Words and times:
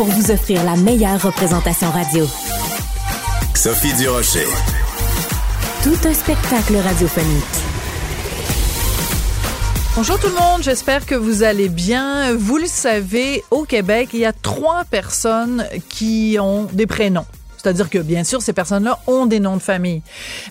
pour 0.00 0.08
vous 0.08 0.30
offrir 0.30 0.64
la 0.64 0.76
meilleure 0.76 1.20
représentation 1.20 1.90
radio. 1.90 2.26
Sophie 3.54 3.92
Durocher. 3.98 4.46
Tout 5.82 6.08
un 6.08 6.14
spectacle 6.14 6.76
radiophonique. 6.76 7.44
Bonjour 9.94 10.18
tout 10.18 10.28
le 10.28 10.40
monde, 10.40 10.62
j'espère 10.62 11.04
que 11.04 11.14
vous 11.14 11.42
allez 11.42 11.68
bien. 11.68 12.34
Vous 12.34 12.56
le 12.56 12.64
savez, 12.64 13.44
au 13.50 13.64
Québec, 13.64 14.08
il 14.14 14.20
y 14.20 14.24
a 14.24 14.32
trois 14.32 14.84
personnes 14.84 15.66
qui 15.90 16.38
ont 16.40 16.64
des 16.72 16.86
prénoms. 16.86 17.26
C'est-à-dire 17.62 17.90
que, 17.90 17.98
bien 17.98 18.24
sûr, 18.24 18.42
ces 18.42 18.52
personnes-là 18.52 18.98
ont 19.06 19.26
des 19.26 19.40
noms 19.40 19.56
de 19.56 19.62
famille, 19.62 20.02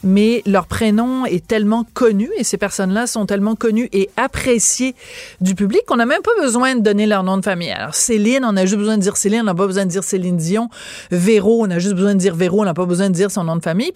mais 0.03 0.43
leur 0.45 0.67
prénom 0.67 1.25
est 1.25 1.45
tellement 1.45 1.85
connu 1.93 2.29
et 2.37 2.43
ces 2.43 2.57
personnes-là 2.57 3.07
sont 3.07 3.25
tellement 3.25 3.55
connues 3.55 3.89
et 3.93 4.09
appréciées 4.17 4.95
du 5.41 5.55
public 5.55 5.81
qu'on 5.87 5.95
n'a 5.95 6.05
même 6.05 6.21
pas 6.21 6.41
besoin 6.41 6.75
de 6.75 6.81
donner 6.81 7.05
leur 7.05 7.23
nom 7.23 7.37
de 7.37 7.43
famille. 7.43 7.71
Alors, 7.71 7.95
Céline, 7.95 8.45
on 8.45 8.55
a 8.55 8.65
juste 8.65 8.77
besoin 8.77 8.97
de 8.97 9.01
dire 9.01 9.17
Céline, 9.17 9.41
on 9.41 9.45
n'a 9.45 9.55
pas 9.55 9.67
besoin 9.67 9.85
de 9.85 9.89
dire 9.89 10.03
Céline 10.03 10.37
Dion. 10.37 10.69
Véro, 11.11 11.65
on 11.65 11.71
a 11.71 11.79
juste 11.79 11.95
besoin 11.95 12.13
de 12.13 12.19
dire 12.19 12.35
Véro, 12.35 12.61
on 12.61 12.65
n'a 12.65 12.73
pas 12.73 12.85
besoin 12.85 13.09
de 13.09 13.15
dire 13.15 13.31
son 13.31 13.43
nom 13.43 13.55
de 13.55 13.63
famille. 13.63 13.91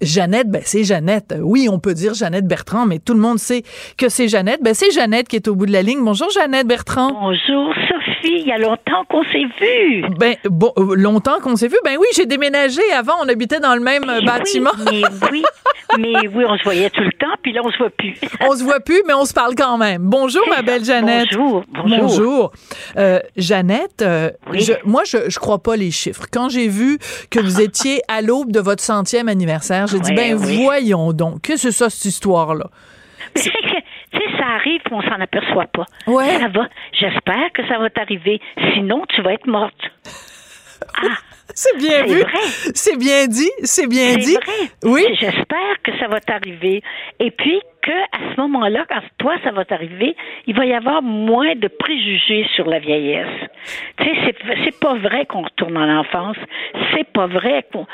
Jeannette, 0.00 0.48
ben 0.48 0.62
c'est 0.64 0.84
Jeannette. 0.84 1.34
Oui, 1.40 1.68
on 1.70 1.78
peut 1.78 1.92
dire 1.94 2.14
Jeannette 2.14 2.46
Bertrand, 2.46 2.86
mais 2.86 2.98
tout 2.98 3.12
le 3.14 3.20
monde 3.20 3.38
sait 3.38 3.62
que 3.98 4.08
c'est 4.08 4.28
Jeannette. 4.28 4.62
Ben 4.62 4.72
c'est 4.74 4.90
Jeannette 4.90 5.28
qui 5.28 5.36
est 5.36 5.46
au 5.48 5.54
bout 5.54 5.66
de 5.66 5.72
la 5.72 5.82
ligne. 5.82 6.02
Bonjour 6.02 6.30
Jeannette 6.30 6.66
Bertrand. 6.66 7.12
Bonjour 7.12 7.74
Sophie, 7.88 8.40
il 8.40 8.46
y 8.46 8.52
a 8.52 8.58
longtemps 8.58 9.04
qu'on 9.10 9.22
s'est 9.24 9.44
vu. 9.60 10.04
Ben 10.18 10.36
bon, 10.44 10.72
euh, 10.78 10.94
longtemps 10.94 11.38
qu'on 11.42 11.54
s'est 11.56 11.68
vu. 11.68 11.76
Ben 11.84 11.96
oui, 12.00 12.06
j'ai 12.16 12.24
déménagé. 12.26 12.80
Avant, 12.96 13.12
on 13.22 13.28
habitait 13.28 13.60
dans 13.60 13.74
le 13.74 13.80
même 13.80 14.04
euh, 14.08 14.20
Mais 14.20 14.26
bâtiment. 14.26 14.70
Oui, 14.90 15.02
mais 15.02 15.28
oui, 15.30 15.42
mais 15.98 16.28
oui, 16.34 16.44
on 16.48 16.56
se 16.56 16.62
voyait 16.64 16.88
tout 16.90 17.02
le 17.02 17.12
temps, 17.12 17.34
puis 17.42 17.52
là 17.52 17.60
on 17.62 17.70
se 17.70 17.76
voit 17.78 17.90
plus. 17.90 18.14
on 18.48 18.54
se 18.56 18.64
voit 18.64 18.80
plus, 18.80 19.02
mais 19.06 19.14
on 19.14 19.26
se 19.26 19.34
parle 19.34 19.54
quand 19.54 19.76
même. 19.76 20.02
Bonjour 20.04 20.42
ma 20.48 20.62
belle 20.62 20.84
Jeannette. 20.84 21.28
Bonjour, 21.34 21.62
bonjour. 21.74 21.98
Bonjour. 21.98 22.52
Euh, 22.96 23.20
Jeannette, 23.36 24.00
euh, 24.02 24.30
Oui. 24.50 24.60
je- 24.60 24.72
moi 24.84 25.02
je 25.04 25.18
je 25.28 25.38
crois 25.38 25.58
pas 25.62 25.76
les 25.76 25.90
chiffres. 25.90 26.24
Quand 26.32 26.48
j'ai 26.48 26.68
vu 26.68 26.98
que 27.30 27.38
vous 27.38 27.60
étiez 27.60 28.00
à 28.08 28.22
l'aube 28.22 28.50
de 28.50 28.60
votre 28.60 28.82
centième 28.82 29.28
anniversaire, 29.28 29.86
j'ai 29.90 30.00
dit 30.00 30.10
Ouais, 30.10 30.16
ben 30.16 30.38
oui. 30.38 30.62
voyons 30.64 31.12
donc, 31.12 31.42
que 31.42 31.56
c'est 31.56 31.72
ça 31.72 31.90
cette 31.90 32.04
histoire 32.04 32.54
là. 32.54 32.66
Mais 33.34 33.42
c'est 33.42 33.50
que, 33.50 33.58
tu 34.12 34.18
sais, 34.18 34.36
ça 34.38 34.46
arrive, 34.56 34.80
on 34.90 35.02
s'en 35.02 35.20
aperçoit 35.20 35.66
pas. 35.66 35.86
Ouais. 36.06 36.38
Ça 36.38 36.48
va. 36.48 36.68
J'espère 36.92 37.52
que 37.54 37.66
ça 37.68 37.78
va 37.78 37.90
t'arriver. 37.90 38.40
Sinon, 38.74 39.04
tu 39.08 39.22
vas 39.22 39.34
être 39.34 39.46
morte. 39.46 39.90
C'est 41.54 41.76
bien 41.78 42.04
vu. 42.04 42.22
C'est 42.74 42.96
bien 42.96 43.26
dit, 43.26 43.50
c'est 43.62 43.88
bien 43.88 44.16
dit. 44.16 44.34
Vrai. 44.34 44.70
Oui. 44.84 45.06
J'espère 45.18 45.82
que 45.84 45.96
ça 45.98 46.08
va 46.08 46.20
t'arriver. 46.20 46.82
Et 47.18 47.30
puis 47.30 47.60
que 47.82 47.92
à 47.92 48.34
ce 48.34 48.40
moment-là, 48.40 48.84
quand 48.88 49.00
toi 49.18 49.36
ça 49.44 49.50
va 49.50 49.64
t'arriver, 49.64 50.16
il 50.46 50.54
va 50.54 50.66
y 50.66 50.72
avoir 50.72 51.02
moins 51.02 51.54
de 51.54 51.68
préjugés 51.68 52.46
sur 52.54 52.68
la 52.68 52.78
vieillesse. 52.78 53.28
Tu 53.98 54.04
sais, 54.04 54.34
c'est 54.64 54.80
pas 54.80 54.94
vrai 54.94 55.26
qu'on 55.26 55.42
retourne 55.42 55.76
en 55.76 55.98
enfance. 56.00 56.36
C'est 56.94 57.10
pas 57.12 57.26
vrai 57.26 57.64
qu'on 57.72 57.86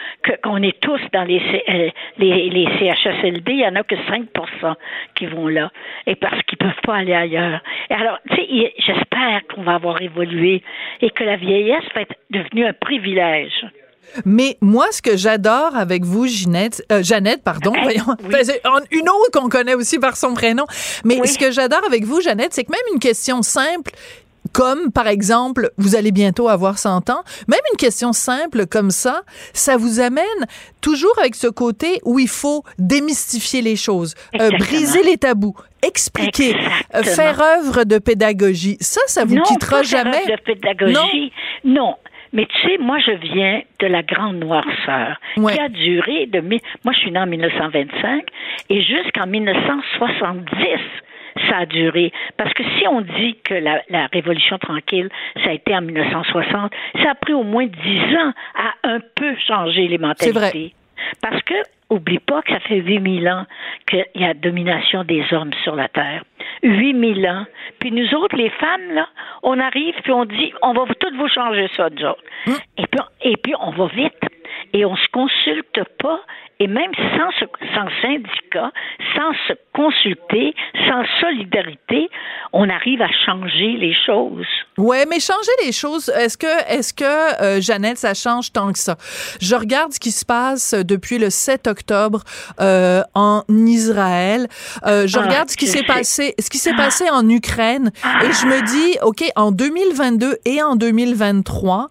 qu'on 0.42 0.62
est 0.62 0.78
tous 0.80 1.00
dans 1.12 1.24
les, 1.24 1.40
euh, 1.68 1.90
les 2.18 2.68
CHSLD. 2.78 3.52
Il 3.52 3.60
y 3.60 3.66
en 3.66 3.76
a 3.76 3.82
que 3.82 3.94
5% 3.94 4.74
qui 5.14 5.26
vont 5.26 5.48
là, 5.48 5.70
et 6.06 6.14
parce 6.14 6.40
qu'ils 6.42 6.58
peuvent 6.58 6.80
pas 6.82 6.96
aller 6.96 7.14
ailleurs. 7.14 7.60
Alors, 7.90 8.18
tu 8.30 8.36
sais, 8.36 8.74
j'espère 8.78 9.42
qu'on 9.48 9.62
va 9.62 9.74
avoir 9.74 10.00
évolué 10.02 10.62
et 11.00 11.10
que 11.10 11.24
la 11.24 11.36
vieillesse 11.36 11.84
va 11.94 12.02
être 12.02 12.16
devenue 12.30 12.66
un 12.66 12.72
privilège. 12.72 13.66
Mais 14.24 14.56
moi, 14.60 14.86
ce 14.92 15.02
que 15.02 15.16
j'adore 15.16 15.76
avec 15.76 16.04
vous, 16.04 16.26
Ginette, 16.26 16.84
euh, 16.92 17.02
Jeannette, 17.02 17.42
pardon, 17.42 17.74
Hey, 17.74 17.82
voyons, 17.82 18.04
oui. 18.24 18.30
ben, 18.30 18.80
une 18.90 19.08
autre 19.08 19.30
qu'on 19.32 19.48
connaît 19.48 19.74
aussi 19.74 19.98
par 19.98 20.16
son 20.16 20.34
prénom. 20.34 20.64
Mais 21.04 21.18
Oui. 21.20 21.28
ce 21.28 21.38
que 21.38 21.50
j'adore 21.50 21.82
avec 21.86 22.04
vous, 22.04 22.20
Jeannette, 22.20 22.54
c'est 22.54 22.64
que 22.64 22.72
même 22.72 22.80
une 22.94 22.98
question 23.00 23.42
simple, 23.42 23.90
comme 24.52 24.92
par 24.92 25.08
exemple, 25.08 25.70
vous 25.76 25.96
allez 25.96 26.12
bientôt 26.12 26.48
avoir 26.48 26.78
100 26.78 27.10
ans, 27.10 27.22
même 27.48 27.60
une 27.72 27.76
question 27.76 28.12
simple 28.12 28.66
comme 28.66 28.90
ça, 28.90 29.22
ça 29.52 29.76
vous 29.76 29.98
amène 30.00 30.24
toujours 30.80 31.18
avec 31.18 31.34
ce 31.34 31.48
côté 31.48 32.00
où 32.04 32.18
il 32.18 32.28
faut 32.28 32.62
démystifier 32.78 33.60
les 33.60 33.76
choses, 33.76 34.14
euh, 34.40 34.50
briser 34.58 35.02
les 35.02 35.18
tabous, 35.18 35.56
expliquer, 35.82 36.54
euh, 36.54 37.00
Exactement. 37.00 37.14
faire 37.16 37.42
œuvre 37.58 37.84
de 37.84 37.98
pédagogie. 37.98 38.78
Ça, 38.80 39.00
ça 39.08 39.24
vous 39.24 39.34
non, 39.34 39.42
quittera 39.42 39.82
jamais. 39.82 40.24
de 40.24 40.36
pédagogie. 40.44 41.32
Non. 41.64 41.96
Mais 42.36 42.46
tu 42.46 42.60
sais, 42.68 42.78
moi, 42.78 42.98
je 43.00 43.10
viens 43.12 43.62
de 43.80 43.86
la 43.88 44.02
grande 44.02 44.36
noirceur 44.36 45.16
Ouais. 45.38 45.54
qui 45.54 45.60
a 45.60 45.68
duré 45.68 46.26
de... 46.26 46.40
Moi, 46.40 46.92
je 46.92 46.98
suis 46.98 47.10
née 47.10 47.18
en 47.18 47.26
1925 47.26 48.22
et 48.70 48.82
jusqu'en 48.82 49.26
1970, 49.26 50.78
ça 51.48 51.58
a 51.58 51.66
duré. 51.66 52.12
Parce 52.36 52.52
que 52.54 52.62
si 52.78 52.86
on 52.88 53.00
dit 53.00 53.36
que 53.44 53.54
la, 53.54 53.82
la 53.88 54.06
Révolution 54.12 54.58
tranquille, 54.58 55.08
ça 55.44 55.50
a 55.50 55.52
été 55.52 55.74
en 55.74 55.82
1960, 55.82 56.72
ça 57.02 57.10
a 57.10 57.14
pris 57.14 57.32
au 57.34 57.42
moins 57.42 57.66
dix 57.66 58.00
ans 58.16 58.32
à 58.54 58.88
un 58.88 59.00
peu 59.14 59.34
changer 59.46 59.88
les 59.88 59.98
C'est 60.16 60.32
vrai. 60.32 60.46
mentalités. 60.46 60.74
Parce 61.22 61.42
que, 61.42 61.54
oublie 61.90 62.18
pas 62.18 62.42
que 62.42 62.52
ça 62.52 62.60
fait 62.60 62.76
8000 62.78 63.28
ans 63.28 63.44
qu'il 63.88 64.04
y 64.16 64.24
a 64.24 64.34
domination 64.34 65.04
des 65.04 65.22
hommes 65.32 65.52
sur 65.62 65.76
la 65.76 65.88
Terre. 65.88 66.24
8000 66.62 67.28
ans. 67.28 67.44
Puis 67.78 67.92
nous 67.92 68.12
autres, 68.14 68.34
les 68.36 68.48
femmes, 68.50 68.92
là, 68.94 69.06
on 69.42 69.60
arrive 69.60 69.94
puis 70.02 70.12
on 70.12 70.24
dit, 70.24 70.52
on 70.62 70.72
va 70.72 70.84
toutes 70.98 71.14
vous 71.16 71.28
changer 71.28 71.68
ça, 71.76 71.88
nous 71.90 72.04
autres. 72.06 72.22
Et, 72.78 72.86
puis, 72.86 73.00
et 73.22 73.36
puis, 73.36 73.54
on 73.60 73.70
va 73.72 73.86
vite. 73.88 74.12
Et 74.72 74.84
on 74.84 74.96
se 74.96 75.08
consulte 75.12 75.80
pas. 76.02 76.20
Et 76.58 76.66
même 76.68 76.90
sans, 76.94 77.30
se- 77.38 77.74
sans 77.74 77.86
syndicat, 78.00 78.72
sans 79.14 79.32
se 79.46 79.52
consulter, 79.74 80.54
sans 80.88 81.04
solidarité, 81.20 82.08
on 82.54 82.68
arrive 82.70 83.02
à 83.02 83.08
changer 83.26 83.76
les 83.78 83.94
choses. 84.06 84.46
Ouais, 84.78 85.04
mais 85.04 85.20
changer 85.20 85.50
les 85.66 85.72
choses, 85.72 86.08
est-ce 86.16 86.38
que, 86.38 86.46
est-ce 86.72 86.94
que, 86.94 87.42
euh, 87.42 87.60
Jeannette, 87.60 87.98
ça 87.98 88.14
change 88.14 88.52
tant 88.52 88.72
que 88.72 88.78
ça? 88.78 88.96
Je 89.40 89.54
regarde 89.54 89.92
ce 89.92 90.00
qui 90.00 90.10
se 90.12 90.24
passe 90.24 90.72
depuis 90.72 91.18
le 91.18 91.28
7 91.28 91.66
octobre 91.66 92.22
euh, 92.60 93.02
en 93.14 93.42
Israël. 93.50 94.46
Euh, 94.86 95.06
je 95.06 95.18
Ah, 95.18 95.22
regarde 95.26 95.50
ce 95.50 95.58
qui 95.58 95.66
s'est 95.66 95.82
passé, 95.84 96.34
ce 96.38 96.48
qui 96.48 96.58
s'est 96.58 96.74
passé 96.74 97.04
en 97.10 97.28
Ukraine, 97.28 97.90
et 98.22 98.32
je 98.32 98.46
me 98.46 98.62
dis, 98.64 98.96
ok, 99.02 99.24
en 99.36 99.52
2022 99.52 100.36
et 100.46 100.62
en 100.62 100.74
2023. 100.76 101.88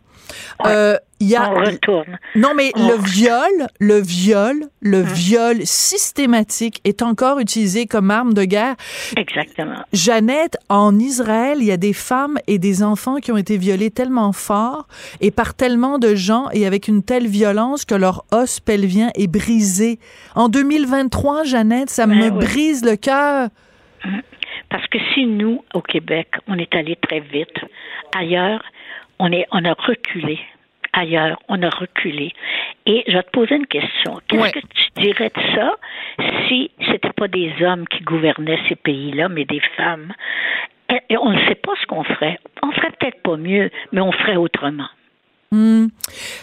Euh, 0.66 0.98
y 1.22 1.36
a 1.36 1.52
On 1.52 1.56
retourne. 1.56 2.18
non 2.36 2.54
mais 2.56 2.72
On- 2.76 2.88
le 2.90 2.96
viol, 2.96 3.68
le 3.80 4.00
viol, 4.02 4.56
le 4.82 5.00
Hum. 5.02 5.04
viol 5.06 5.58
systématique 5.64 6.82
est 6.84 7.02
encore 7.02 7.40
utilisé 7.40 7.86
comme 7.88 8.12
arme 8.12 8.34
de 8.34 8.44
guerre. 8.44 8.76
Exactement. 9.18 9.76
Jeannette, 9.94 10.58
en 10.70 10.98
Israël, 11.00 11.58
il 11.62 11.66
y 11.66 11.72
a 11.72 11.78
des 11.78 11.94
femmes 11.94 12.38
et 12.48 12.60
des 12.60 12.84
enfants 12.84 13.18
qui 13.18 13.32
ont 13.32 13.38
été 13.38 13.58
violés 13.58 13.92
tellement 13.92 14.34
fort 14.34 14.88
et 15.22 15.32
par 15.32 15.54
tellement 15.56 16.00
de 16.00 16.16
gens 16.16 16.48
et 16.54 16.66
avec 16.68 16.88
une 16.88 17.04
telle 17.04 17.28
violence 17.28 17.86
que 17.86 17.96
leur 17.96 18.26
os 18.32 18.60
pelvien 18.60 19.10
est 19.16 19.28
brisé. 19.28 20.00
En 20.36 20.50
2023, 20.50 21.44
Jeannette, 21.44 21.90
ça 21.90 22.08
Ben 22.08 22.16
me 22.18 22.24
oui. 22.30 22.46
brise 22.46 22.84
le 22.84 22.96
cœur. 22.98 23.50
Parce 24.70 24.86
que 24.88 24.98
si 25.14 25.26
nous, 25.26 25.64
au 25.74 25.82
Québec, 25.82 26.28
on 26.48 26.58
est 26.58 26.74
allé 26.76 26.98
très 27.02 27.20
vite, 27.22 27.56
ailleurs, 28.18 28.62
on, 29.20 29.32
est, 29.32 29.46
on 29.52 29.64
a 29.66 29.74
reculé. 29.74 30.40
Ailleurs, 30.94 31.38
on 31.50 31.62
a 31.62 31.70
reculé. 31.70 32.32
Et 32.86 33.04
je 33.08 33.14
vais 33.14 33.24
te 33.24 33.32
poser 33.32 33.56
une 33.56 33.68
question. 33.68 34.20
Qu'est-ce 34.28 34.42
Ouais. 34.42 34.52
que 34.52 34.60
tu 34.60 35.02
dirais 35.02 35.32
de 35.36 35.56
ça 35.56 35.76
si 36.48 36.72
c'était 36.90 37.12
pas 37.12 37.28
des 37.28 37.52
hommes 37.62 37.86
qui 37.88 38.02
gouvernaient 38.04 38.60
ces 38.70 38.76
pays-là, 38.76 39.28
mais 39.28 39.44
des 39.46 39.60
femmes? 39.76 40.14
Et- 41.10 41.18
on 41.18 41.32
ne 41.32 41.40
sait 41.48 41.56
pas 41.56 41.74
ce 41.82 41.86
qu'on 41.88 42.04
ferait. 42.04 42.40
On 42.64 42.72
ferait 42.72 42.92
peut-être 43.00 43.22
pas 43.24 43.36
mieux, 43.38 43.70
mais 43.92 44.02
on 44.02 44.12
ferait 44.12 44.36
autrement. 44.38 44.88
Hmm, 45.52 45.88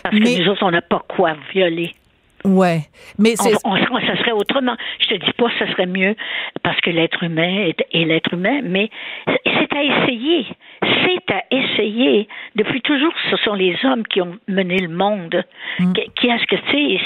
Parce 0.03 0.15
que 0.17 0.23
Mais- 0.23 0.39
nous 0.39 0.49
autres, 0.49 0.63
on 0.65 0.71
n'a 0.71 0.83
pas 0.83 1.03
quoi 1.09 1.35
violer. 1.53 1.95
Ouais, 2.45 2.81
mais 3.19 3.35
c'est 3.37 3.55
On, 3.65 3.73
on- 3.75 4.01
ça 4.01 4.17
serait 4.19 4.33
autrement. 4.33 4.77
Je 5.01 5.09
te 5.09 5.15
dis 5.15 5.33
pas 5.33 5.49
que 5.51 5.59
ça 5.59 5.71
serait 5.73 5.87
mieux 5.87 6.15
parce 6.63 6.81
que 6.81 6.91
l'être 6.91 7.23
humain 7.23 7.67
est, 7.67 7.85
est 7.93 8.05
l'être 8.05 8.35
humain, 8.35 8.61
mais 8.63 8.91
c'est 9.27 9.73
à 9.77 9.83
essayer. 9.83 10.47
C'est 10.83 11.33
à 11.35 11.43
essayer. 11.51 12.29
Depuis 12.57 12.81
toujours, 12.83 13.13
ce 13.31 13.37
sont 13.37 13.55
les 13.55 13.77
hommes 13.85 14.05
qui 14.07 14.21
ont 14.21 14.37
mené 14.49 14.79
le 14.79 14.89
monde. 14.89 15.45
Qui, 15.79 16.11
qui 16.17 16.27
est-ce 16.29 16.47
que 16.47 16.57
c'est- 16.71 16.99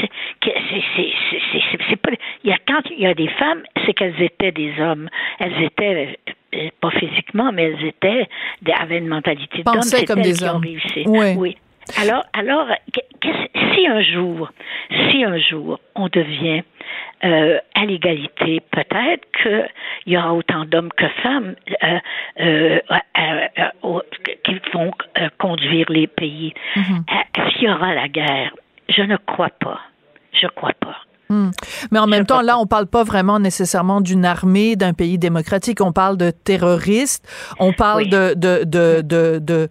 pas. 2.03 2.11
Il 2.45 2.51
y 2.51 2.53
a 2.53 2.59
quand 2.67 2.83
il 2.91 3.01
y 3.03 3.07
a 3.07 3.15
des 3.15 3.29
femmes, 3.29 3.63
c'est 3.85 3.93
qu'elles 3.95 4.21
étaient 4.21 4.53
des 4.53 4.73
hommes. 4.81 5.09
Elles 5.39 5.63
étaient 5.63 6.19
euh, 6.55 6.69
pas 6.81 6.91
physiquement, 6.91 7.53
mais 7.53 7.65
elles 7.65 7.85
étaient 7.87 8.29
avaient 8.79 8.99
une 8.99 9.09
mentalité 9.09 9.63
d'homme. 9.63 9.77
Pensaient 9.77 10.05
comme 10.05 10.19
elles 10.21 10.33
des 10.33 10.35
qui 10.35 10.45
ont 10.45 10.57
hommes. 10.57 10.63
réussi. 10.63 11.05
Ouais. 11.07 11.35
Oui. 11.37 11.57
Alors, 12.01 12.25
alors, 12.33 12.67
si 13.75 13.87
un 13.87 14.03
jour, 14.03 14.51
si 14.91 15.25
un 15.25 15.39
jour 15.39 15.79
on 15.95 16.09
devient 16.09 16.63
euh, 17.25 17.59
à 17.75 17.85
l'égalité, 17.85 18.61
peut-être 18.71 19.25
qu'il 19.43 19.69
y 20.07 20.17
aura 20.17 20.35
autant 20.35 20.65
d'hommes 20.65 20.91
que 20.97 21.09
femmes 21.23 21.55
euh, 21.83 21.99
euh, 22.41 22.79
qui 24.45 24.61
vont 24.73 24.91
conduire 25.39 25.87
les 25.91 26.07
pays. 26.07 26.53
Mm-hmm. 26.77 27.03
Est-ce 27.39 27.59
qu'il 27.59 27.69
y 27.69 27.71
aura 27.71 27.95
la 27.95 28.09
guerre? 28.09 28.53
Je 28.89 29.03
ne 29.03 29.17
crois 29.17 29.51
pas. 29.61 29.81
Je 30.33 30.47
crois 30.49 30.75
pas. 30.81 30.97
Hmm. 31.29 31.51
Mais 31.91 31.99
en 31.99 32.07
même 32.07 32.25
temps, 32.25 32.41
là, 32.41 32.59
on 32.59 32.67
parle 32.67 32.87
pas 32.87 33.03
vraiment 33.03 33.41
nécessairement 33.41 34.01
d'une 34.01 34.25
armée 34.25 34.77
d'un 34.77 34.93
pays 34.93 35.19
démocratique. 35.19 35.81
On 35.81 35.93
parle 35.93 36.17
de 36.17 36.31
terroristes. 36.31 37.27
On 37.59 37.73
parle 37.73 38.09
de, 38.09 38.35
de, 38.35 38.63
de, 38.65 39.41
de, 39.41 39.69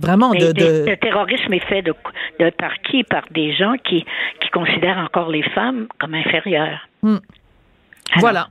vraiment 0.00 0.30
de, 0.30 0.52
Le 0.56 0.96
terrorisme 0.96 1.52
est 1.52 1.64
fait 1.66 1.82
de, 1.82 1.94
de, 2.38 2.50
par 2.50 2.72
qui? 2.82 3.04
Par 3.04 3.24
des 3.30 3.52
gens 3.54 3.74
qui, 3.84 4.04
qui 4.40 4.48
considèrent 4.50 4.98
encore 4.98 5.30
les 5.30 5.42
femmes 5.42 5.86
comme 5.98 6.14
inférieures? 6.14 6.88
Hmm. 7.02 7.18
voilà. 8.18 8.48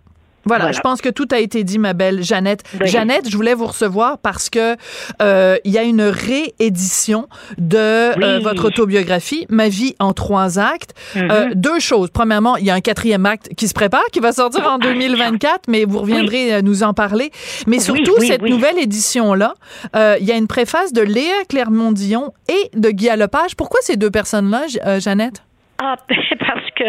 Voilà, 0.49 0.71
je 0.71 0.79
pense 0.79 0.99
que 0.99 1.09
tout 1.09 1.27
a 1.31 1.37
été 1.37 1.63
dit, 1.63 1.77
ma 1.77 1.93
belle 1.93 2.23
Jeannette. 2.23 2.63
Jeannette, 2.81 3.29
je 3.29 3.35
voulais 3.35 3.53
vous 3.53 3.67
recevoir 3.67 4.17
parce 4.17 4.49
que 4.49 4.75
euh, 5.21 5.57
il 5.63 5.71
y 5.71 5.77
a 5.77 5.83
une 5.83 6.01
réédition 6.01 7.27
de 7.59 7.77
euh, 7.77 8.39
votre 8.39 8.65
autobiographie, 8.65 9.45
Ma 9.49 9.69
vie 9.69 9.95
en 9.99 10.13
trois 10.13 10.57
actes. 10.57 10.95
Mm-hmm. 11.15 11.31
Euh, 11.31 11.49
deux 11.53 11.79
choses. 11.79 12.09
Premièrement, 12.11 12.57
il 12.57 12.65
y 12.65 12.71
a 12.71 12.73
un 12.73 12.81
quatrième 12.81 13.27
acte 13.27 13.49
qui 13.55 13.67
se 13.67 13.73
prépare, 13.73 14.03
qui 14.11 14.19
va 14.19 14.31
sortir 14.31 14.65
en 14.65 14.79
2024, 14.79 15.63
mais 15.67 15.85
vous 15.85 15.99
reviendrez 15.99 16.63
nous 16.63 16.81
en 16.81 16.93
parler. 16.93 17.31
Mais 17.67 17.79
surtout, 17.79 18.19
cette 18.19 18.41
nouvelle 18.41 18.79
édition-là, 18.79 19.53
il 19.93 20.25
y 20.25 20.31
a 20.31 20.35
une 20.35 20.47
préface 20.47 20.93
de 20.93 21.01
Léa 21.01 21.43
Clermont-Dion 21.47 22.33
et 22.47 22.77
de 22.77 22.89
Guy 22.89 23.09
Lepage. 23.15 23.55
Pourquoi 23.55 23.79
ces 23.83 23.97
deux 23.97 24.09
personnes-là, 24.09 24.99
Jeannette? 24.99 25.43
Ah, 25.81 25.95
parce 26.39 26.71
que 26.75 26.83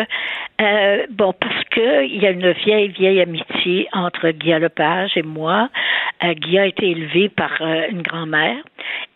euh, 0.60 1.06
bon, 1.10 1.32
parce 1.32 1.64
que 1.70 2.04
il 2.04 2.20
y 2.20 2.26
a 2.26 2.30
une 2.30 2.50
vieille, 2.52 2.88
vieille 2.88 3.20
amitié 3.20 3.88
entre 3.92 4.30
Guy 4.30 4.50
Lepage 4.50 5.16
et 5.16 5.22
moi. 5.22 5.68
Euh, 6.24 6.34
Guy 6.34 6.58
a 6.58 6.66
été 6.66 6.90
élevé 6.90 7.28
par 7.28 7.52
euh, 7.60 7.86
une 7.90 8.02
grand-mère 8.02 8.58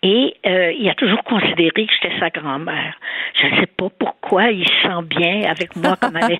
et 0.03 0.35
euh, 0.47 0.73
il 0.73 0.89
a 0.89 0.95
toujours 0.95 1.23
considéré 1.25 1.87
que 1.87 1.93
j'étais 1.93 2.19
sa 2.21 2.31
grand-mère. 2.31 2.95
Je 3.35 3.47
ne 3.49 3.61
sais 3.61 3.67
pas 3.67 3.89
pourquoi 3.99 4.51
il 4.51 4.65
se 4.67 4.83
sent 4.83 5.03
bien 5.09 5.43
avec 5.51 5.75
moi 5.75 5.97
comme 6.01 6.17
elle 6.17 6.39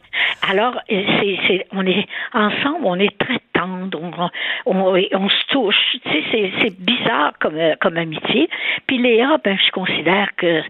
Alors, 0.49 0.81
c'est, 0.89 1.39
c'est, 1.49 1.67
on 1.73 1.85
est 1.87 2.07
ensemble, 2.33 2.85
on 2.85 2.99
est 3.01 3.19
très 3.19 3.41
tendre, 3.53 3.99
on, 4.65 4.75
on, 4.75 4.97
on 5.13 5.29
se 5.29 5.47
touche. 5.49 5.97
Tu 6.05 6.11
sais, 6.11 6.25
c'est, 6.31 6.53
c'est 6.61 6.81
bizarre 6.81 7.33
comme, 7.41 7.59
comme 7.81 7.97
amitié. 7.97 8.49
Puis 8.87 8.99
Léa, 8.99 9.39
ben, 9.43 9.59
je 9.59 9.71
considère 9.73 10.29
que 10.37 10.63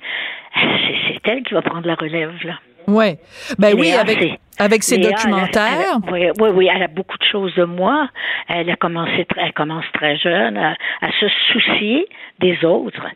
c'est 0.55 1.29
elle 1.29 1.43
qui 1.43 1.55
va 1.55 1.63
prendre 1.63 1.87
la 1.87 1.95
relève, 1.95 2.35
là. 2.45 2.59
Ouais. 2.87 3.19
Ben 3.59 3.75
oui, 3.79 3.93
avec, 3.93 4.39
avec 4.59 4.83
ses 4.83 4.99
documentaires. 4.99 5.99
oui, 6.13 6.29
oui, 6.39 6.49
oui, 6.53 6.69
elle 6.73 6.83
a 6.83 6.89
beaucoup 6.89 7.17
de 7.17 7.25
choses 7.25 7.55
de 7.55 7.65
moi. 7.65 8.09
Elle 8.49 8.69
a 8.71 8.77
commencé, 8.77 9.27
elle 9.37 9.53
commence 9.53 9.85
très 9.95 10.17
jeune 10.19 10.57
à, 10.57 10.77
se 11.21 11.27
soucier 11.53 12.07
des 12.41 12.65
autres, 12.65 13.07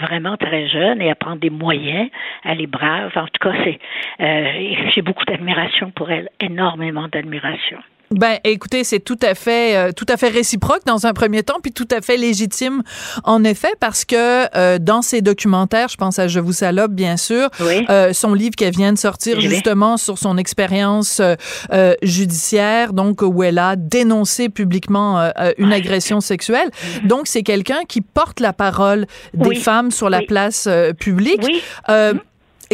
vraiment 0.00 0.36
très 0.36 0.66
jeune 0.68 1.02
et 1.02 1.10
à 1.10 1.14
prendre 1.14 1.40
des 1.40 1.50
moyens. 1.50 2.08
Elle 2.44 2.62
est 2.62 2.66
brave. 2.66 3.12
En 3.16 3.26
tout 3.26 3.48
cas, 3.48 3.52
c'est, 3.64 3.78
euh, 4.20 4.74
j'ai 4.94 5.02
beaucoup 5.02 5.24
d'admiration 5.24 5.90
pour 5.90 6.10
elle, 6.10 6.30
énormément 6.40 7.08
d'admiration. 7.08 7.78
Ben, 8.14 8.38
écoutez, 8.44 8.84
c'est 8.84 9.00
tout 9.00 9.18
à 9.22 9.34
fait, 9.34 9.76
euh, 9.76 9.92
tout 9.92 10.06
à 10.08 10.16
fait 10.16 10.28
réciproque 10.28 10.84
dans 10.86 11.06
un 11.06 11.12
premier 11.12 11.42
temps, 11.42 11.58
puis 11.62 11.72
tout 11.72 11.88
à 11.90 12.00
fait 12.00 12.16
légitime, 12.16 12.82
en 13.24 13.42
effet, 13.44 13.72
parce 13.80 14.04
que 14.04 14.46
euh, 14.56 14.78
dans 14.78 15.02
ses 15.02 15.20
documentaires, 15.20 15.88
je 15.88 15.96
pense 15.96 16.18
à 16.18 16.28
Je 16.28 16.40
vous 16.40 16.52
salope, 16.52 16.92
bien 16.92 17.16
sûr, 17.16 17.48
euh, 17.60 18.12
son 18.12 18.34
livre 18.34 18.54
qu'elle 18.56 18.74
vient 18.74 18.92
de 18.92 18.98
sortir 18.98 19.40
justement 19.40 19.96
sur 19.96 20.18
son 20.18 20.38
expérience 20.38 21.20
judiciaire, 22.02 22.92
donc 22.92 23.22
où 23.22 23.42
elle 23.42 23.58
a 23.58 23.76
dénoncé 23.76 24.48
publiquement 24.48 25.30
une 25.58 25.72
agression 25.72 26.20
sexuelle. 26.20 26.68
Mm-hmm. 26.68 27.06
Donc, 27.06 27.26
c'est 27.26 27.42
quelqu'un 27.42 27.80
qui 27.88 28.00
porte 28.00 28.40
la 28.40 28.52
parole 28.52 29.06
des 29.34 29.54
femmes 29.56 29.90
sur 29.90 30.08
la 30.08 30.22
place 30.22 30.68
publique. 30.98 31.46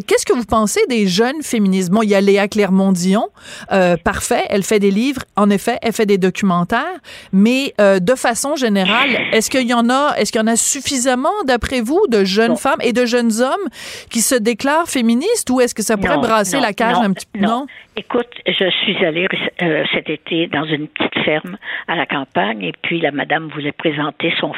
Qu'est-ce 0.07 0.27
que 0.27 0.33
vous 0.33 0.45
pensez 0.45 0.81
des 0.89 1.07
jeunes 1.07 1.43
féministes? 1.43 1.91
Bon, 1.91 2.03
il 2.03 2.11
y 2.11 2.15
a 2.15 2.21
Léa 2.21 2.49
Clermont-Dion, 2.49 3.29
euh, 3.73 3.97
parfait, 3.97 4.45
elle 4.49 4.63
fait 4.63 4.79
des 4.79 4.91
livres, 4.91 5.23
en 5.37 5.51
effet, 5.51 5.79
elle 5.83 5.93
fait 5.93 6.07
des 6.07 6.19
documentaires, 6.19 6.99
mais 7.33 7.73
euh, 7.81 7.99
de 7.99 8.15
façon 8.15 8.57
générale, 8.57 9.11
est-ce 9.33 9.51
qu'il 9.51 9.67
y 9.67 9.75
en 9.75 9.89
a, 9.91 10.15
est-ce 10.17 10.33
qu'il 10.33 10.41
y 10.41 10.45
en 10.45 10.47
a 10.47 10.57
suffisamment, 10.57 11.31
d'après 11.47 11.81
vous, 11.81 12.01
de 12.09 12.25
jeunes 12.25 12.57
femmes 12.57 12.81
et 12.83 12.93
de 12.93 13.07
jeunes 13.07 13.41
hommes 13.41 13.69
qui 14.11 14.21
se 14.21 14.35
déclarent 14.35 14.89
féministes 14.89 15.51
ou 15.51 15.61
est-ce 15.61 15.75
que 15.75 15.83
ça 15.83 15.97
pourrait 15.97 16.19
brasser 16.19 16.61
la 16.61 16.73
cage 16.73 16.99
un 16.99 17.13
petit 17.13 17.27
peu? 17.27 17.41
Non. 17.41 17.67
Écoute, 17.97 18.31
je 18.47 18.71
suis 18.71 19.05
allée 19.05 19.29
euh, 19.63 19.85
cet 19.93 20.09
été 20.09 20.47
dans 20.47 20.65
une 20.65 20.89
petite 20.89 21.25
ferme 21.25 21.59
à 21.89 21.97
la 21.97 22.07
campagne 22.07 22.63
et 22.63 22.73
puis 22.83 23.01
la 23.01 23.11
madame 23.11 23.49
voulait 23.49 23.73
présenter 23.73 24.33
son, 24.41 24.53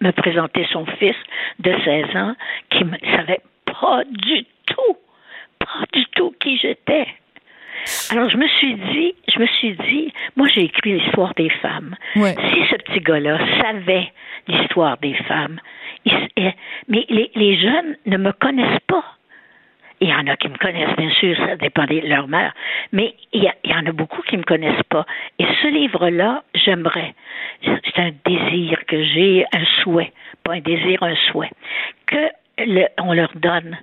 me 0.00 0.10
présenter 0.10 0.66
son 0.72 0.84
fils 0.98 1.16
de 1.60 1.72
16 1.84 2.16
ans 2.16 2.34
qui 2.70 2.84
ne 2.84 3.16
savait 3.16 3.40
pas 3.66 4.02
du 4.10 4.44
tout, 4.44 4.57
pas 5.58 5.84
du 5.92 6.04
tout 6.16 6.34
qui 6.40 6.58
j'étais. 6.58 7.06
Alors 8.10 8.28
je 8.28 8.36
me 8.36 8.46
suis 8.48 8.74
dit, 8.74 9.14
je 9.28 9.38
me 9.38 9.46
suis 9.46 9.72
dit, 9.72 10.12
moi 10.36 10.48
j'ai 10.48 10.64
écrit 10.64 10.98
l'histoire 10.98 11.34
des 11.34 11.48
femmes. 11.48 11.94
Si 12.14 12.66
ce 12.70 12.76
petit 12.76 13.00
gars-là 13.00 13.38
savait 13.60 14.12
l'histoire 14.46 14.98
des 14.98 15.14
femmes, 15.14 15.60
eh, 16.06 16.52
mais 16.88 17.06
les, 17.08 17.58
jeunes 17.58 17.96
ne 18.06 18.16
me 18.16 18.32
connaissent 18.32 18.80
pas. 18.86 19.04
Il 20.00 20.08
y 20.08 20.14
en 20.14 20.26
a 20.28 20.36
qui 20.36 20.48
me 20.48 20.56
connaissent, 20.56 20.96
bien 20.96 21.10
sûr, 21.10 21.36
ça 21.36 21.56
dépend 21.56 21.84
de 21.84 22.00
leur 22.06 22.28
mère, 22.28 22.54
mais 22.92 23.14
il 23.32 23.42
y, 23.42 23.50
il 23.64 23.70
y 23.70 23.74
en 23.74 23.84
a 23.84 23.92
beaucoup 23.92 24.22
qui 24.22 24.36
ne 24.36 24.40
me 24.40 24.44
connaissent 24.44 24.84
pas. 24.88 25.04
Et 25.40 25.46
ce 25.60 25.68
livre-là, 25.68 26.44
j'aimerais. 26.54 27.14
C'est 27.64 27.98
un 27.98 28.12
désir 28.24 28.78
que 28.86 29.02
j'ai, 29.02 29.44
un 29.52 29.64
souhait, 29.82 30.12
pas 30.44 30.54
un 30.54 30.60
désir, 30.60 31.02
un 31.02 31.16
souhait, 31.32 31.50
que 32.06 32.28
le, 32.58 32.86
on 33.00 33.12
leur 33.12 33.32
donne 33.34 33.76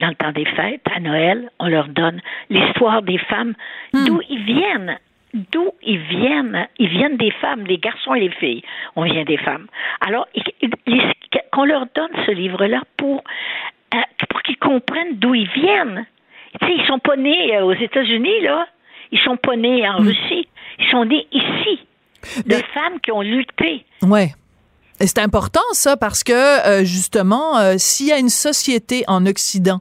dans 0.00 0.08
le 0.08 0.14
temps 0.14 0.32
des 0.32 0.44
fêtes, 0.44 0.86
à 0.94 1.00
Noël, 1.00 1.50
on 1.58 1.68
leur 1.68 1.88
donne 1.88 2.20
l'histoire 2.50 3.02
des 3.02 3.18
femmes, 3.18 3.54
hmm. 3.92 4.04
d'où 4.06 4.20
ils 4.28 4.44
viennent. 4.44 4.98
D'où 5.52 5.72
ils 5.82 5.98
viennent. 5.98 6.66
Ils 6.78 6.88
viennent 6.88 7.16
des 7.16 7.30
femmes, 7.32 7.64
les 7.66 7.78
garçons 7.78 8.14
et 8.14 8.20
les 8.20 8.30
filles. 8.30 8.62
On 8.96 9.02
vient 9.02 9.24
des 9.24 9.36
femmes. 9.36 9.66
Alors, 10.00 10.26
qu'on 11.52 11.64
leur 11.64 11.86
donne 11.94 12.10
ce 12.24 12.30
livre-là 12.30 12.82
pour, 12.96 13.22
euh, 13.94 13.98
pour 14.30 14.42
qu'ils 14.42 14.56
comprennent 14.56 15.16
d'où 15.16 15.34
ils 15.34 15.50
viennent. 15.50 16.06
Tu 16.60 16.66
sais, 16.66 16.74
ils 16.78 16.86
sont 16.86 16.98
pas 16.98 17.16
nés 17.16 17.56
euh, 17.56 17.64
aux 17.64 17.74
États-Unis, 17.74 18.40
là. 18.42 18.66
Ils 19.12 19.20
sont 19.20 19.36
pas 19.36 19.56
nés 19.56 19.86
en 19.88 20.00
hmm. 20.00 20.06
Russie. 20.06 20.48
Ils 20.78 20.86
sont 20.90 21.04
nés 21.04 21.26
ici. 21.32 21.80
De 22.46 22.54
femmes 22.54 23.00
qui 23.02 23.12
ont 23.12 23.22
lutté. 23.22 23.84
Ouais. 24.02 24.28
C'est 25.00 25.18
important 25.18 25.60
ça 25.72 25.96
parce 25.96 26.24
que 26.24 26.32
euh, 26.32 26.84
justement, 26.84 27.58
euh, 27.58 27.74
s'il 27.78 28.06
y 28.06 28.12
a 28.12 28.18
une 28.18 28.28
société 28.28 29.04
en 29.06 29.26
Occident 29.26 29.80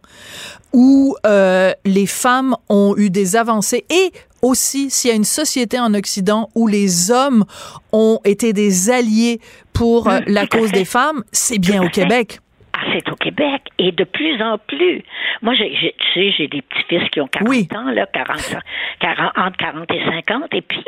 où 0.74 1.16
euh, 1.26 1.74
les 1.86 2.06
femmes 2.06 2.56
ont 2.70 2.94
eu 2.98 3.10
des 3.10 3.36
avancées 3.36 3.86
et 3.90 4.12
aussi 4.44 4.92
s'il 4.92 5.10
y 5.10 5.14
a 5.14 5.16
une 5.16 5.24
société 5.24 5.80
en 5.80 5.94
Occident 5.96 6.50
où 6.54 6.68
les 6.68 7.10
hommes 7.10 7.46
ont 7.92 8.20
été 8.26 8.54
des 8.54 8.92
alliés 8.92 9.42
pour 9.74 10.08
mmh, 10.08 10.22
la 10.28 10.46
cause 10.46 10.72
des 10.72 10.86
femmes, 10.86 11.24
c'est 11.32 11.58
bien 11.58 11.84
au 11.84 11.90
Québec. 11.90 12.40
Ah, 12.80 12.84
c'est 12.94 13.10
au 13.12 13.16
Québec. 13.16 13.64
Et 13.80 13.92
de 13.92 14.04
plus 14.04 14.42
en 14.42 14.60
plus. 14.60 15.04
Moi, 15.42 15.56
j'ai, 15.56 15.96
tu 15.98 16.14
sais, 16.14 16.32
j'ai 16.38 16.48
des 16.48 16.62
petits-fils 16.62 17.10
qui 17.10 17.20
ont 17.22 17.28
40 17.28 17.74
ans, 17.76 17.92
là, 17.92 18.06
40, 18.06 18.56
40, 19.00 19.32
entre 19.36 19.58
40 19.58 19.92
et 19.92 20.06
50. 20.06 20.54
Et 20.54 20.62
puis, 20.62 20.86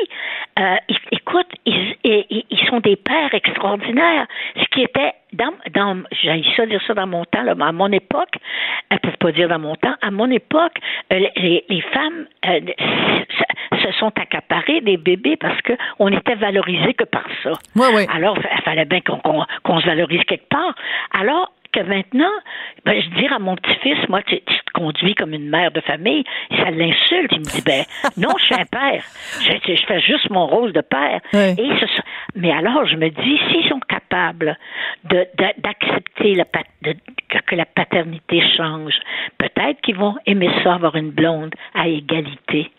euh, 0.60 0.76
écoute, 1.10 1.48
ils, 1.66 1.96
ils, 2.04 2.68
sont 2.68 2.78
des 2.78 2.94
pères 2.94 3.34
extraordinaires. 3.34 4.26
Ce 4.56 4.64
qui 4.66 4.82
était 4.82 5.14
dans, 5.32 5.52
dans 5.72 6.02
j'ai 6.22 6.44
ça 6.56 6.66
dire 6.66 6.80
ça 6.86 6.94
dans 6.94 7.06
mon 7.08 7.24
temps, 7.24 7.42
là, 7.42 7.54
à 7.58 7.72
mon 7.72 7.90
époque, 7.90 8.36
ne 8.92 8.98
peuvent 8.98 9.16
pas 9.18 9.32
dire 9.32 9.48
dans 9.48 9.58
mon 9.58 9.74
temps, 9.74 9.94
à 10.00 10.10
mon 10.12 10.30
époque, 10.30 10.78
euh, 11.12 11.18
les, 11.36 11.64
les, 11.68 11.80
femmes 11.80 12.26
euh, 12.46 12.60
se 13.82 13.92
sont 13.98 14.12
accaparées 14.16 14.80
des 14.80 14.96
bébés 14.96 15.36
parce 15.36 15.60
qu'on 15.62 16.08
était 16.08 16.36
valorisé 16.36 16.94
que 16.94 17.04
par 17.04 17.24
ça. 17.42 17.52
Alors, 18.12 18.38
il 18.38 18.62
fallait 18.62 18.84
bien 18.84 19.00
qu'on, 19.00 19.44
qu'on 19.64 19.80
se 19.80 19.86
valorise 19.86 20.22
quelque 20.24 20.48
part. 20.48 20.74
Alors, 21.12 21.52
que 21.72 21.80
maintenant, 21.80 22.32
ben, 22.84 23.00
je 23.00 23.08
dis 23.20 23.26
à 23.26 23.38
mon 23.38 23.56
petit-fils, 23.56 24.08
moi, 24.08 24.22
tu, 24.22 24.40
te 24.40 24.72
conduis 24.72 25.14
comme 25.14 25.32
une 25.34 25.48
mère 25.48 25.70
de 25.70 25.80
famille, 25.80 26.24
ça 26.50 26.70
l'insulte. 26.70 27.32
Il 27.32 27.40
me 27.40 27.44
dit, 27.44 27.62
ben, 27.62 27.84
non, 28.16 28.30
je 28.38 28.44
suis 28.44 28.54
un 28.54 28.64
père. 28.66 29.02
Je, 29.40 29.74
je 29.74 29.86
fais 29.86 30.00
juste 30.00 30.30
mon 30.30 30.46
rôle 30.46 30.72
de 30.72 30.80
père. 30.80 31.20
Et 31.32 31.70
mais 32.34 32.52
alors, 32.52 32.86
je 32.86 32.96
me 32.96 33.08
dis, 33.08 33.40
s'ils 33.50 33.68
sont 33.68 33.80
capables 33.80 34.58
d'accepter 35.04 36.34
la, 36.34 36.44
que 36.44 37.54
la 37.54 37.66
paternité 37.66 38.42
change, 38.56 38.94
peut-être 39.38 39.80
qu'ils 39.82 39.96
vont 39.96 40.16
aimer 40.26 40.50
ça, 40.62 40.74
avoir 40.74 40.96
une 40.96 41.10
blonde 41.10 41.54
à 41.74 41.88
égalité 41.88 42.70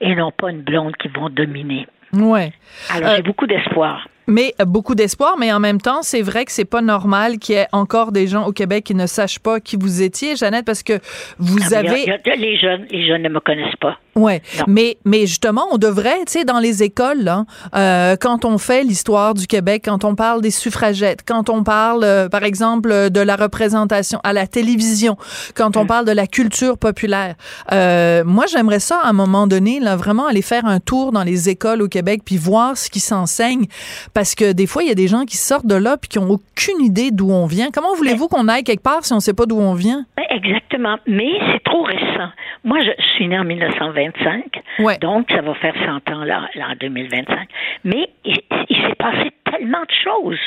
et 0.00 0.14
non 0.14 0.30
pas 0.30 0.50
une 0.50 0.62
blonde 0.62 0.96
qui 0.96 1.08
vont 1.08 1.28
dominer. 1.28 1.86
Ouais. 2.12 2.52
Alors, 2.90 3.10
j'ai 3.10 3.20
euh, 3.20 3.22
beaucoup 3.22 3.46
d'espoir. 3.46 4.08
Mais 4.30 4.54
beaucoup 4.64 4.94
d'espoir, 4.94 5.36
mais 5.38 5.52
en 5.52 5.60
même 5.60 5.80
temps, 5.80 6.02
c'est 6.02 6.22
vrai 6.22 6.44
que 6.44 6.52
c'est 6.52 6.64
pas 6.64 6.80
normal 6.80 7.38
qu'il 7.38 7.56
y 7.56 7.58
ait 7.58 7.66
encore 7.72 8.12
des 8.12 8.26
gens 8.28 8.46
au 8.46 8.52
Québec 8.52 8.84
qui 8.84 8.94
ne 8.94 9.06
sachent 9.06 9.40
pas 9.40 9.58
qui 9.60 9.76
vous 9.76 10.02
étiez, 10.02 10.36
Jeannette, 10.36 10.64
parce 10.64 10.82
que 10.84 11.00
vous 11.38 11.58
Ah, 11.72 11.78
avez... 11.78 12.02
il 12.04 12.08
y 12.08 12.12
a- 12.12 12.18
il 12.24 12.28
y 12.28 12.30
a- 12.32 12.36
les 12.36 12.56
jeunes, 12.58 12.86
les 12.90 13.06
jeunes 13.06 13.22
ne 13.22 13.28
me 13.28 13.40
connaissent 13.40 13.74
pas. 13.80 13.98
Ouais, 14.16 14.42
Non. 14.58 14.64
mais 14.68 14.98
mais 15.04 15.20
justement, 15.26 15.66
on 15.72 15.78
devrait, 15.78 16.18
tu 16.26 16.32
sais, 16.38 16.44
dans 16.44 16.58
les 16.58 16.82
écoles, 16.82 17.22
là, 17.22 17.44
euh, 17.76 18.16
quand 18.20 18.44
on 18.44 18.58
fait 18.58 18.82
l'histoire 18.84 19.34
du 19.34 19.46
Québec, 19.46 19.82
quand 19.84 20.04
on 20.04 20.14
parle 20.14 20.42
des 20.42 20.50
suffragettes, 20.50 21.20
quand 21.26 21.48
on 21.48 21.62
parle, 21.62 22.02
euh, 22.04 22.28
par 22.28 22.42
exemple, 22.44 22.90
euh, 22.92 23.08
de 23.08 23.20
la 23.20 23.36
représentation 23.36 24.20
à 24.24 24.32
la 24.32 24.46
télévision, 24.46 25.16
quand 25.54 25.76
on 25.76 25.86
parle 25.86 26.04
de 26.06 26.12
la 26.12 26.26
culture 26.26 26.76
populaire, 26.76 27.34
euh, 27.72 28.22
moi, 28.24 28.44
j'aimerais 28.50 28.80
ça, 28.80 28.98
à 29.02 29.08
un 29.08 29.12
moment 29.12 29.46
donné, 29.46 29.80
là, 29.80 29.96
vraiment 29.96 30.26
aller 30.26 30.42
faire 30.42 30.66
un 30.66 30.80
tour 30.80 31.12
dans 31.12 31.24
les 31.24 31.48
écoles 31.48 31.80
au 31.82 31.88
Québec, 31.88 32.22
puis 32.24 32.36
voir 32.36 32.76
ce 32.76 32.90
qui 32.90 33.00
s'enseigne, 33.00 33.66
parce 34.12 34.19
que 34.34 34.52
des 34.52 34.66
fois, 34.66 34.82
il 34.82 34.88
y 34.88 34.92
a 34.92 34.94
des 34.94 35.08
gens 35.08 35.24
qui 35.24 35.36
sortent 35.36 35.66
de 35.66 35.74
là 35.74 35.96
puis 35.96 36.08
qui 36.08 36.18
ont 36.18 36.28
aucune 36.28 36.80
idée 36.84 37.10
d'où 37.10 37.30
on 37.30 37.46
vient. 37.46 37.68
Comment 37.72 37.94
voulez-vous 37.94 38.28
qu'on 38.28 38.48
aille 38.48 38.64
quelque 38.64 38.82
part 38.82 39.04
si 39.04 39.12
on 39.12 39.20
sait 39.20 39.34
pas 39.34 39.46
d'où 39.46 39.58
on 39.58 39.74
vient? 39.74 40.04
Ben, 40.16 40.24
Exactement, 40.30 40.96
mais 41.06 41.28
c'est 41.52 41.62
trop 41.64 41.82
récent. 41.82 42.30
Moi, 42.64 42.78
je 42.82 42.90
suis 43.14 43.26
née 43.28 43.38
en 43.38 43.44
1925, 43.44 44.62
Ouais. 44.80 44.96
donc 44.98 45.26
ça 45.30 45.40
va 45.42 45.54
faire 45.54 45.74
100 45.74 46.12
ans 46.14 46.24
là, 46.24 46.48
là, 46.54 46.68
en 46.72 46.76
2025. 46.80 47.48
Mais 47.84 48.08
il, 48.24 48.36
il 48.68 48.76
s'est 48.76 48.94
passé 48.98 49.30
tellement 49.50 49.82
de 49.82 49.92
choses, 50.04 50.40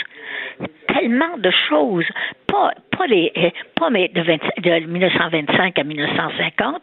tellement 0.88 1.38
de 1.38 1.52
choses. 1.70 2.06
Pas, 2.48 2.72
pas 2.96 3.08
les, 3.08 3.32
euh, 3.38 3.50
pas 3.76 3.90
mais 3.90 4.10
de, 4.10 4.22
20 4.22 4.38
de 4.60 4.86
1925 4.86 5.80
à 5.80 5.84
1950. 5.84 6.82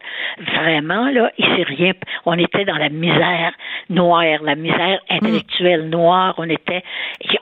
Vraiment 0.55 1.09
là, 1.09 1.31
il 1.37 1.45
s'est 1.45 1.63
rien. 1.63 1.93
On 2.25 2.37
était 2.37 2.65
dans 2.65 2.77
la 2.77 2.89
misère 2.89 3.53
noire, 3.89 4.41
la 4.43 4.55
misère 4.55 4.99
intellectuelle 5.09 5.89
noire. 5.89 6.35
On 6.37 6.49
était, 6.49 6.83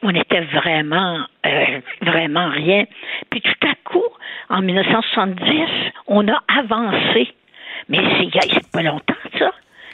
on 0.04 0.14
était 0.14 0.42
vraiment, 0.42 1.20
euh, 1.46 1.80
vraiment 2.02 2.50
rien. 2.50 2.86
Puis 3.30 3.42
tout 3.42 3.68
à 3.68 3.74
coup, 3.90 4.08
en 4.50 4.62
1970, 4.62 5.92
on 6.08 6.28
a 6.28 6.40
avancé. 6.60 7.34
Mais 7.88 8.00
c'est 8.20 8.72
pas 8.72 8.84
longtemps, 8.84 9.16
ça. 9.38 9.52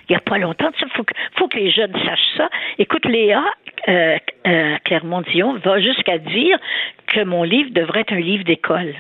Il 0.08 0.12
n'y 0.12 0.18
a 0.18 0.20
pas 0.20 0.38
longtemps, 0.38 0.70
il 0.80 0.90
faut 0.92 1.04
faut 1.36 1.48
que 1.48 1.58
les 1.58 1.72
jeunes 1.72 1.94
sachent 2.06 2.38
ça. 2.38 2.48
Écoute, 2.78 3.06
Léa 3.06 3.44
euh, 3.88 4.18
euh, 4.48 4.76
Clermont-Dion 4.84 5.58
va 5.60 5.80
jusqu'à 5.80 6.18
dire 6.18 6.58
que 7.08 7.24
mon 7.24 7.44
livre 7.44 7.72
devrait 7.72 8.02
être 8.02 8.14
un 8.14 8.20
livre 8.20 8.44
d'école. 8.44 8.96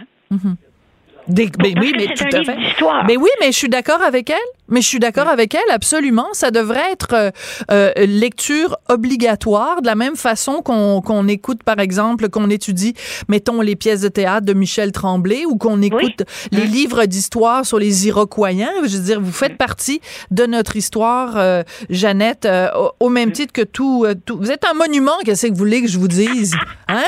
Des- 1.27 1.48
ben 1.48 1.74
Parce 1.74 1.86
oui, 1.86 1.94
mais 1.98 2.13
tout 2.13 2.24
un 2.24 2.39
à 2.39 2.44
fait. 2.44 2.58
Mais 3.08 3.17
oui, 3.17 3.29
mais 3.41 3.48
je 3.51 3.58
suis 3.58 3.70
d'accord 3.70 4.01
avec 4.01 4.29
elle. 4.29 4.38
Mais 4.67 4.82
je 4.82 4.88
suis 4.88 4.98
d'accord 5.00 5.27
avec 5.27 5.53
elle, 5.53 5.70
absolument. 5.72 6.25
Ça 6.34 6.50
devrait 6.50 6.91
être 6.91 7.13
euh, 7.13 7.29
euh, 7.70 7.91
lecture 8.08 8.77
obligatoire, 8.89 9.82
de 9.84 9.86
la 9.88 9.94
même 9.94 10.15
façon 10.15 10.63
qu'on 10.63 11.01
qu'on 11.01 11.27
écoute, 11.27 11.62
par 11.63 11.79
exemple, 11.79 12.29
qu'on 12.29 12.50
étudie, 12.50 12.96
mettons, 13.27 13.62
les 13.62 13.75
pièces 13.75 14.01
de 14.01 14.08
théâtre 14.08 14.46
de 14.46 14.53
Michel 14.53 14.91
Tremblay 14.91 15.46
ou 15.46 15.58
qu'on 15.58 15.84
écoute 15.84 16.24
les 16.51 16.65
livres 16.65 17.05
d'histoire 17.05 17.63
sur 17.63 17.77
les 17.77 18.08
Iroquois. 18.08 18.50
Je 18.51 18.98
veux 18.98 19.03
dire, 19.03 19.22
vous 19.22 19.32
faites 19.32 19.58
partie 19.58 20.01
de 20.32 20.48
notre 20.48 20.75
histoire, 20.75 21.38
euh, 21.38 21.62
Jeannette, 21.91 22.46
euh, 22.46 22.67
au, 22.75 23.05
au 23.05 23.10
même 23.10 23.32
titre 23.32 23.53
que 23.53 23.62
tout, 23.62 24.03
euh, 24.05 24.15
tout. 24.25 24.38
Vous 24.39 24.50
êtes 24.51 24.65
un 24.65 24.74
monument, 24.74 25.13
qu'est-ce 25.24 25.46
que 25.46 25.51
vous 25.51 25.58
voulez 25.58 25.82
que 25.84 25.88
je 25.88 26.00
vous 26.00 26.08
dise? 26.08 26.55
Hein? 26.88 27.03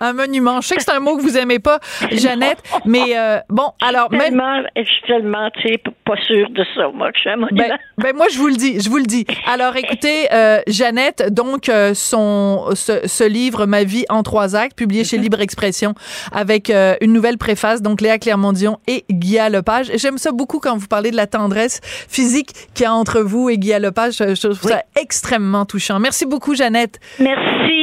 Un 0.00 0.12
monument. 0.12 0.60
Je 0.60 0.68
sais 0.68 0.76
que 0.76 0.82
c'est 0.82 0.92
un 0.92 1.00
mot 1.00 1.16
que 1.16 1.22
vous 1.22 1.36
aimez 1.36 1.58
pas, 1.58 1.78
Jeannette, 2.12 2.58
mais 2.86 3.16
euh, 3.16 3.38
bon, 3.48 3.70
alors 3.80 4.10
même 4.10 4.20
Tellement, 4.20 4.62
je 4.76 4.82
suis 4.82 5.02
tellement, 5.06 5.50
tu 5.50 5.68
sais, 5.68 5.82
pas 6.04 6.16
sûre 6.26 6.48
de 6.50 6.64
ça, 6.74 6.88
moi, 6.94 7.10
que 7.12 7.16
je 7.16 7.20
suis 7.20 7.30
un 7.30 7.36
monument. 7.36 7.68
ben, 7.68 7.78
ben 7.98 8.16
moi 8.16 8.26
je 8.32 8.38
vous 8.38 8.48
le 8.48 8.54
dis, 8.56 8.80
je 8.80 8.88
vous 8.88 8.96
le 8.96 9.04
dis. 9.04 9.26
Alors 9.46 9.76
écoutez, 9.76 10.28
euh, 10.32 10.60
Jeannette, 10.66 11.32
donc 11.32 11.68
euh, 11.68 11.92
son 11.94 12.70
ce, 12.74 13.06
ce 13.06 13.24
livre 13.24 13.66
Ma 13.66 13.84
vie 13.84 14.04
en 14.08 14.22
trois 14.22 14.56
actes, 14.56 14.76
publié 14.76 15.04
chez 15.04 15.18
Libre 15.18 15.40
Expression, 15.40 15.94
avec 16.32 16.70
euh, 16.70 16.94
une 17.00 17.12
nouvelle 17.12 17.38
préface, 17.38 17.82
donc 17.82 18.00
Léa 18.00 18.18
Clermont-Dion 18.18 18.78
et 18.86 19.04
Guy 19.10 19.38
Lepage. 19.50 19.90
J'aime 19.96 20.18
ça 20.18 20.32
beaucoup 20.32 20.60
quand 20.60 20.76
vous 20.76 20.88
parlez 20.88 21.10
de 21.10 21.16
la 21.16 21.26
tendresse 21.26 21.80
physique 22.08 22.52
qu'il 22.74 22.84
y 22.84 22.86
a 22.86 22.94
entre 22.94 23.20
vous 23.20 23.50
et 23.50 23.58
Guy 23.58 23.78
Lepage. 23.78 24.14
Je, 24.18 24.34
je 24.34 24.46
trouve 24.48 24.70
ça 24.70 24.82
extrêmement 25.00 25.64
touchant. 25.66 25.98
Merci 26.00 26.26
beaucoup, 26.26 26.54
Jeannette. 26.54 26.98
Merci, 27.18 27.79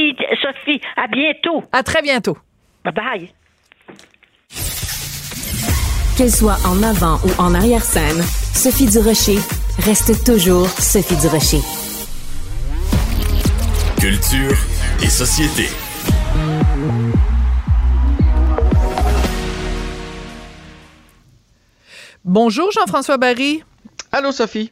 Sophie. 0.68 0.82
À 0.96 1.08
bientôt. 1.08 1.64
À 1.72 1.84
très 1.84 2.02
bientôt. 2.02 2.38
Bye 2.84 2.94
bye. 2.94 3.34
Qu'elle 6.18 6.32
soit 6.32 6.58
en 6.66 6.82
avant 6.84 7.20
ou 7.26 7.30
en 7.42 7.54
arrière-scène, 7.54 8.22
Sophie 8.54 8.88
Durocher 8.88 9.38
reste 9.80 10.24
toujours 10.26 10.68
Sophie 10.70 11.16
Durocher. 11.18 11.62
Culture 14.00 14.58
et 15.04 15.10
société. 15.10 15.68
Bonjour 22.24 22.72
Jean-François 22.72 23.18
Barry. 23.18 23.64
Allô, 24.12 24.32
Sophie? 24.32 24.72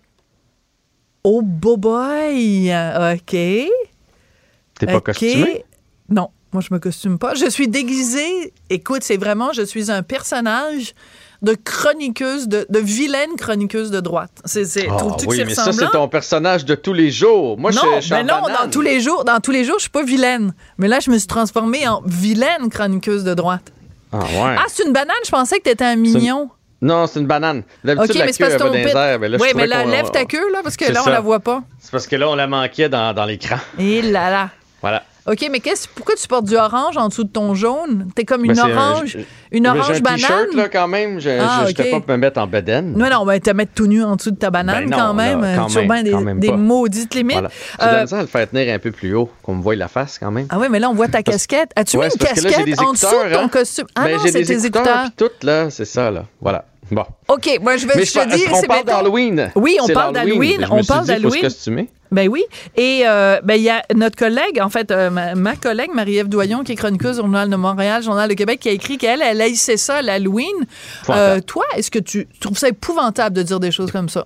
Oh 1.24 1.42
boy, 1.42 2.72
ok. 3.14 3.30
T'es 3.30 4.86
pas 4.86 4.96
Ok. 4.98 5.06
costumée? 5.06 5.64
Non, 6.10 6.30
moi 6.54 6.62
je 6.62 6.74
me 6.74 6.80
costume 6.80 7.18
pas. 7.20 7.34
Je 7.36 7.50
suis 7.50 7.68
déguisée. 7.68 8.54
Écoute, 8.70 9.04
c'est 9.04 9.18
vraiment, 9.18 9.54
je 9.54 9.62
suis 9.64 9.92
un 9.92 10.04
personnage 10.04 10.94
de 11.42 11.54
chroniqueuse, 11.54 12.48
de, 12.48 12.66
de 12.70 12.80
vilaine 12.80 13.36
chroniqueuse 13.38 13.92
de 13.92 14.00
droite. 14.00 14.32
C'est, 14.46 14.66
c'est, 14.66 14.88
Ah 14.90 14.96
trouves-tu 14.98 15.26
que 15.26 15.32
oui, 15.32 15.38
c'est 15.38 15.46
mais 15.46 15.54
ça, 15.54 15.72
c'est 15.72 15.92
ton 15.92 16.08
personnage 16.08 16.66
de 16.66 16.76
tous 16.76 16.94
les 16.94 17.12
jours. 17.12 17.58
Moi, 17.58 17.72
je, 17.72 17.78
non, 17.78 17.84
je 17.98 18.02
suis 18.02 18.14
en 18.14 18.24
non, 18.24 18.42
banane. 18.42 18.58
dans 18.64 18.70
tous 18.72 18.82
les 18.82 19.00
jours, 19.02 19.26
dans 19.26 19.40
tous 19.40 19.52
les 19.52 19.64
jours, 19.64 19.76
je 19.78 19.82
suis 19.84 19.90
pas 19.92 20.04
vilaine. 20.04 20.54
Mais 20.78 20.88
là, 20.88 21.00
je 21.00 21.12
me 21.12 21.18
suis 21.18 21.28
transformée 21.28 21.88
en 21.88 22.02
vilaine 22.06 22.70
chroniqueuse 22.70 23.24
de 23.24 23.34
droite. 23.34 23.72
Ah, 24.12 24.20
ouais. 24.20 24.56
Ah, 24.58 24.64
c'est 24.70 24.86
une 24.86 24.94
banane? 24.94 25.16
Je 25.26 25.30
pensais 25.32 25.58
que 25.58 25.64
t'étais 25.64 25.84
un 25.86 25.98
mignon. 25.98 26.50
Non, 26.82 27.06
c'est 27.08 27.20
une 27.20 27.28
banane. 27.28 27.64
D'habitude, 27.84 28.12
Ok, 28.12 28.18
la 28.18 28.26
mais 28.26 28.34
c'est 28.34 28.44
queue, 28.44 28.52
elle 28.52 28.58
va 28.60 28.66
dans 28.66 28.72
les 28.74 28.82
airs, 28.90 29.20
mais 29.20 29.30
là, 29.30 29.38
je 29.38 29.44
Oui, 29.44 29.50
mais 29.56 29.68
là, 29.68 29.84
qu'on- 29.84 29.90
lève 29.90 30.12
ta 30.12 30.26
queue 30.26 30.52
là, 30.52 30.60
parce 30.64 30.78
que 30.78 30.86
C'est 30.86 30.94
là, 30.94 31.02
on 31.02 31.06
ça. 31.06 31.12
la 31.12 31.20
voit 31.20 31.40
pas. 31.40 31.64
C'est 31.80 31.92
parce 31.92 32.08
que 32.08 32.16
là, 32.16 32.30
on 32.30 32.36
la 32.36 32.48
manquait 32.48 32.90
dans, 32.90 33.14
dans 33.14 33.26
l'écran. 33.26 33.58
Et 33.80 34.02
là 34.02 34.30
là. 34.32 34.50
Voilà. 34.82 35.04
OK, 35.28 35.48
mais 35.52 35.60
qu'est-ce, 35.60 35.88
pourquoi 35.88 36.14
tu 36.16 36.28
portes 36.28 36.46
du 36.46 36.56
orange 36.56 36.98
en 36.98 37.08
dessous 37.08 37.24
de 37.24 37.30
ton 37.32 37.56
jaune? 37.56 38.08
T'es 38.14 38.26
comme 38.26 38.46
une 38.46 38.54
Ben, 38.54 38.60
un- 38.66 38.78
orange, 38.78 39.18
je- 39.18 39.58
une 39.58 39.66
orange 39.68 39.90
un 39.98 40.00
banane? 40.00 40.56
là, 40.56 40.70
quand 40.70 40.88
même. 40.88 41.20
Je 41.20 41.30
Ah, 41.32 41.62
je- 41.64 41.74
je 41.76 41.82
ok. 41.82 41.92
peux 41.92 42.02
pas 42.02 42.14
me 42.14 42.18
mettre 42.18 42.40
en 42.40 42.46
bedaine. 42.46 42.94
Non, 42.96 43.10
non, 43.10 43.26
ben, 43.26 43.40
te 43.40 43.50
mettre 43.50 43.72
tout 43.74 43.88
nu 43.88 44.04
en 44.04 44.18
dessous 44.18 44.30
de 44.30 44.36
ta 44.38 44.52
banane 44.52 44.84
Ben 44.86 44.90
non, 44.92 44.98
quand 44.98 45.14
même. 45.16 45.42
là, 45.42 45.48
euh, 45.48 45.56
quand 45.58 45.82
même, 45.88 46.04
des, 46.04 46.12
quand 46.12 46.22
même 46.22 46.40
des 46.40 46.50
pas. 46.50 46.58
maudites 46.58 47.16
limites. 47.16 47.34
Voilà. 47.40 47.50
De 47.50 47.84
Euh, 47.84 47.92
la 47.98 48.02
misère 48.04 48.20
à 48.20 48.22
le 48.22 48.28
faire 48.28 48.50
tenir 48.50 48.72
un 48.76 48.78
peu 48.78 48.92
plus 48.92 49.16
haut, 49.16 49.32
qu'on 49.42 49.56
me 49.56 49.64
voie 49.64 49.76
la 49.76 49.88
face, 49.88 50.20
quand 50.20 50.30
même. 50.30 50.46
ah 50.52 50.60
oui, 50.60 50.68
mais 50.70 50.80
là, 50.80 50.90
on 50.92 50.94
voit 50.94 51.08
ta 51.08 51.24
casquette. 51.24 51.72
As-tu 51.76 51.98
Ouais, 51.98 52.08
mis 52.08 52.14
une 52.14 52.20
là, 52.22 52.28
casquette 52.34 52.66
des 52.66 52.80
en 52.80 52.92
dessous 52.92 53.06
de 53.08 53.12
écouteurs, 53.16 53.32
ton 53.40 53.46
hein. 53.46 53.50
costume? 53.50 53.86
Ah 53.96 54.04
Ben, 54.04 54.12
non, 54.18 54.20
c'est 54.24 54.32
des 54.32 54.46
tes 54.46 54.54
écouteurs, 54.54 54.82
écouteurs. 54.84 55.04
puis 55.18 55.28
tout, 55.28 55.46
là, 55.48 55.70
c'est 55.72 55.86
ça, 55.86 56.12
là. 56.12 56.26
Voilà. 56.40 56.66
Bon. 56.92 57.04
OK, 57.28 57.60
moi, 57.62 57.78
je, 57.78 57.88
vais, 57.88 57.94
Mais 57.96 58.06
je 58.06 58.12
je 58.14 58.20
te 58.20 58.36
dis... 58.36 58.44
on 58.54 58.62
parle 58.62 58.86
d'Halloween. 58.86 59.52
Oui, 59.56 59.78
on 59.82 59.88
parle 59.88 60.14
d'Halloween. 60.14 60.66
On 60.70 60.84
parle 60.84 61.06
d'Halloween. 61.08 61.48
Ben 62.12 62.30
oui. 62.30 62.44
Et 62.78 63.02
euh, 63.06 63.42
ben 63.44 63.56
il 63.56 63.64
y 63.64 63.70
a 63.70 63.82
notre 63.96 64.16
collègue, 64.16 64.62
en 64.62 64.70
fait, 64.70 64.92
euh, 64.92 65.10
ma, 65.10 65.34
ma 65.34 65.56
collègue 65.56 65.90
Marie-Ève 65.94 66.30
Doyon, 66.30 66.64
qui 66.64 66.74
est 66.74 66.76
chroniqueuse 66.76 67.18
au 67.20 67.24
Journal 67.24 67.50
de 67.50 67.56
Montréal, 67.56 68.04
Journal 68.04 68.30
de 68.30 68.36
Québec, 68.36 68.60
qui 68.60 68.70
a 68.70 68.72
écrit 68.74 68.98
qu'elle, 69.00 69.22
elle 69.24 69.42
haïssait 69.42 69.78
ça, 69.78 70.02
l'Halloween. 70.04 70.46
Euh, 71.10 71.42
toi, 71.42 71.66
est-ce 71.76 71.90
que 71.90 72.00
tu 72.00 72.28
trouves 72.40 72.58
ça 72.58 72.70
épouvantable 72.70 73.36
de 73.36 73.42
dire 73.42 73.60
des 73.60 73.72
choses 73.72 73.92
comme 73.92 74.08
ça? 74.08 74.26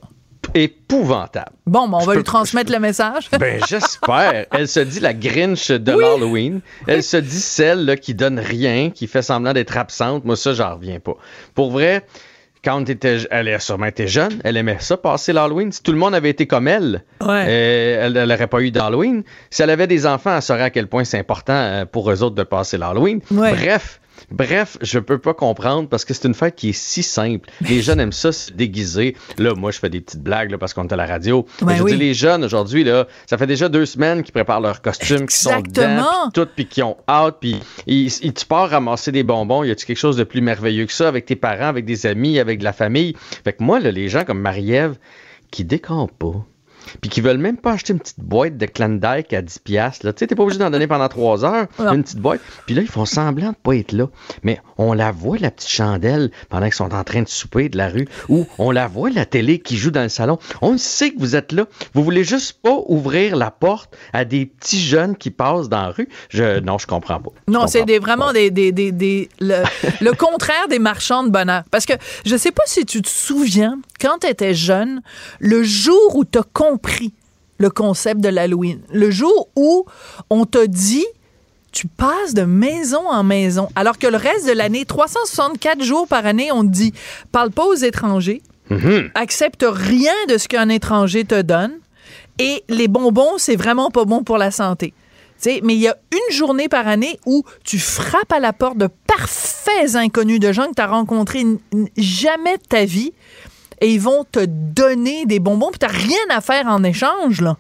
Épouvantable. 0.53 1.51
Bon, 1.65 1.87
ben, 1.87 1.97
on 1.97 1.99
Je 2.01 2.05
va 2.07 2.11
peux- 2.13 2.17
lui 2.17 2.23
transmettre 2.23 2.71
le 2.71 2.79
message. 2.79 3.29
Ben, 3.39 3.61
j'espère. 3.67 4.45
Elle 4.51 4.67
se 4.67 4.79
dit 4.81 4.99
la 4.99 5.13
Grinch 5.13 5.71
de 5.71 5.93
Oui. 5.93 6.01
l'Halloween. 6.03 6.61
Elle 6.87 7.03
se 7.03 7.17
dit 7.17 7.39
celle 7.39 7.85
là, 7.85 7.95
qui 7.95 8.13
donne 8.13 8.39
rien, 8.39 8.89
qui 8.89 9.07
fait 9.07 9.21
semblant 9.21 9.53
d'être 9.53 9.77
absente. 9.77 10.25
Moi, 10.25 10.35
ça, 10.35 10.53
j'en 10.53 10.75
reviens 10.75 10.99
pas. 10.99 11.13
Pour 11.55 11.71
vrai, 11.71 12.05
quand 12.63 12.83
elle 12.85 12.91
était, 12.91 13.17
elle 13.31 13.47
a 13.49 13.59
sûrement 13.59 13.85
été 13.85 14.07
jeune, 14.07 14.39
elle 14.43 14.57
aimait 14.57 14.77
ça, 14.79 14.97
passer 14.97 15.31
l'Halloween. 15.33 15.71
Si 15.71 15.81
tout 15.81 15.91
le 15.91 15.97
monde 15.97 16.13
avait 16.15 16.29
été 16.29 16.45
comme 16.47 16.67
elle, 16.67 17.03
Ouais. 17.21 17.45
euh, 17.47 18.05
elle 18.05 18.27
n'aurait 18.27 18.47
pas 18.47 18.61
eu 18.61 18.71
d'Halloween. 18.71 19.23
Si 19.49 19.61
elle 19.61 19.69
avait 19.69 19.87
des 19.87 20.05
enfants, 20.05 20.35
elle 20.35 20.41
saurait 20.41 20.63
à 20.63 20.69
quel 20.69 20.87
point 20.87 21.03
c'est 21.03 21.19
important 21.19 21.53
euh, 21.53 21.85
pour 21.85 22.11
eux 22.11 22.21
autres 22.23 22.35
de 22.35 22.43
passer 22.43 22.77
l'Halloween. 22.77 23.21
Ouais. 23.31 23.53
Bref. 23.53 24.01
Bref, 24.31 24.77
je 24.81 24.99
peux 24.99 25.17
pas 25.17 25.33
comprendre 25.33 25.89
parce 25.89 26.05
que 26.05 26.13
c'est 26.13 26.27
une 26.27 26.33
fête 26.33 26.55
qui 26.55 26.69
est 26.69 26.77
si 26.77 27.03
simple. 27.03 27.49
Les 27.61 27.81
jeunes 27.81 27.99
aiment 27.99 28.11
ça 28.11 28.31
se 28.31 28.51
déguiser. 28.51 29.15
Là, 29.37 29.53
moi, 29.55 29.71
je 29.71 29.79
fais 29.79 29.89
des 29.89 30.01
petites 30.01 30.21
blagues 30.21 30.51
là, 30.51 30.57
parce 30.57 30.73
qu'on 30.73 30.87
est 30.87 30.93
à 30.93 30.95
la 30.95 31.05
radio. 31.05 31.45
Mais 31.65 31.77
je 31.77 31.83
oui. 31.83 31.91
dire, 31.91 31.99
les 31.99 32.13
jeunes 32.13 32.43
aujourd'hui, 32.43 32.83
là, 32.83 33.07
ça 33.27 33.37
fait 33.37 33.47
déjà 33.47 33.69
deux 33.69 33.85
semaines 33.85 34.23
qu'ils 34.23 34.33
préparent 34.33 34.61
leurs 34.61 34.81
costumes, 34.81 35.27
qu'ils 35.27 35.31
sont 35.31 35.61
dedans, 35.61 36.05
puis 36.23 36.31
tout, 36.33 36.49
puis 36.55 36.65
qu'ils 36.67 36.83
ont 36.83 36.97
hâte, 37.07 37.37
puis 37.39 37.59
tu 37.85 38.45
pars 38.47 38.69
ramasser 38.69 39.11
des 39.11 39.23
bonbons. 39.23 39.63
Y 39.63 39.71
a-tu 39.71 39.85
quelque 39.85 39.97
chose 39.97 40.17
de 40.17 40.23
plus 40.23 40.41
merveilleux 40.41 40.85
que 40.85 40.93
ça 40.93 41.07
avec 41.07 41.25
tes 41.25 41.35
parents, 41.35 41.67
avec 41.67 41.85
des 41.85 42.05
amis, 42.05 42.39
avec 42.39 42.59
de 42.59 42.63
la 42.63 42.73
famille? 42.73 43.15
Fait 43.43 43.53
que 43.53 43.63
moi, 43.63 43.79
là, 43.79 43.91
les 43.91 44.09
gens 44.09 44.23
comme 44.25 44.39
Marie-Ève 44.39 44.97
qui 45.51 45.63
décampent 45.63 46.17
pas, 46.17 46.45
puis 47.01 47.09
qui 47.09 47.21
veulent 47.21 47.37
même 47.37 47.57
pas 47.57 47.73
acheter 47.73 47.93
une 47.93 47.99
petite 47.99 48.19
boîte 48.19 48.57
de 48.57 48.65
Klondike 48.65 49.33
à 49.33 49.41
10 49.41 49.59
piastres. 49.59 50.05
Là. 50.05 50.13
Tu 50.13 50.19
sais, 50.19 50.27
t'es 50.27 50.35
pas 50.35 50.43
obligé 50.43 50.59
d'en 50.59 50.69
donner 50.69 50.87
pendant 50.87 51.07
3 51.07 51.45
heures, 51.45 51.67
Non. 51.79 51.93
une 51.93 52.03
petite 52.03 52.19
boîte. 52.19 52.41
Puis 52.65 52.75
là, 52.75 52.81
ils 52.81 52.87
font 52.87 53.05
semblant 53.05 53.49
de 53.49 53.55
pas 53.61 53.75
être 53.75 53.91
là. 53.91 54.07
Mais 54.43 54.59
on 54.77 54.93
la 54.93 55.11
voit, 55.11 55.37
la 55.39 55.51
petite 55.51 55.69
chandelle, 55.69 56.31
pendant 56.49 56.65
qu'ils 56.65 56.73
sont 56.75 56.93
en 56.93 57.03
train 57.03 57.21
de 57.21 57.27
souper 57.29 57.69
de 57.69 57.77
la 57.77 57.89
rue, 57.89 58.07
ou 58.29 58.45
on 58.57 58.71
la 58.71 58.87
voit, 58.87 59.09
la 59.09 59.25
télé 59.25 59.59
qui 59.59 59.77
joue 59.77 59.91
dans 59.91 60.03
le 60.03 60.09
salon. 60.09 60.39
On 60.61 60.77
sait 60.77 61.11
que 61.11 61.19
vous 61.19 61.35
êtes 61.35 61.51
là. 61.51 61.65
Vous 61.93 62.03
voulez 62.03 62.23
juste 62.23 62.59
pas 62.61 62.77
ouvrir 62.87 63.35
la 63.35 63.51
porte 63.51 63.95
à 64.13 64.25
des 64.25 64.45
petits 64.45 64.79
jeunes 64.81 65.15
qui 65.15 65.31
passent 65.31 65.69
dans 65.69 65.81
la 65.83 65.89
rue. 65.91 66.09
Je, 66.29 66.59
non, 66.59 66.77
je 66.77 66.87
comprends 66.87 67.19
pas. 67.19 67.31
Je 67.47 67.53
Non, 67.53 67.67
c'est 67.67 67.85
pas. 67.85 67.99
vraiment 67.99 68.31
des, 68.33 68.51
des, 68.51 68.71
des, 68.71 68.91
des- 68.91 69.29
le, 69.39 69.63
le 70.01 70.11
contraire 70.13 70.67
des 70.69 70.79
marchands 70.79 71.23
de 71.23 71.29
bonheur. 71.29 71.63
Parce 71.71 71.85
que 71.85 71.93
je 72.25 72.35
sais 72.35 72.51
pas 72.51 72.63
si 72.65 72.85
tu 72.85 73.01
te 73.01 73.09
souviens, 73.09 73.79
quand 73.99 74.19
tu 74.21 74.27
étais 74.27 74.53
jeune, 74.53 75.01
le 75.39 75.63
jour 75.63 76.15
où 76.15 76.25
tu 76.25 76.39
as 76.39 76.43
compris 76.53 77.13
le 77.57 77.69
concept 77.69 78.21
de 78.21 78.29
l'Halloween, 78.29 78.81
le 78.91 79.11
jour 79.11 79.49
où 79.55 79.85
on 80.29 80.45
t'a 80.45 80.67
dit 80.67 81.05
tu 81.71 81.87
passes 81.87 82.33
de 82.33 82.43
maison 82.43 83.07
en 83.07 83.23
maison, 83.23 83.69
alors 83.75 83.99
que 83.99 84.07
le 84.07 84.17
reste 84.17 84.47
de 84.47 84.53
l'année, 84.53 84.85
364 84.85 85.83
jours 85.83 86.07
par 86.07 86.25
année, 86.25 86.51
on 86.51 86.63
te 86.63 86.71
dit 86.71 86.93
parle 87.31 87.51
pas 87.51 87.65
aux 87.65 87.75
étrangers, 87.75 88.41
accepte 89.13 89.65
rien 89.67 90.13
de 90.29 90.37
ce 90.37 90.47
qu'un 90.47 90.69
étranger 90.69 91.25
te 91.25 91.41
donne, 91.41 91.73
et 92.39 92.63
les 92.69 92.87
bonbons, 92.87 93.37
c'est 93.37 93.55
vraiment 93.55 93.91
pas 93.91 94.05
bon 94.05 94.23
pour 94.23 94.37
la 94.37 94.49
santé. 94.49 94.93
Tu 95.41 95.51
sais, 95.51 95.61
mais 95.63 95.75
il 95.75 95.81
y 95.81 95.87
a 95.87 95.95
une 96.11 96.35
journée 96.35 96.69
par 96.69 96.87
année 96.87 97.19
où 97.25 97.43
tu 97.63 97.79
frappes 97.79 98.31
à 98.31 98.39
la 98.39 98.51
porte 98.51 98.77
de 98.77 98.89
parfaits 99.07 99.95
inconnus, 99.95 100.39
de 100.39 100.51
gens 100.51 100.67
que 100.67 100.75
tu 100.75 100.81
as 100.81 100.87
rencontrés 100.87 101.45
jamais 101.97 102.57
de 102.57 102.63
ta 102.63 102.83
vie, 102.85 103.13
et 103.81 103.89
ils 103.91 104.01
vont 104.01 104.25
te 104.29 104.45
donner 104.45 105.25
des 105.25 105.39
bonbons, 105.39 105.71
puis 105.71 105.79
tu 105.79 105.85
rien 105.85 106.17
à 106.29 106.41
faire 106.41 106.67
en 106.67 106.83
échange. 106.83 107.41
Là. 107.41 107.57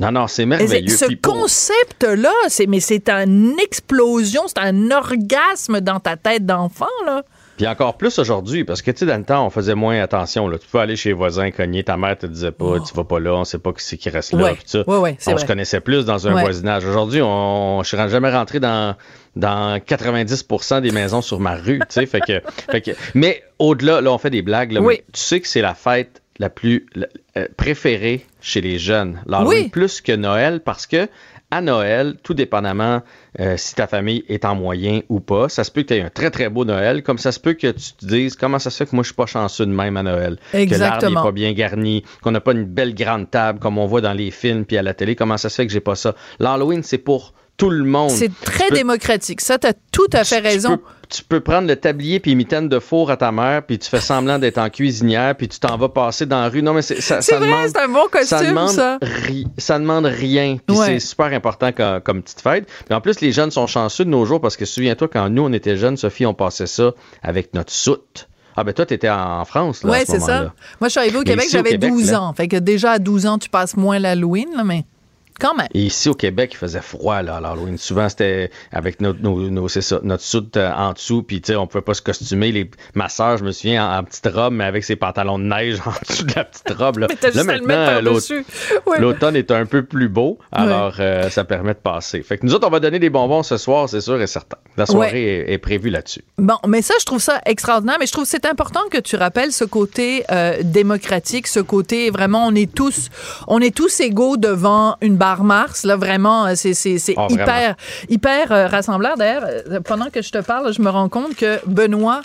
Non, 0.00 0.10
non, 0.10 0.26
c'est 0.26 0.44
merveilleux. 0.44 0.88
ce 0.88 1.14
concept-là, 1.22 2.32
c'est, 2.48 2.66
mais 2.66 2.80
c'est 2.80 3.08
une 3.08 3.56
explosion, 3.62 4.42
c'est 4.46 4.58
un 4.58 4.90
orgasme 4.90 5.80
dans 5.80 6.00
ta 6.00 6.16
tête 6.16 6.44
d'enfant. 6.44 6.86
Là. 7.06 7.22
Puis 7.56 7.68
encore 7.68 7.96
plus 7.96 8.18
aujourd'hui, 8.18 8.64
parce 8.64 8.82
que 8.82 8.90
tu 8.90 8.98
sais, 8.98 9.06
dans 9.06 9.16
le 9.16 9.24
temps, 9.24 9.46
on 9.46 9.50
faisait 9.50 9.76
moins 9.76 10.00
attention. 10.00 10.48
Là. 10.48 10.58
Tu 10.58 10.66
peux 10.66 10.78
aller 10.78 10.96
chez 10.96 11.10
les 11.10 11.14
voisins, 11.14 11.52
cogner, 11.52 11.84
ta 11.84 11.96
mère 11.96 12.18
te 12.18 12.26
disait 12.26 12.50
pas, 12.50 12.80
tu 12.80 12.92
vas 12.94 13.04
pas 13.04 13.20
là, 13.20 13.34
on 13.34 13.44
sait 13.44 13.58
pas 13.60 13.72
qui 13.72 13.84
c'est 13.84 13.96
qui 13.96 14.10
reste 14.10 14.32
là. 14.32 14.38
Oh. 14.40 14.44
Ouais, 14.46 14.54
puis 14.54 14.64
ça. 14.66 14.82
ouais, 14.84 14.96
ouais, 14.96 15.16
c'est 15.20 15.30
on 15.30 15.34
vrai. 15.34 15.42
se 15.42 15.46
connaissait 15.46 15.80
plus 15.80 16.04
dans 16.04 16.26
un 16.26 16.40
voisinage. 16.40 16.84
Aujourd'hui, 16.84 17.20
on, 17.22 17.82
je 17.84 17.88
suis 17.88 18.08
jamais 18.08 18.32
rentré 18.32 18.58
dans, 18.58 18.96
dans 19.36 19.78
90% 19.78 20.80
des 20.80 20.90
maisons 20.90 21.22
sur 21.22 21.40
ma 21.40 21.54
rue. 21.56 21.78
tu 21.80 21.84
sais, 21.90 22.06
fait 22.06 22.20
que, 22.20 22.40
fait 22.70 22.80
que, 22.80 22.90
mais 23.14 23.42
au-delà, 23.58 24.00
là, 24.00 24.12
on 24.12 24.18
fait 24.18 24.30
des 24.30 24.42
blagues. 24.42 24.72
Là, 24.72 24.80
Oui. 24.80 24.94
mais 24.98 25.04
tu 25.12 25.20
sais 25.20 25.40
que 25.40 25.48
c'est 25.48 25.60
la 25.62 25.74
fête 25.74 26.22
la 26.38 26.50
plus 26.50 26.86
la- 26.94 27.06
euh, 27.36 27.46
préférée 27.56 28.26
chez 28.40 28.60
les 28.60 28.78
jeunes. 28.78 29.20
l'Halloween, 29.26 29.64
Oui. 29.64 29.68
plus 29.68 30.00
que 30.00 30.12
Noël, 30.12 30.60
parce 30.60 30.86
que 30.86 31.08
à 31.52 31.60
Noël, 31.60 32.16
tout 32.24 32.34
dépendamment 32.34 33.02
euh, 33.38 33.56
si 33.56 33.76
ta 33.76 33.86
famille 33.86 34.24
est 34.28 34.44
en 34.44 34.56
moyen 34.56 35.02
ou 35.08 35.20
pas, 35.20 35.48
ça 35.48 35.62
se 35.62 35.70
peut 35.70 35.82
que 35.82 35.88
tu 35.88 35.94
aies 35.94 36.00
un 36.02 36.10
très 36.10 36.30
très 36.32 36.48
beau 36.48 36.64
Noël, 36.64 37.04
comme 37.04 37.18
ça 37.18 37.30
se 37.30 37.38
peut 37.38 37.52
que 37.52 37.68
tu 37.70 37.92
te 37.92 38.04
dises 38.06 38.34
comment 38.34 38.58
ça 38.58 38.70
se 38.70 38.78
fait 38.78 38.86
que 38.90 38.96
moi 38.96 39.04
je 39.04 39.08
suis 39.08 39.14
pas 39.14 39.26
chanceux 39.26 39.66
de 39.66 39.70
même 39.70 39.96
à 39.96 40.02
Noël, 40.02 40.36
que 40.50 40.56
l'arbre 40.56 40.62
Exactement. 40.62 41.20
n'est 41.20 41.26
pas 41.26 41.32
bien 41.32 41.52
garni, 41.52 42.02
qu'on 42.22 42.32
n'a 42.32 42.40
pas 42.40 42.52
une 42.52 42.64
belle 42.64 42.94
grande 42.94 43.30
table 43.30 43.60
comme 43.60 43.78
on 43.78 43.86
voit 43.86 44.00
dans 44.00 44.14
les 44.14 44.32
films 44.32 44.64
puis 44.64 44.76
à 44.76 44.82
la 44.82 44.94
télé, 44.94 45.14
comment 45.14 45.36
ça 45.36 45.48
se 45.48 45.54
fait 45.54 45.66
que 45.66 45.72
j'ai 45.72 45.80
pas 45.80 45.94
ça? 45.94 46.16
L'Halloween 46.40 46.82
c'est 46.82 46.98
pour 46.98 47.34
tout 47.56 47.70
le 47.70 47.84
monde. 47.84 48.10
C'est 48.10 48.30
très 48.44 48.64
Tu 48.64 48.70
peux- 48.70 48.74
démocratique. 48.76 49.40
Ça, 49.40 49.58
tu 49.58 49.66
as 49.68 49.72
tout 49.92 50.06
à 50.12 50.24
fait 50.24 50.36
tu- 50.36 50.42
tu 50.42 50.48
raison. 50.48 50.76
peux- 50.78 50.82
Tu 51.10 51.22
peux, 51.22 51.40
prendre 51.40 51.68
le 51.68 51.76
tablier 51.76 52.18
puis 52.18 52.32
une 52.32 52.38
mitaine 52.38 52.68
de 52.68 52.78
four 52.80 53.10
à 53.10 53.16
ta 53.16 53.30
mère, 53.30 53.62
puis 53.64 53.78
tu 53.78 53.88
fais 53.88 54.00
semblant 54.00 54.38
d'être 54.38 54.58
en 54.58 54.68
cuisinière, 54.70 55.36
puis 55.36 55.48
tu 55.48 55.60
t'en 55.60 55.76
vas 55.76 55.90
passer 55.90 56.24
dans 56.26 56.40
la 56.40 56.48
rue. 56.48 56.62
Non, 56.62 56.72
mais 56.72 56.82
c'est, 56.82 57.00
ça, 57.00 57.20
C'est 57.20 57.32
ça 57.32 57.38
vrai, 57.38 57.46
demande, 57.46 57.68
c'est 57.68 57.78
un 57.78 57.88
bon 57.88 58.04
ça 58.10 58.18
costume, 58.38 58.48
demande 58.48 58.68
ça. 58.70 58.98
ri- 59.02 59.46
ça 59.58 59.78
demande 59.78 60.06
rien. 60.06 60.56
Puis 60.66 60.76
Ouais. 60.76 60.86
c'est 60.86 60.98
super 61.00 61.26
important 61.26 61.70
comme, 61.72 62.00
comme 62.00 62.22
petite 62.22 62.40
fête. 62.40 62.66
Puis 62.86 62.94
en 62.94 63.00
plus, 63.02 63.20
les 63.20 63.30
jeunes 63.32 63.50
sont 63.52 63.66
chanceux 63.68 64.04
de 64.06 64.10
nos 64.10 64.24
jours 64.24 64.40
parce 64.40 64.56
que 64.56 64.64
souviens-toi, 64.64 65.06
quand 65.12 65.28
nous, 65.28 65.42
on 65.44 65.52
était 65.52 65.76
jeunes, 65.76 65.98
Sophie, 65.98 66.26
on 66.26 66.34
passait 66.34 66.66
ça 66.66 66.92
avec 67.22 67.52
notre 67.54 67.72
soute. 67.72 68.26
Ah 68.56 68.64
ben 68.64 68.72
toi, 68.72 68.86
t'étais 68.86 69.10
en 69.10 69.44
France, 69.44 69.84
là, 69.84 69.92
Oui, 69.92 69.98
ce 70.06 70.12
c'est 70.12 70.20
ça. 70.20 70.52
Moi, 70.80 70.88
je 70.88 70.88
suis 70.88 71.00
arrivée 71.00 71.16
au 71.18 71.20
Mais 71.20 71.24
Québec, 71.26 71.46
j'avais 71.50 71.70
Québec, 71.72 71.90
12 71.90 72.12
là- 72.12 72.22
ans. 72.22 72.32
Fait 72.32 72.48
que 72.48 72.56
déjà, 72.56 72.92
à 72.92 72.98
12 72.98 73.26
ans, 73.26 73.38
tu 73.38 73.50
passes 73.50 73.76
moins 73.76 73.98
l'Halloween, 73.98 74.48
là, 74.56 74.64
mais 74.64 74.84
quand 75.38 75.54
même. 75.54 75.68
Et 75.74 75.82
ici 75.82 76.08
au 76.08 76.14
Québec, 76.14 76.50
il 76.54 76.56
faisait 76.56 76.80
froid 76.80 77.22
là, 77.22 77.36
à 77.36 77.40
l'Halloween. 77.40 77.78
Souvent, 77.78 78.08
c'était 78.08 78.50
avec 78.72 79.00
notre, 79.00 79.20
nos, 79.20 79.50
nos- 79.50 79.68
c'est 79.68 79.82
ça, 79.82 80.00
notre 80.02 80.22
soute 80.22 80.56
euh, 80.56 80.72
en 80.72 80.92
dessous, 80.92 81.22
puis 81.22 81.40
tu 81.40 81.52
sais, 81.52 81.56
on 81.56 81.66
pouvait 81.66 81.82
pas 81.82 81.94
se 81.94 82.02
costumer. 82.02 82.52
Les, 82.52 82.70
ma 82.94 83.08
soeur, 83.08 83.36
je 83.36 83.44
me 83.44 83.52
souviens, 83.52 83.86
en, 83.88 83.98
en 83.98 84.04
petite 84.04 84.26
robe, 84.32 84.54
mais 84.54 84.64
avec 84.64 84.84
ses 84.84 84.96
pantalons 84.96 85.38
de 85.38 85.44
neige 85.44 85.78
en 85.86 85.92
dessous 86.08 86.24
de 86.24 86.32
la 86.36 86.44
petite 86.44 86.70
robe. 86.78 86.98
Là, 86.98 87.06
Là, 87.22 87.30
juste 87.30 87.44
maintenant. 87.44 88.00
Ouais. 88.86 89.00
L'automne 89.00 89.36
est 89.36 89.50
un 89.50 89.66
peu 89.66 89.84
plus 89.84 90.08
beau, 90.08 90.38
alors 90.52 90.96
euh, 91.00 91.28
ça 91.30 91.44
permet 91.44 91.72
de 91.74 91.78
passer. 91.78 92.22
Fait 92.22 92.38
que 92.38 92.44
nous 92.46 92.54
autres, 92.54 92.66
on 92.66 92.70
va 92.70 92.80
donner 92.80 92.98
des 92.98 93.10
bonbons 93.10 93.42
ce 93.42 93.56
soir, 93.56 93.88
c'est 93.88 94.00
sûr 94.00 94.20
et 94.20 94.26
certain. 94.26 94.58
La 94.76 94.86
soirée 94.86 95.24
est, 95.48 95.52
est 95.54 95.58
prévue 95.58 95.90
là-dessus. 95.90 96.22
Bon, 96.38 96.56
mais 96.66 96.82
ça, 96.82 96.94
je 97.00 97.04
trouve 97.04 97.20
ça 97.20 97.40
extraordinaire, 97.46 97.96
mais 97.98 98.06
je 98.06 98.12
trouve 98.12 98.24
que 98.24 98.30
c'est 98.30 98.46
important 98.46 98.80
que 98.90 98.98
tu 98.98 99.16
rappelles 99.16 99.52
ce 99.52 99.64
côté 99.64 100.24
euh, 100.30 100.58
démocratique, 100.62 101.46
ce 101.46 101.60
côté 101.60 102.10
vraiment, 102.10 102.46
on 102.46 102.54
est 102.54 102.72
tous, 102.72 103.08
on 103.48 103.60
est 103.60 103.74
tous 103.74 104.00
égaux 104.00 104.36
devant 104.36 104.96
une 105.00 105.16
Mars, 105.42 105.84
là, 105.84 105.96
vraiment, 105.96 106.46
euh, 106.46 106.52
c'est, 106.54 106.74
c'est, 106.74 106.98
c'est 106.98 107.14
Ah, 107.16 107.26
hyper, 107.30 107.74
hyper 108.08 108.52
euh, 108.52 108.66
rassembleur. 108.66 109.16
D'ailleurs, 109.16 109.44
euh, 109.46 109.80
pendant 109.80 110.10
que 110.10 110.22
je 110.22 110.30
te 110.30 110.38
parle, 110.38 110.72
je 110.72 110.82
me 110.82 110.90
rends 110.90 111.08
compte 111.08 111.34
que 111.36 111.58
Benoît 111.66 112.20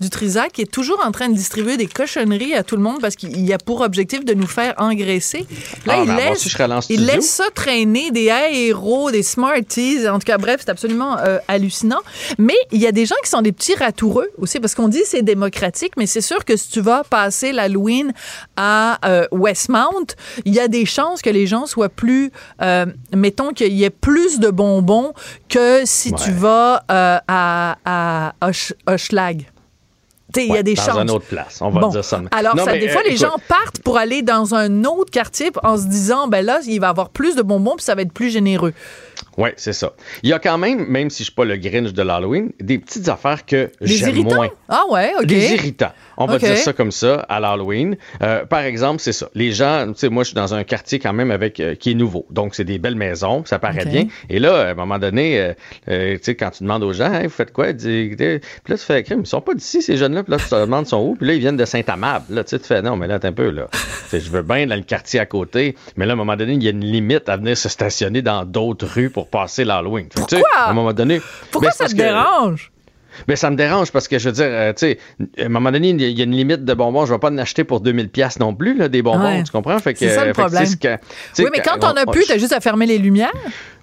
Dutrisac 0.00 0.58
est 0.58 0.70
toujours 0.70 1.00
en 1.04 1.12
train 1.12 1.28
de 1.28 1.34
distribuer 1.34 1.76
des 1.76 1.86
cochonneries 1.86 2.54
à 2.54 2.62
tout 2.62 2.76
le 2.76 2.82
monde 2.82 3.00
parce 3.00 3.16
qu'il 3.16 3.52
a 3.52 3.58
pour 3.58 3.82
objectif 3.82 4.24
de 4.24 4.34
nous 4.34 4.46
faire 4.46 4.74
engraisser. 4.78 5.46
Là, 5.86 5.94
Ah, 5.98 6.02
il, 6.02 6.06
ben, 6.06 6.16
laisse, 6.16 6.42
il 6.88 7.06
ça 7.22 7.44
traîner, 7.54 8.10
des 8.10 8.30
héros, 8.52 9.10
des 9.10 9.22
Smarties. 9.22 10.08
En 10.08 10.18
tout 10.18 10.24
cas, 10.26 10.38
bref, 10.38 10.62
c'est 10.64 10.70
absolument 10.70 11.18
euh, 11.18 11.38
hallucinant. 11.48 12.00
Mais 12.38 12.54
il 12.72 12.80
y 12.80 12.86
a 12.86 12.92
des 12.92 13.04
gens 13.06 13.14
qui 13.22 13.28
sont 13.30 13.42
des 13.42 13.52
petits 13.52 13.74
ratoureux 13.74 14.30
aussi 14.38 14.58
parce 14.58 14.74
qu'on 14.74 14.88
dit 14.88 15.02
c'est 15.04 15.22
démocratique, 15.22 15.92
mais 15.96 16.06
c'est 16.06 16.20
sûr 16.22 16.44
que 16.44 16.56
si 16.56 16.70
tu 16.70 16.80
vas 16.80 17.04
passer 17.04 17.52
l'Halloween 17.52 18.12
à 18.56 18.98
euh, 19.08 19.26
Westmount, 19.32 20.06
il 20.44 20.54
y 20.54 20.60
a 20.60 20.68
des 20.68 20.86
chances 20.86 21.20
que 21.22 21.30
les 21.30 21.46
gens 21.46 21.66
soient 21.66 21.88
plus, 21.90 22.30
euh, 22.62 22.86
mettons 23.14 23.50
qu'il 23.52 23.72
y 23.74 23.84
ait 23.84 23.90
plus 23.90 24.38
de 24.40 24.48
bonbons 24.50 25.12
que 25.48 25.82
si 25.84 26.12
tu 26.14 26.30
vas 26.32 26.84
à, 26.88 27.76
à 27.84 28.34
Hoch- 28.42 28.72
Hochelag. 28.86 29.46
Il 30.36 30.46
y 30.52 30.56
a 30.56 30.62
des 30.62 30.74
dans 30.74 30.82
chances. 30.82 30.96
une 31.02 31.10
autre 31.10 31.26
place, 31.26 31.58
on 31.60 31.70
va 31.70 31.80
Bon. 31.80 31.88
dire 31.88 32.04
ça. 32.04 32.20
Alors, 32.30 32.54
Non, 32.56 32.64
ça, 32.64 32.72
mais, 32.72 32.78
des 32.78 32.88
fois, 32.88 33.00
euh, 33.00 33.04
les 33.08 33.14
écoute, 33.14 33.26
gens 33.26 33.36
partent 33.48 33.80
pour 33.82 33.96
aller 33.98 34.22
dans 34.22 34.54
un 34.54 34.84
autre 34.84 35.10
quartier 35.10 35.50
en 35.62 35.76
se 35.76 35.86
disant, 35.86 36.28
ben 36.28 36.44
là, 36.44 36.60
il 36.66 36.78
va 36.80 36.88
y 36.88 36.90
avoir 36.90 37.08
plus 37.10 37.34
de 37.36 37.42
bonbons 37.42 37.76
puis 37.76 37.84
ça 37.84 37.94
va 37.94 38.02
être 38.02 38.12
plus 38.12 38.30
généreux. 38.30 38.72
Oui, 39.38 39.50
c'est 39.56 39.72
ça. 39.72 39.92
Il 40.22 40.28
y 40.28 40.32
a 40.32 40.38
quand 40.38 40.58
même, 40.58 40.86
même 40.86 41.08
si 41.08 41.18
je 41.18 41.24
suis 41.24 41.34
pas 41.34 41.44
le 41.44 41.56
Grinch 41.56 41.92
de 41.92 42.02
l'Halloween, 42.02 42.50
des 42.60 42.78
petites 42.78 43.08
affaires 43.08 43.46
que 43.46 43.70
j'aime 43.80 44.22
moins. 44.24 44.48
Ah 44.68 44.82
ouais, 44.90 45.12
OK. 45.18 45.26
Des 45.26 45.54
irritants. 45.54 45.92
On 46.16 46.26
va 46.26 46.38
dire 46.38 46.56
ça 46.58 46.72
comme 46.72 46.90
ça 46.90 47.24
à 47.28 47.40
l'Halloween. 47.40 47.96
Euh, 48.22 48.44
par 48.44 48.60
exemple, 48.60 49.00
c'est 49.00 49.12
ça. 49.12 49.30
Les 49.34 49.52
gens, 49.52 49.86
tu 49.88 50.00
sais, 50.00 50.08
moi, 50.08 50.22
je 50.24 50.28
suis 50.28 50.34
dans 50.34 50.52
un 50.52 50.64
quartier 50.64 50.98
quand 50.98 51.12
même 51.12 51.30
avec 51.30 51.60
euh, 51.60 51.74
qui 51.74 51.92
est 51.92 51.94
nouveau. 51.94 52.26
Donc, 52.30 52.54
c'est 52.54 52.64
des 52.64 52.78
belles 52.78 52.96
maisons, 52.96 53.44
ça 53.46 53.58
paraît 53.58 53.84
bien. 53.84 54.06
Et 54.28 54.38
là, 54.38 54.68
à 54.68 54.70
un 54.70 54.74
moment 54.74 54.98
donné, 54.98 55.54
euh, 55.88 56.16
tu 56.16 56.18
sais, 56.22 56.34
quand 56.34 56.50
tu 56.50 56.64
demandes 56.64 56.82
aux 56.82 56.92
gens, 56.92 57.10
Hey, 57.12 57.24
vous 57.24 57.32
faites 57.32 57.52
quoi? 57.52 57.72
Puis 57.72 58.16
là, 58.18 58.38
tu 58.68 58.76
fais, 58.76 59.04
ils 59.08 59.26
sont 59.26 59.40
pas 59.40 59.54
d'ici, 59.54 59.82
ces 59.82 59.96
jeunes-là. 59.96 60.22
Puis 60.22 60.32
là, 60.32 60.38
tu 60.38 60.48
te 60.48 60.54
demandes, 60.54 60.86
ils 60.86 60.90
sont 60.90 61.02
où? 61.02 61.16
Puis 61.16 61.26
là, 61.26 61.34
ils 61.34 61.40
viennent 61.40 61.56
de 61.56 61.64
Saint-Amable. 61.64 62.26
Là, 62.30 62.44
tu 62.44 62.50
sais, 62.50 62.58
tu 62.58 62.66
fais, 62.66 62.82
non, 62.82 62.96
mais 62.96 63.06
là, 63.06 63.14
attends 63.14 63.28
un 63.28 63.32
peu, 63.32 63.50
là. 63.50 63.68
Je 64.12 64.30
veux 64.30 64.42
bien 64.42 64.66
dans 64.66 64.76
le 64.76 64.82
quartier 64.82 65.20
à 65.20 65.26
côté, 65.26 65.76
mais 65.96 66.06
là, 66.06 66.12
à 66.12 66.14
un 66.14 66.16
moment 66.16 66.36
donné, 66.36 66.54
il 66.54 66.62
y 66.62 66.66
a 66.68 66.70
une 66.70 66.84
limite 66.84 67.28
à 67.28 67.36
venir 67.36 67.56
se 67.56 67.68
stationner 67.68 68.22
dans 68.22 68.44
d'autres 68.44 68.86
rues 68.86 69.10
pour 69.10 69.19
passer 69.26 69.64
l'Halloween. 69.64 70.08
Tu 70.08 70.16
Pourquoi? 70.18 70.40
À 70.56 70.70
un 70.70 70.72
moment 70.72 70.92
donné. 70.92 71.20
Pourquoi 71.50 71.70
ben, 71.70 71.74
ça 71.74 71.86
te 71.86 71.92
que- 71.92 71.96
dérange? 71.96 72.70
ben, 73.26 73.36
ça 73.36 73.50
me 73.50 73.56
dérange 73.56 73.90
parce 73.90 74.06
que 74.08 74.18
je 74.18 74.28
veux 74.28 74.34
dire, 74.34 74.46
euh, 74.48 74.72
tu 74.72 74.86
sais, 74.86 74.98
à 75.38 75.46
un 75.46 75.48
moment 75.48 75.70
donné, 75.72 75.88
il 75.90 76.00
y 76.00 76.20
a 76.20 76.24
une 76.24 76.36
limite 76.36 76.64
de 76.64 76.74
bonbons. 76.74 77.06
Je 77.06 77.12
vais 77.12 77.18
pas 77.18 77.30
en 77.30 77.38
acheter 77.38 77.64
pour 77.64 77.80
2000 77.80 78.08
pièces 78.08 78.38
non 78.38 78.54
plus, 78.54 78.76
là, 78.76 78.88
des 78.88 79.02
bonbons, 79.02 79.24
Ouais. 79.24 79.42
tu 79.42 79.50
comprends? 79.52 79.78
Fait 79.80 79.92
que, 79.94 79.98
C'est 79.98 80.10
ça, 80.14 80.24
le 80.24 80.32
problème. 80.32 80.64
tu 80.66 80.76
que- 80.78 80.96
tu 81.34 81.42
Oui, 81.42 81.48
mais 81.52 81.60
quand 81.60 81.82
as 81.84 81.90
on- 82.06 82.10
plus, 82.10 82.22
on- 82.24 82.26
t'as 82.28 82.38
juste 82.38 82.52
à 82.52 82.60
fermer 82.60 82.86
les 82.86 82.98
lumières. 82.98 83.32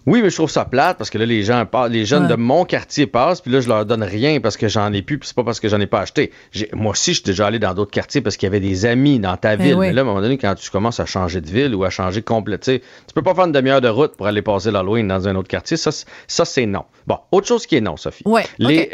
Oui, 0.07 0.21
mais 0.21 0.29
je 0.29 0.35
trouve 0.35 0.49
ça 0.49 0.63
plate 0.63 0.97
parce 0.97 1.09
que 1.09 1.17
là, 1.17 1.25
les 1.25 1.43
gens 1.43 1.67
les 1.89 2.05
jeunes 2.05 2.23
Ouais. 2.23 2.29
de 2.29 2.35
mon 2.35 2.63
quartier 2.63 3.05
passent, 3.07 3.41
puis 3.41 3.51
là, 3.51 3.59
je 3.59 3.67
leur 3.67 3.85
donne 3.85 4.03
rien 4.03 4.39
parce 4.39 4.55
que 4.55 4.67
j'en 4.69 4.91
ai 4.93 5.01
plus, 5.01 5.19
puis 5.19 5.27
c'est 5.27 5.35
pas 5.35 5.43
parce 5.43 5.59
que 5.59 5.67
j'en 5.67 5.81
ai 5.81 5.85
pas 5.85 5.99
acheté. 5.99 6.31
Moi 6.71 6.91
aussi, 6.93 7.11
je 7.11 7.17
suis 7.17 7.25
déjà 7.25 7.45
allé 7.47 7.59
dans 7.59 7.73
d'autres 7.73 7.91
quartiers 7.91 8.21
parce 8.21 8.37
qu'il 8.37 8.47
y 8.47 8.49
avait 8.49 8.61
des 8.61 8.85
amis 8.85 9.19
dans 9.19 9.35
ta 9.35 9.55
Eh 9.55 9.57
ville. 9.57 9.75
oui. 9.75 9.87
Mais 9.87 9.93
là, 9.93 10.01
à 10.01 10.03
un 10.05 10.07
moment 10.07 10.21
donné, 10.21 10.37
quand 10.37 10.55
tu 10.55 10.71
commences 10.71 11.01
à 11.01 11.05
changer 11.05 11.41
de 11.41 11.47
ville 11.49 11.75
ou 11.75 11.83
à 11.83 11.89
changer 11.89 12.21
complètement, 12.21 12.73
tu 12.75 13.13
peux 13.13 13.21
pas 13.21 13.35
faire 13.35 13.45
une 13.45 13.51
demi-heure 13.51 13.81
de 13.81 13.89
route 13.89 14.15
pour 14.15 14.27
aller 14.27 14.41
passer 14.41 14.71
l'Halloween 14.71 15.07
dans 15.09 15.27
un 15.27 15.35
autre 15.35 15.49
quartier. 15.49 15.75
Ça, 15.75 15.91
c'est- 15.91 16.07
ça 16.25 16.45
c'est 16.45 16.65
non. 16.65 16.85
Bon, 17.05 17.17
autre 17.31 17.47
chose 17.47 17.67
qui 17.67 17.75
est 17.75 17.81
non, 17.81 17.97
Sophie. 17.97 18.23
Ouais, 18.25 18.45
Les, 18.59 18.89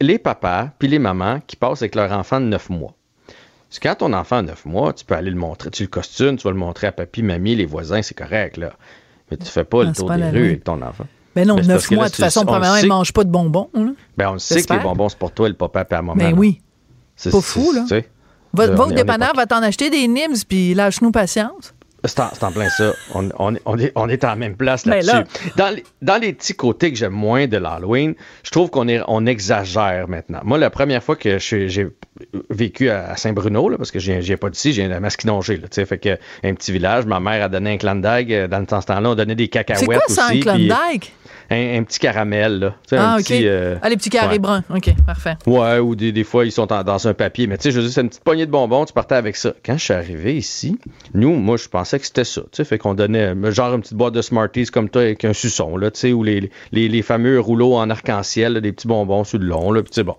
les 0.00 0.18
papas 0.18 0.70
puis 0.80 0.88
les 0.88 0.98
mamans 0.98 1.40
qui 1.46 1.54
passent 1.54 1.82
avec 1.82 1.94
leur 1.94 2.10
enfant 2.12 2.40
de 2.40 2.46
9 2.46 2.68
mois. 2.68 2.94
Quand 3.80 3.94
ton 3.94 4.12
enfant 4.12 4.38
a 4.38 4.42
9 4.42 4.64
mois, 4.66 4.92
tu 4.92 5.04
peux 5.04 5.14
aller 5.14 5.30
le 5.30 5.36
montrer. 5.36 5.70
Tu 5.70 5.84
le 5.84 5.88
costumes, 5.88 6.36
tu 6.36 6.42
vas 6.44 6.50
le 6.50 6.56
montrer 6.58 6.88
à 6.88 6.92
papy, 6.92 7.22
mamie, 7.22 7.54
les 7.54 7.64
voisins, 7.66 8.02
c'est 8.02 8.16
correct, 8.16 8.56
là. 8.56 8.72
Mais 9.30 9.36
tu 9.36 9.46
fais 9.46 9.64
pas 9.64 9.78
Ah, 9.80 9.84
le 9.84 9.88
c'est 9.88 9.98
tour 10.00 10.08
pas 10.08 10.16
des 10.16 10.30
rues 10.30 10.46
avec 10.46 10.64
ton 10.64 10.80
enfant. 10.82 11.04
Mais 11.36 11.44
non, 11.44 11.56
neuf 11.56 11.90
mois, 11.90 12.06
de 12.06 12.10
toute 12.10 12.24
façon, 12.24 12.40
on 12.42 12.46
premièrement, 12.46 12.76
ils 12.76 12.82
que- 12.82 12.86
mangent 12.88 13.12
pas 13.12 13.24
de 13.24 13.30
bonbons. 13.30 13.68
là. 13.74 13.90
Ben, 14.16 14.30
on 14.30 14.38
sait 14.38 14.62
que 14.62 14.72
les 14.72 14.80
bonbons, 14.80 15.08
c'est 15.08 15.18
pour 15.18 15.30
toi 15.30 15.46
et 15.46 15.50
le 15.50 15.56
papa 15.56 15.82
et 15.82 15.86
la 15.90 16.02
maman. 16.02 16.16
Ben 16.16 16.34
oui. 16.36 16.60
C'est 17.14 17.30
Pas 17.30 17.40
fou, 17.40 17.72
là. 17.72 17.84
Va, 18.54 18.66
va 18.68 18.84
au 18.86 18.92
dépanneur, 18.92 19.34
va 19.36 19.46
t'en 19.46 19.62
acheter 19.62 19.90
des 19.90 20.08
nibs, 20.08 20.34
puis 20.48 20.72
lâche-nous 20.74 21.10
patience. 21.12 21.74
C'est 22.08 22.20
en, 22.20 22.30
c'est 22.32 22.42
en 22.44 22.50
plein 22.52 22.68
ça. 22.70 22.92
On, 23.14 23.28
on, 23.38 23.54
est- 23.54 23.62
on 23.64 23.78
est, 23.78 23.92
on 23.94 24.08
est 24.08 24.24
en 24.24 24.34
même 24.36 24.56
place 24.56 24.84
là-dessus. 24.86 25.10
là. 25.12 25.24
Dans, 25.56 25.68
les, 25.74 25.84
dans 26.02 26.16
les 26.20 26.32
petits 26.32 26.54
côtés 26.54 26.90
que 26.90 26.98
j'aime 26.98 27.12
moins 27.12 27.46
de 27.46 27.56
l'Halloween, 27.56 28.14
je 28.42 28.50
trouve 28.50 28.70
qu'on 28.70 28.88
est, 28.88 29.00
on 29.06 29.24
exagère 29.26 30.08
maintenant. 30.08 30.40
Moi, 30.44 30.58
la 30.58 30.70
première 30.70 31.02
fois 31.02 31.16
que 31.16 31.38
je- 31.38 31.68
j'ai 31.68 31.88
vécu 32.50 32.90
à, 32.90 33.16
Saint-Bruno, 33.16 33.68
là, 33.68 33.76
parce 33.76 33.90
que 33.90 33.98
j'ai 33.98 34.36
pas 34.36 34.50
d'ici, 34.50 34.72
j'ai 34.72 34.84
un 34.84 35.00
Masquinongé, 35.00 35.56
là, 35.56 35.68
tu 35.68 35.76
sais, 35.76 35.86
fait 35.86 35.98
que 35.98 36.18
un 36.42 36.54
petit 36.54 36.72
village, 36.72 37.06
ma 37.06 37.20
mère 37.20 37.44
a 37.44 37.48
donné 37.48 37.72
un 37.74 37.76
clandag. 37.76 38.32
euh, 38.32 38.48
Dans 38.48 38.64
ce 38.80 38.86
temps-là, 38.86 39.10
on 39.10 39.14
donnait 39.14 39.34
des 39.34 39.48
cacahuètes 39.48 39.80
C'est 39.80 39.86
quoi 39.86 40.02
aussi. 40.06 40.14
ça, 40.14 40.26
un 40.28 40.40
Klondike? 40.40 41.12
Un, 41.50 41.78
un 41.78 41.82
petit 41.84 41.98
caramel, 41.98 42.58
là. 42.58 42.70
Tu 42.82 42.90
sais, 42.90 42.96
Ah, 42.98 43.14
un 43.14 43.16
OK. 43.18 43.24
petit, 43.24 43.46
euh, 43.46 43.76
ah, 43.82 43.88
les 43.88 43.96
petits 43.96 44.10
carrés 44.10 44.32
ouais. 44.34 44.38
bruns. 44.38 44.62
OK, 44.74 44.90
parfait. 45.06 45.36
Ouais, 45.46 45.78
ou 45.78 45.94
des, 45.96 46.12
des 46.12 46.24
fois, 46.24 46.44
ils 46.44 46.52
sont 46.52 46.70
en- 46.72 46.84
dans 46.84 47.08
un 47.08 47.14
papier. 47.14 47.46
Mais 47.46 47.56
tu 47.56 47.62
sais, 47.64 47.70
je 47.70 47.76
veux 47.76 47.84
dire, 47.84 47.92
c'est 47.92 48.00
une 48.02 48.08
petite 48.10 48.22
poignée 48.24 48.44
de 48.46 48.50
bonbons, 48.50 48.84
tu 48.84 48.92
partais 48.92 49.14
avec 49.14 49.36
ça. 49.36 49.54
Quand 49.64 49.76
je 49.78 49.84
suis 49.84 49.94
arrivé 49.94 50.36
ici, 50.36 50.78
nous, 51.14 51.34
moi, 51.36 51.56
je 51.56 51.68
pensais 51.68 51.98
que 51.98 52.04
c'était 52.06 52.24
ça. 52.24 52.42
Tu 52.42 52.48
sais, 52.52 52.64
fait 52.64 52.76
qu'on 52.78 52.94
donnait 52.94 53.34
euh, 53.34 53.50
genre 53.50 53.74
une 53.74 53.80
petite 53.80 53.94
boîte 53.96 54.14
de 54.14 54.20
Smarties 54.22 54.66
comme 54.66 54.90
toi 54.90 55.02
avec 55.02 55.24
un 55.24 55.32
suçon, 55.32 55.76
là, 55.76 55.90
tu 55.90 56.00
sais, 56.00 56.12
ou 56.12 56.22
les, 56.22 56.50
les, 56.72 56.88
les 56.88 57.02
fameux 57.02 57.40
rouleaux 57.40 57.74
en 57.76 57.88
arc-en-ciel, 57.88 58.52
là, 58.54 58.60
des 58.60 58.72
petits 58.72 58.88
bonbons 58.88 59.24
sur 59.24 59.38
le 59.38 59.46
long, 59.46 59.72
là, 59.72 59.82
puis 59.82 59.90
tu 59.90 59.94
sais, 59.96 60.04
bon. 60.04 60.16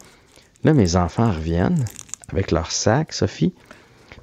Là, 0.64 0.74
mes 0.74 0.96
enfants 0.96 1.32
reviennent 1.32 1.86
avec 2.32 2.52
leurs 2.52 2.72
sacs, 2.72 3.14
Sophie. 3.14 3.54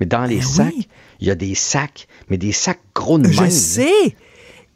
Mais 0.01 0.07
dans 0.07 0.25
les 0.25 0.37
Ben 0.37 0.43
sacs, 0.45 0.75
oui. 0.77 0.89
il 1.21 1.29
y 1.29 1.31
a 1.31 1.35
des 1.35 1.55
sacs, 1.55 2.09
mais 2.29 2.37
des 2.37 2.53
sacs 2.53 2.81
gros 2.95 3.19
de 3.19 3.29
Je 3.31 3.41
même. 3.41 3.51
sais. 3.51 4.15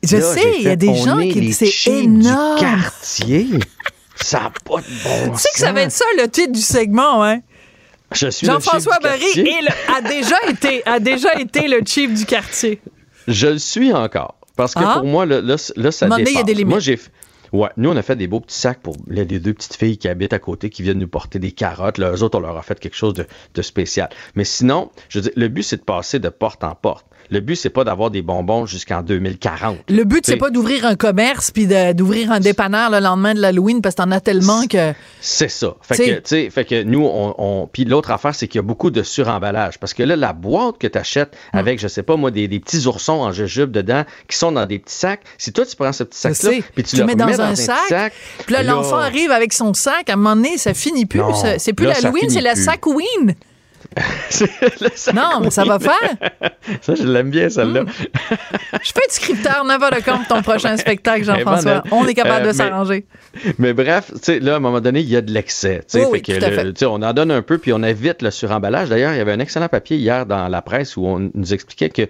Je 0.03 0.17
Là, 0.17 0.23
sais, 0.35 0.53
il 0.59 0.63
y 0.63 0.69
a 0.69 0.77
des 0.77 0.95
gens 0.95 1.19
qui 1.21 1.53
c'est 1.53 1.91
énorme. 1.91 2.57
du 2.59 2.61
quartier. 2.65 3.47
Ça 4.17 4.41
n'a 4.41 4.51
pas 4.65 4.77
de 4.81 4.87
bon 5.27 5.33
Tu 5.35 5.39
sais 5.39 5.49
que 5.55 5.59
ça 5.61 5.73
va 5.73 5.83
être 5.83 5.93
ça 5.93 6.05
le 6.17 6.29
titre 6.29 6.53
du 6.53 6.61
segment, 6.61 7.23
hein? 7.25 7.41
Je 8.13 8.29
suis 8.29 8.47
Jean-François 8.47 8.99
Barry 9.03 9.25
est 9.39 9.63
le- 9.63 9.95
a, 9.95 10.01
déjà 10.03 10.37
été, 10.49 10.83
a 10.87 10.99
déjà 10.99 11.39
été 11.39 11.69
le 11.69 11.81
chief 11.87 12.13
du 12.13 12.25
quartier. 12.27 12.81
Je 13.29 13.47
le 13.47 13.59
suis 13.59 13.93
encore. 13.93 14.35
Parce 14.57 14.75
que 14.75 14.81
Ah. 14.85 14.99
pour 14.99 15.05
moi, 15.09 15.27
là, 15.27 15.41
là, 15.41 15.57
là, 15.77 15.93
ça 15.93 16.07
il 16.07 16.11
y 16.11 16.15
a 16.15 16.25
dépasse. 16.25 16.45
des 16.45 16.55
limites. 16.55 16.67
Moi, 16.71 16.81
j'ai 16.81 16.99
Ouais, 17.53 17.69
nous, 17.77 17.91
on 17.91 17.97
a 17.97 18.03
fait 18.03 18.15
des 18.15 18.29
beaux 18.29 18.39
petits 18.41 18.59
sacs 18.61 18.81
pour 18.81 18.95
les, 19.09 19.25
les 19.25 19.41
deux 19.41 19.53
petites 19.55 19.75
filles 19.75 19.99
qui 19.99 20.07
habitent 20.07 20.33
à 20.33 20.39
côté, 20.39 20.71
qui 20.71 20.83
viennent 20.83 21.01
nous 21.01 21.09
porter 21.09 21.41
des 21.41 21.51
carottes. 21.51 21.99
Là, 21.99 22.13
eux 22.13 22.23
autres, 22.23 22.39
on 22.39 22.41
leur 22.43 22.57
a 22.57 22.63
fait 22.63 22.79
quelque 22.79 22.95
chose 22.97 23.15
de, 23.15 23.27
de 23.55 23.63
spécial. 23.63 24.09
Mais 24.37 24.45
sinon, 24.45 24.91
je 25.09 25.19
veux 25.19 25.23
dire, 25.23 25.33
le 25.35 25.49
but, 25.49 25.65
c'est 25.65 25.79
de 25.79 25.83
passer 25.83 26.21
de 26.21 26.29
porte 26.29 26.63
en 26.63 26.77
porte. 26.77 27.07
Le 27.31 27.41
but, 27.41 27.57
c'est 27.57 27.71
pas 27.71 27.85
d'avoir 27.85 28.11
des 28.11 28.23
bonbons 28.23 28.67
jusqu'en 28.67 29.03
2040. 29.03 29.79
Le 29.89 30.05
but, 30.05 30.25
c'est 30.27 30.37
pas 30.37 30.51
d'ouvrir 30.51 30.85
un 30.85 30.97
commerce 30.97 31.51
puis 31.51 31.67
d'ouvrir 31.95 32.33
un 32.33 32.41
dépanneur 32.41 32.91
le 32.91 32.99
lendemain 33.01 33.35
de 33.35 33.41
l'Halloween 33.41 33.81
parce 33.83 33.95
que 33.95 34.03
t'en 34.03 34.11
as 34.11 34.21
tellement 34.21 34.67
que. 34.67 34.93
C'est 35.21 35.49
ça. 35.49 35.75
Fait 35.83 36.21
T'sais. 36.23 36.47
que, 36.49 36.51
fait 36.53 36.85
nous, 36.85 37.05
on. 37.05 37.35
on- 37.39 37.67
Puis 37.73 37.85
l'autre 37.85 38.11
affaire, 38.11 38.35
c'est 38.35 38.49
qu'il 38.49 38.59
y 38.59 38.59
a 38.59 38.63
beaucoup 38.63 38.91
de 38.91 39.03
suremballage. 39.03 39.79
Parce 39.79 39.95
que 39.95 40.03
là, 40.03 40.17
la 40.17 40.33
boîte 40.33 40.79
que 40.79 40.87
tu 40.87 40.99
achètes 40.99 41.37
Hmm. 41.53 41.59
avec, 41.59 41.79
je 41.81 41.89
sais 41.89 42.03
pas 42.03 42.17
moi, 42.17 42.31
des, 42.31 42.49
des 42.49 42.59
petits 42.61 42.87
oursons 42.87 43.21
en 43.21 43.33
jujube 43.33 43.71
dedans, 43.71 44.05
qui 44.29 44.37
sont 44.37 44.53
dans 44.53 44.67
des 44.67 44.79
petits 44.79 44.95
sacs, 44.95 45.21
si 45.39 45.53
toi, 45.53 45.65
tu 45.67 45.77
prends 45.77 45.93
ce 45.93 46.03
petit 46.05 46.19
Je 46.29 46.33
sac-là, 46.35 46.59
puis 46.75 46.83
tu, 46.85 46.91
Tu 46.97 46.97
le 46.97 47.07
mets 47.07 47.15
dans 47.15 47.41
un 47.41 47.53
petit 47.53 47.63
sac, 47.63 48.13
Puis 48.47 48.55
là, 48.55 48.63
l'enfant 48.63 48.97
arrive 48.97 49.31
avec 49.31 49.53
son 49.53 49.73
sac. 49.75 50.09
À 50.11 50.15
un 50.15 50.17
moment 50.17 50.35
donné, 50.37 50.59
ça 50.59 50.75
finit 50.75 51.07
plus. 51.07 51.21
C'est 51.59 51.73
plus 51.73 51.87
l'Halloween, 51.87 52.29
c'est 52.29 52.41
la 52.41 52.55
plus. 52.55 52.65
Non, 55.15 55.41
mais 55.43 55.51
ça 55.51 55.65
va 55.65 55.79
faire. 55.79 56.15
Ça, 56.83 56.95
je 56.95 57.03
l'aime 57.03 57.31
bien, 57.31 57.49
celle-là. 57.49 57.85
Je 57.91 58.93
fais 58.93 59.07
du 59.09 59.15
scripteur 59.15 59.65
n'importe 59.65 60.03
quand 60.05 60.19
pour 60.19 60.27
ton 60.29 60.43
prochain 60.43 60.77
spectacle, 60.77 61.25
Jean-François. 61.25 61.81
Ben, 61.81 61.91
On 61.91 62.07
est 62.07 62.15
capable 62.15 62.37
euh, 62.37 62.41
de 62.43 62.47
mais- 62.49 62.53
s'arranger. 62.53 63.07
Mais 63.59 63.73
bref, 63.73 64.11
tu 64.13 64.19
sais, 64.23 64.41
là, 64.41 64.55
à 64.55 64.57
un 64.57 64.61
moment 64.61 64.81
donné, 64.81 65.01
il 65.01 65.09
y 65.09 65.17
a 65.17 65.21
de 65.21 65.31
l'excès. 65.33 65.79
tu 65.89 65.99
sais, 65.99 66.07
Oui, 66.07 66.23
oui, 66.29 66.75
On 66.87 67.03
en 67.03 67.13
donne 67.13 67.31
un 67.31 67.43
peu, 67.43 67.59
puis 67.59 67.73
on 67.73 67.83
évite 67.83 68.23
le 68.23 68.31
suremballage. 68.31 68.89
D'ailleurs, 68.89 69.13
il 69.13 69.19
y 69.19 69.21
avait 69.21 69.33
un 69.33 69.41
excellent 69.41 69.69
papier 69.69 69.97
hier 69.97 70.27
dans 70.27 70.49
la 70.49 70.63
presse 70.63 70.97
où 70.97 71.07
on 71.07 71.31
nous 71.35 71.55
expliquait 71.55 71.89
que 71.91 72.03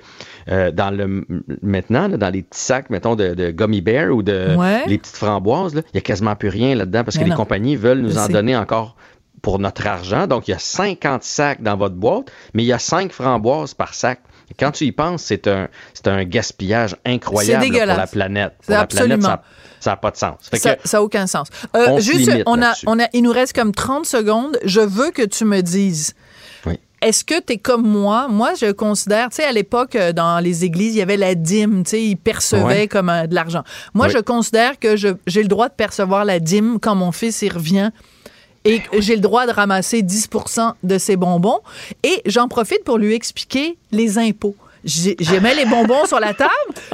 euh, 0.51 0.71
dans 0.71 0.91
le 0.91 1.25
maintenant, 1.63 2.09
là, 2.09 2.17
dans 2.17 2.31
les 2.31 2.43
petits 2.43 2.61
sacs, 2.61 2.91
mettons, 2.91 3.15
de, 3.17 3.35
de 3.35 3.51
gummy 3.51 3.81
bear 3.81 4.11
ou 4.15 4.23
de 4.23 4.55
Ouais. 4.57 4.83
les 4.87 4.99
petites 4.99 5.17
framboises, 5.17 5.73
il 5.75 5.95
y 5.95 5.99
a 5.99 6.01
quasiment 6.03 6.35
plus 6.37 6.49
rien 6.49 6.75
là-dedans 6.75 7.05
parce 7.05 7.17
Mais 7.17 7.25
que 7.25 7.29
les 7.31 7.35
compagnies 7.37 7.77
veulent 7.77 8.01
nous 8.01 8.19
en 8.19 8.29
donner 8.29 8.57
encore 8.57 8.97
pour 9.43 9.59
notre 9.59 9.87
argent. 9.87 10.27
Donc, 10.27 10.49
il 10.49 10.53
y 10.53 10.55
a 10.55 10.59
50 10.59 11.23
sacs 11.23 11.63
dans 11.63 11.77
votre 11.77 11.95
boîte, 11.95 12.27
mais 12.55 12.63
il 12.63 12.67
y 12.67 12.73
a 12.73 12.79
5 12.79 13.13
framboises 13.13 13.75
par 13.75 13.95
sac. 13.95 14.21
Et 14.51 14.55
quand 14.59 14.73
tu 14.73 14.85
y 14.85 14.93
penses, 14.93 15.23
c'est 15.23 15.47
un, 15.47 15.69
c'est 15.95 16.09
un 16.09 16.25
gaspillage 16.25 16.97
incroyable 17.07 17.67
là, 17.73 17.87
pour 17.87 17.97
la 17.97 18.07
planète. 18.07 18.53
Pour 18.67 18.75
la 18.75 18.87
planète, 18.87 19.13
absolument. 19.13 19.39
ça 19.79 19.91
n'a 19.91 19.97
pas 19.97 20.11
de 20.11 20.17
sens. 20.17 20.37
Fait 20.51 20.59
Ça 20.59 20.77
n'a 20.99 21.03
aucun 21.03 21.27
sens. 21.29 21.49
Euh, 21.77 21.87
on 21.89 21.99
juste, 22.01 22.31
on 22.47 22.61
a, 22.61 22.73
on 22.87 22.99
a, 22.99 23.07
il 23.13 23.23
nous 23.23 23.33
reste 23.33 23.53
comme 23.55 23.73
30 23.73 24.07
secondes. 24.07 24.59
Je 24.65 24.81
veux 24.81 25.11
que 25.13 25.23
tu 25.23 25.45
me 25.45 25.61
dises. 25.63 26.15
Oui. 26.67 26.81
Est-ce 27.01 27.25
que 27.25 27.41
tu 27.41 27.53
es 27.55 27.59
comme 27.59 27.87
moi? 27.87 28.27
Moi, 28.29 28.55
je 28.61 28.73
considère, 28.73 29.29
tu 29.31 29.37
sais, 29.37 29.45
à 29.45 29.53
l'époque, 29.53 29.95
euh, 29.95 30.13
dans 30.13 30.41
les 30.41 30.65
églises, 30.65 30.95
il 30.95 30.99
y 30.99 31.03
avait 31.03 31.17
la 31.17 31.35
dîme, 31.37 31.85
tu 31.85 31.91
sais, 31.91 32.03
ils 32.03 32.17
percevaient 32.17 32.63
Ouais. 32.65 32.89
comme 32.89 33.09
euh, 33.09 33.27
de 33.29 33.35
l'argent. 33.37 33.63
Moi, 33.95 34.07
Oui. 34.09 34.13
je 34.15 34.19
considère 34.19 34.79
que 34.81 34.97
je- 34.97 35.15
j'ai 35.29 35.43
le 35.43 35.49
droit 35.49 35.69
de 35.69 35.75
percevoir 35.75 36.25
la 36.25 36.41
dîme 36.41 36.79
quand 36.81 36.97
mon 36.97 37.13
fils 37.13 37.41
y 37.43 37.49
revient 37.49 37.91
et 38.65 38.83
j'ai 38.99 39.15
le 39.15 39.21
droit 39.21 39.47
de 39.47 39.53
ramasser 39.53 40.03
10% 40.03 40.75
de 40.83 40.99
ses 40.99 41.17
bonbons. 41.17 41.61
Et 42.03 42.23
j'en 42.27 42.49
profite 42.49 42.85
pour 42.85 42.99
lui 42.99 43.15
expliquer 43.15 43.77
les 43.93 44.19
impôts. 44.19 44.55
J'ai- 44.83 45.15
J'ai 45.21 45.41
mis 45.41 45.55
les 45.55 45.67
bonbons 45.67 46.07
sur 46.07 46.19
la 46.21 46.33
table, 46.33 46.51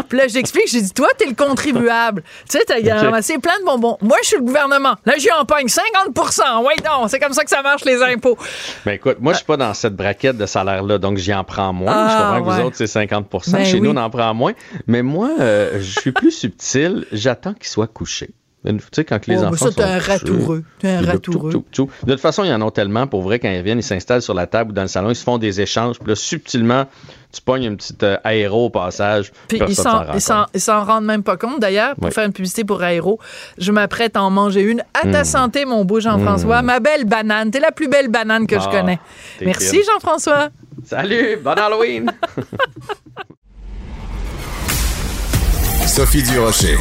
puis 0.09 0.19
là, 0.19 0.27
j'explique, 0.27 0.67
j'ai 0.67 0.81
dit, 0.83 0.91
toi, 0.91 1.07
t'es 1.17 1.27
le 1.27 1.37
contribuable. 1.37 2.25
Tu 2.51 2.59
sais, 2.59 2.65
t'as 2.67 2.79
Ok. 2.81 3.01
ramassé 3.01 3.39
plein 3.39 3.57
de 3.61 3.65
bonbons. 3.65 3.97
Moi, 4.03 4.17
je 4.25 4.27
suis 4.27 4.37
le 4.39 4.43
gouvernement. 4.43 4.97
Là, 5.05 5.15
j'y 5.19 5.31
empogne 5.31 5.69
50% 5.69 6.65
Ouais, 6.65 6.75
non, 6.85 7.07
c'est 7.07 7.21
comme 7.21 7.33
ça 7.33 7.45
que 7.45 7.51
ça 7.51 7.63
marche, 7.63 7.85
les 7.85 8.03
impôts. 8.03 8.37
Ben 8.85 8.93
écoute, 8.95 9.19
moi, 9.21 9.35
je 9.35 9.37
suis 9.39 9.47
pas 9.47 9.57
dans 9.57 9.73
cette 9.73 9.95
braquette 9.95 10.37
de 10.37 10.47
salaire-là, 10.47 10.99
donc 10.99 11.19
j'y 11.19 11.33
en 11.33 11.45
prends 11.45 11.73
moins. 11.73 11.93
Ah, 11.95 12.09
je 12.11 12.17
comprends 12.25 12.51
que 12.57 12.61
vous 12.61 12.67
autres, 12.67 12.77
c'est 12.77 12.89
50% 12.89 13.53
Ben 13.53 13.65
Chez 13.65 13.75
oui. 13.75 13.83
nous, 13.83 13.91
on 13.91 13.97
en 13.97 14.11
prend 14.11 14.35
moins. 14.35 14.55
Mais 14.89 15.03
moi, 15.03 15.31
euh, 15.39 15.79
je 15.81 16.01
suis 16.01 16.11
plus 16.11 16.33
subtil. 16.33 17.07
J'attends 17.13 17.55
qu'ils 17.55 17.69
soient 17.69 17.87
couchés. 17.87 18.31
Tu 18.65 18.79
sais, 18.91 19.05
quand 19.05 19.21
que 19.21 19.31
les 19.31 19.39
Oh, 19.39 19.45
enfants 19.45 19.67
ça, 19.67 19.71
t'es 19.73 19.83
un 19.85 19.99
ratoureux. 20.01 20.65
T'es 20.81 20.91
un 20.91 21.01
ratoureux. 21.03 21.53
De 21.53 22.13
toute 22.13 22.21
façon, 22.21 22.43
il 22.43 22.51
y 22.51 22.53
en 22.53 22.61
a 22.67 22.71
tellement. 22.73 23.07
Pour 23.07 23.23
vrai, 23.23 23.39
quand 23.39 23.49
ils 23.49 23.59
reviennent, 23.59 23.79
ils 23.79 23.83
s'installent 23.85 24.23
sur 24.23 24.35
la 24.35 24.49
table 24.49 24.71
ou 24.71 24.75
dans 24.75 24.83
le 24.83 24.89
salon, 24.89 25.11
ils 25.11 25.15
se 25.15 25.23
font 25.23 25.39
des 25.39 25.61
échanges. 25.61 26.01
Puis 26.01 26.09
là, 26.09 26.17
subtilement, 26.17 26.87
tu 27.33 27.41
pognes 27.43 27.63
une 27.63 27.77
petite 27.77 28.03
euh, 28.03 28.17
aéro 28.25 28.67
au 28.67 28.71
passage. 28.71 29.31
Puis 29.47 29.61
ils 29.69 29.77
s'en 29.77 30.13
ils 30.15 30.21
s'en- 30.21 30.47
ils 30.53 30.69
rendent 30.71 31.05
même 31.05 31.23
pas 31.23 31.37
compte. 31.37 31.61
D'ailleurs, 31.61 31.95
pour 31.95 32.07
Oui. 32.07 32.11
faire 32.11 32.25
une 32.27 32.33
publicité 32.33 32.65
pour 32.65 32.83
Aéro, 32.83 33.21
je 33.57 33.71
m'apprête 33.71 34.17
à 34.17 34.23
en 34.25 34.31
manger 34.31 34.63
une. 34.63 34.83
À 35.01 35.07
ta 35.13 35.23
santé, 35.23 35.65
mon 35.65 35.85
beau 35.85 36.01
Jean-François. 36.01 36.63
Ma 36.63 36.81
belle 36.81 37.05
banane. 37.05 37.53
T'es 37.53 37.61
la 37.61 37.71
plus 37.71 37.87
belle 37.89 38.09
banane 38.09 38.49
que 38.49 38.59
je 38.59 38.65
Ah, 38.67 38.71
connais. 38.81 38.99
Merci, 39.43 39.77
fine. 39.77 39.83
Jean-François. 39.93 40.49
Salut! 40.85 41.37
Bon 41.43 41.53
Halloween! 41.53 42.11
Sophie 45.87 46.23
Durocher. 46.25 46.77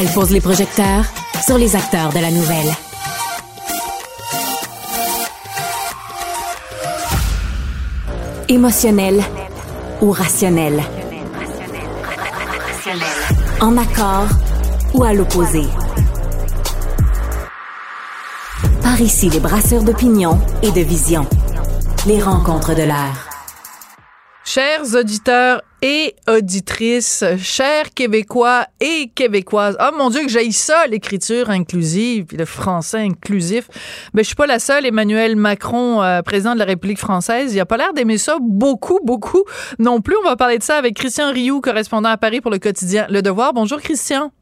Elle 0.00 0.06
pose 0.12 0.30
les 0.30 0.40
projecteurs 0.40 1.04
sur 1.44 1.58
les 1.58 1.74
acteurs 1.74 2.12
de 2.12 2.20
la 2.20 2.30
nouvelle. 2.30 2.72
Émotionnel 8.48 9.20
ou 10.00 10.12
rationnel? 10.12 10.80
En 13.60 13.76
accord 13.76 14.28
ou 14.94 15.02
à 15.02 15.12
l'opposé? 15.12 15.64
Par 18.80 19.00
ici, 19.00 19.28
les 19.30 19.40
brasseurs 19.40 19.82
d'opinion 19.82 20.40
et 20.62 20.70
de 20.70 20.80
vision. 20.80 21.26
Les 22.06 22.22
rencontres 22.22 22.76
de 22.76 22.82
l'air. 22.82 23.28
Chers 24.44 24.94
auditeurs 24.94 25.60
et 25.82 26.16
auditrices, 26.28 27.24
chers 27.38 27.94
Québécois 27.94 28.66
et 28.80 29.10
Québécoises. 29.14 29.76
Oh 29.80 29.96
mon 29.96 30.10
Dieu, 30.10 30.22
que 30.22 30.28
j'aille 30.28 30.52
ça, 30.52 30.86
l'écriture 30.86 31.50
inclusive, 31.50 32.24
puis 32.26 32.36
le 32.36 32.44
français 32.44 32.98
inclusif. 32.98 33.68
Mais 34.14 34.22
je 34.22 34.28
suis 34.28 34.36
pas 34.36 34.46
la 34.46 34.58
seule. 34.58 34.86
Emmanuel 34.86 35.36
Macron, 35.36 36.02
euh, 36.02 36.22
président 36.22 36.54
de 36.54 36.58
la 36.58 36.64
République 36.64 36.98
française, 36.98 37.54
il 37.54 37.60
a 37.60 37.66
pas 37.66 37.76
l'air 37.76 37.92
d'aimer 37.92 38.18
ça 38.18 38.38
beaucoup, 38.40 39.00
beaucoup 39.04 39.44
non 39.78 40.00
plus. 40.00 40.16
On 40.16 40.24
va 40.24 40.36
parler 40.36 40.58
de 40.58 40.62
ça 40.64 40.76
avec 40.76 40.94
Christian 40.94 41.32
Rioux, 41.32 41.60
correspondant 41.60 42.08
à 42.10 42.16
Paris 42.16 42.40
pour 42.40 42.50
le 42.50 42.58
quotidien 42.58 43.06
Le 43.08 43.22
Devoir. 43.22 43.52
Bonjour 43.52 43.80
Christian. 43.80 44.32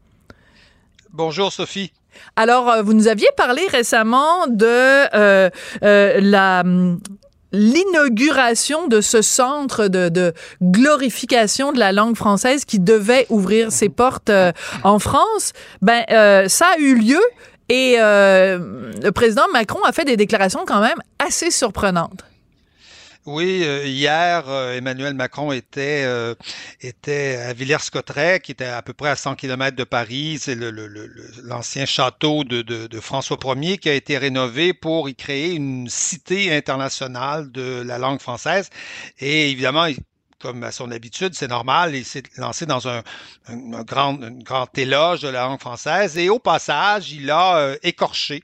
Bonjour 1.12 1.53
Sophie. 1.53 1.92
Alors, 2.37 2.68
euh, 2.68 2.83
vous 2.83 2.94
nous 2.94 3.09
aviez 3.09 3.29
parlé 3.37 3.62
récemment 3.70 4.46
de 4.46 4.66
euh, 4.66 5.51
euh, 5.83 6.20
la 6.20 6.61
hum, 6.61 7.01
l'inauguration 7.52 8.88
de 8.88 9.00
ce 9.00 9.22
centre 9.22 9.88
de, 9.88 10.09
de 10.09 10.32
glorification 10.62 11.72
de 11.72 11.78
la 11.78 11.92
langue 11.92 12.16
française 12.16 12.64
qui 12.64 12.78
devait 12.78 13.26
ouvrir 13.28 13.72
ses 13.72 13.88
portes 13.88 14.30
euh, 14.30 14.52
en 14.82 14.98
France. 14.98 15.52
Ben, 15.82 16.04
euh, 16.11 16.48
ça 16.48 16.66
a 16.74 16.78
eu 16.78 16.96
lieu 16.96 17.20
et 17.68 17.96
euh, 17.98 18.92
le 19.02 19.11
président 19.11 19.44
Macron 19.52 19.82
a 19.85 19.92
fait 19.92 20.04
des 20.04 20.16
déclarations 20.16 20.64
quand 20.66 20.80
même 20.80 20.98
assez 21.18 21.50
surprenantes. 21.50 22.24
Oui, 23.26 23.62
euh, 23.64 23.84
hier, 23.84 24.48
euh, 24.48 24.76
Emmanuel 24.76 25.14
Macron 25.14 25.50
était, 25.50 26.04
euh, 26.04 26.36
était 26.80 27.36
à 27.36 27.52
Villers-Cotterêts, 27.54 28.38
qui 28.40 28.52
était 28.52 28.64
à 28.66 28.82
peu 28.82 28.92
près 28.92 29.08
à 29.10 29.16
100 29.16 29.34
km 29.34 29.76
de 29.76 29.82
Paris. 29.82 30.38
C'est 30.40 30.54
le- 30.54 30.70
le- 30.70 30.86
le- 30.86 31.08
le- 31.08 31.28
l'ancien 31.42 31.86
château 31.86 32.44
de, 32.44 32.62
de- 32.62 32.86
de 32.86 33.00
François 33.00 33.36
Ier 33.56 33.78
qui 33.78 33.88
a 33.88 33.94
été 33.94 34.16
rénové 34.16 34.72
pour 34.74 35.08
y 35.08 35.16
créer 35.16 35.52
une 35.54 35.88
cité 35.88 36.54
internationale 36.54 37.50
de 37.50 37.82
la 37.84 37.98
langue 37.98 38.20
française. 38.20 38.70
Et 39.18 39.50
évidemment, 39.50 39.86
comme 40.40 40.62
à 40.62 40.72
son 40.72 40.90
habitude, 40.90 41.35
c'est 41.35 41.49
normal, 41.49 41.94
il 41.94 42.05
s'est 42.05 42.22
lancé 42.37 42.66
dans 42.66 42.88
un, 42.88 43.03
grand, 43.85 44.18
éloge 44.77 45.20
de 45.20 45.29
la 45.29 45.44
langue 45.44 45.61
française 45.61 46.18
et 46.18 46.29
au 46.29 46.38
passage, 46.38 47.12
il 47.12 47.31
a 47.31 47.57
euh, 47.57 47.77
écorché 47.83 48.42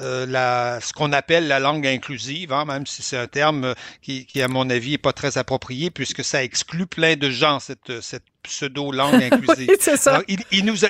euh, 0.00 0.26
la, 0.26 0.80
ce 0.80 0.92
qu'on 0.92 1.12
appelle 1.12 1.48
la 1.48 1.58
langue 1.58 1.86
inclusive, 1.86 2.52
hein, 2.52 2.64
même 2.64 2.86
si 2.86 3.02
c'est 3.02 3.16
un 3.16 3.26
terme 3.26 3.74
qui, 4.02 4.26
qui, 4.26 4.42
à 4.42 4.48
mon 4.48 4.68
avis, 4.68 4.92
n'est 4.92 4.98
pas 4.98 5.12
très 5.12 5.38
approprié 5.38 5.90
puisque 5.90 6.24
ça 6.24 6.44
exclut 6.44 6.86
plein 6.86 7.16
de 7.16 7.30
gens, 7.30 7.58
cette, 7.58 8.00
cette 8.00 8.24
pseudo-langue 8.42 9.22
inclusive. 9.32 9.70
c'est 9.80 9.96
ça. 9.96 10.22
il, 10.28 10.40
il, 10.50 10.64
nous 10.64 10.84
a, 10.84 10.88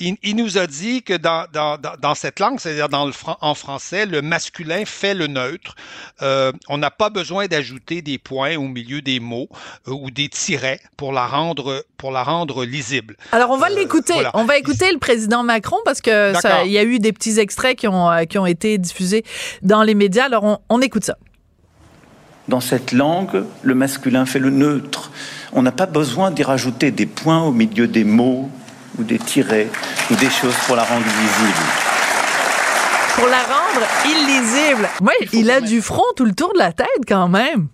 il, 0.00 0.36
nous 0.36 0.58
a 0.58 0.66
dit 0.66 1.02
que 1.02 1.14
dans, 1.14 1.46
dans, 1.52 1.78
dans 1.78 2.14
cette 2.14 2.40
langue, 2.40 2.58
c'est-à-dire 2.58 2.88
dans 2.88 3.06
le 3.06 3.12
en 3.40 3.54
français, 3.54 4.06
le 4.06 4.22
masculin 4.22 4.84
fait 4.86 5.14
le 5.14 5.26
neutre. 5.26 5.74
Euh, 6.22 6.52
on 6.68 6.78
n'a 6.78 6.90
pas 6.90 7.10
besoin 7.10 7.46
d'ajouter 7.46 8.00
des 8.00 8.18
points 8.18 8.56
au 8.56 8.62
milieu 8.62 9.02
des 9.02 9.20
mots 9.20 9.48
euh, 9.88 9.92
ou 9.92 10.10
des 10.10 10.28
tirets 10.28 10.80
pour 10.96 11.12
la 11.12 11.26
rendre 11.26 11.84
pour 11.98 12.12
la 12.12 12.22
rendre 12.22 12.64
lisible. 12.64 13.16
Alors 13.32 13.50
on 13.50 13.58
va 13.58 13.70
euh, 13.70 13.76
l'écouter. 13.76 14.14
On 14.34 14.44
va 14.44 14.56
écouter 14.56 14.90
le 14.90 14.98
président 14.98 15.42
Macron 15.42 15.76
parce 15.84 16.00
que 16.00 16.32
il 16.64 16.72
y 16.72 16.78
a 16.78 16.84
eu 16.84 16.98
des 16.98 17.12
petits 17.12 17.38
extraits 17.38 17.76
qui 17.76 17.88
ont 17.88 18.08
qui 18.28 18.38
ont 18.38 18.46
été 18.46 18.78
diffusés 18.78 19.24
dans 19.62 19.82
les 19.82 19.94
médias. 19.94 20.24
Alors 20.24 20.44
on, 20.44 20.58
on 20.68 20.80
écoute 20.80 21.04
ça. 21.04 21.16
Dans 22.48 22.60
cette 22.60 22.92
langue, 22.92 23.44
le 23.62 23.74
masculin 23.74 24.26
fait 24.26 24.40
le 24.40 24.50
neutre. 24.50 25.12
On 25.52 25.62
n'a 25.62 25.72
pas 25.72 25.86
besoin 25.86 26.30
d'y 26.30 26.42
rajouter 26.42 26.90
des 26.90 27.06
points 27.06 27.42
au 27.42 27.52
milieu 27.52 27.86
des 27.86 28.02
mots 28.02 28.50
ou 29.00 29.04
des 29.04 29.18
tirets 29.18 29.68
ou 30.10 30.14
des 30.14 30.30
choses 30.30 30.54
pour 30.66 30.76
la 30.76 30.84
rendre 30.84 31.06
illisible. 31.06 31.66
Pour 33.14 33.26
la 33.26 33.42
rendre 33.42 33.86
illisible. 34.04 34.88
Oui, 35.00 35.28
il 35.32 35.50
a 35.50 35.60
du 35.60 35.80
front 35.80 36.04
tout 36.16 36.26
le 36.26 36.34
tour 36.34 36.52
de 36.52 36.58
la 36.58 36.72
tête 36.72 37.04
quand 37.08 37.28
même. 37.28 37.68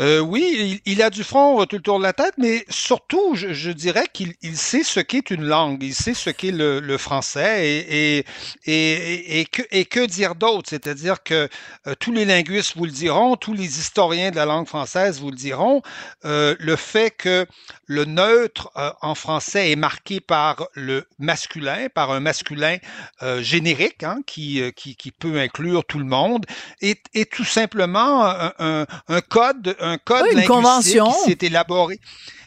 Euh, 0.00 0.20
oui, 0.20 0.80
il, 0.86 1.02
a 1.02 1.10
du 1.10 1.22
front 1.22 1.64
tout 1.66 1.76
le 1.76 1.82
tour 1.82 1.98
de 1.98 2.02
la 2.02 2.14
tête, 2.14 2.34
mais 2.38 2.64
surtout, 2.70 3.34
je, 3.34 3.70
dirais 3.70 4.06
qu'il 4.12 4.56
sait 4.56 4.84
ce 4.84 5.00
qu'est 5.00 5.30
une 5.30 5.44
langue, 5.44 5.82
il 5.82 5.94
sait 5.94 6.14
ce 6.14 6.30
qu'est 6.30 6.50
le, 6.50 6.96
français 6.96 7.68
et, 7.68 8.24
et, 8.64 9.40
et, 9.40 9.44
que, 9.44 9.62
et 9.70 9.84
que 9.84 10.04
dire 10.06 10.34
d'autre? 10.34 10.70
C'est-à-dire 10.70 11.22
que 11.22 11.48
euh, 11.86 11.94
tous 12.00 12.10
les 12.10 12.24
linguistes 12.24 12.74
vous 12.76 12.86
le 12.86 12.90
diront, 12.90 13.36
tous 13.36 13.52
les 13.52 13.78
historiens 13.78 14.30
de 14.30 14.36
la 14.36 14.46
langue 14.46 14.66
française 14.66 15.20
vous 15.20 15.30
le 15.30 15.36
diront, 15.36 15.82
euh, 16.24 16.56
le 16.58 16.76
fait 16.76 17.10
que 17.10 17.46
le 17.92 18.04
neutre 18.06 18.70
en 19.02 19.14
français 19.14 19.70
est 19.70 19.76
marqué 19.76 20.20
par 20.20 20.66
le 20.74 21.06
masculin, 21.18 21.88
par 21.94 22.10
un 22.10 22.20
masculin 22.20 22.78
générique 23.40 24.02
hein, 24.02 24.20
qui, 24.26 24.62
qui, 24.74 24.96
qui, 24.96 25.10
peut 25.10 25.38
inclure 25.38 25.84
tout 25.84 25.98
le 25.98 26.04
monde, 26.04 26.46
est, 26.80 27.04
est 27.14 27.30
tout 27.30 27.44
simplement 27.44 28.24
un, 28.24 28.86
un 29.08 29.20
code 29.20 29.76
un 29.80 29.98
code 29.98 30.24
linguistique 30.26 30.48
convention. 30.48 31.06
qui 31.12 31.30
s'est 31.30 31.46
élaboré 31.46 32.00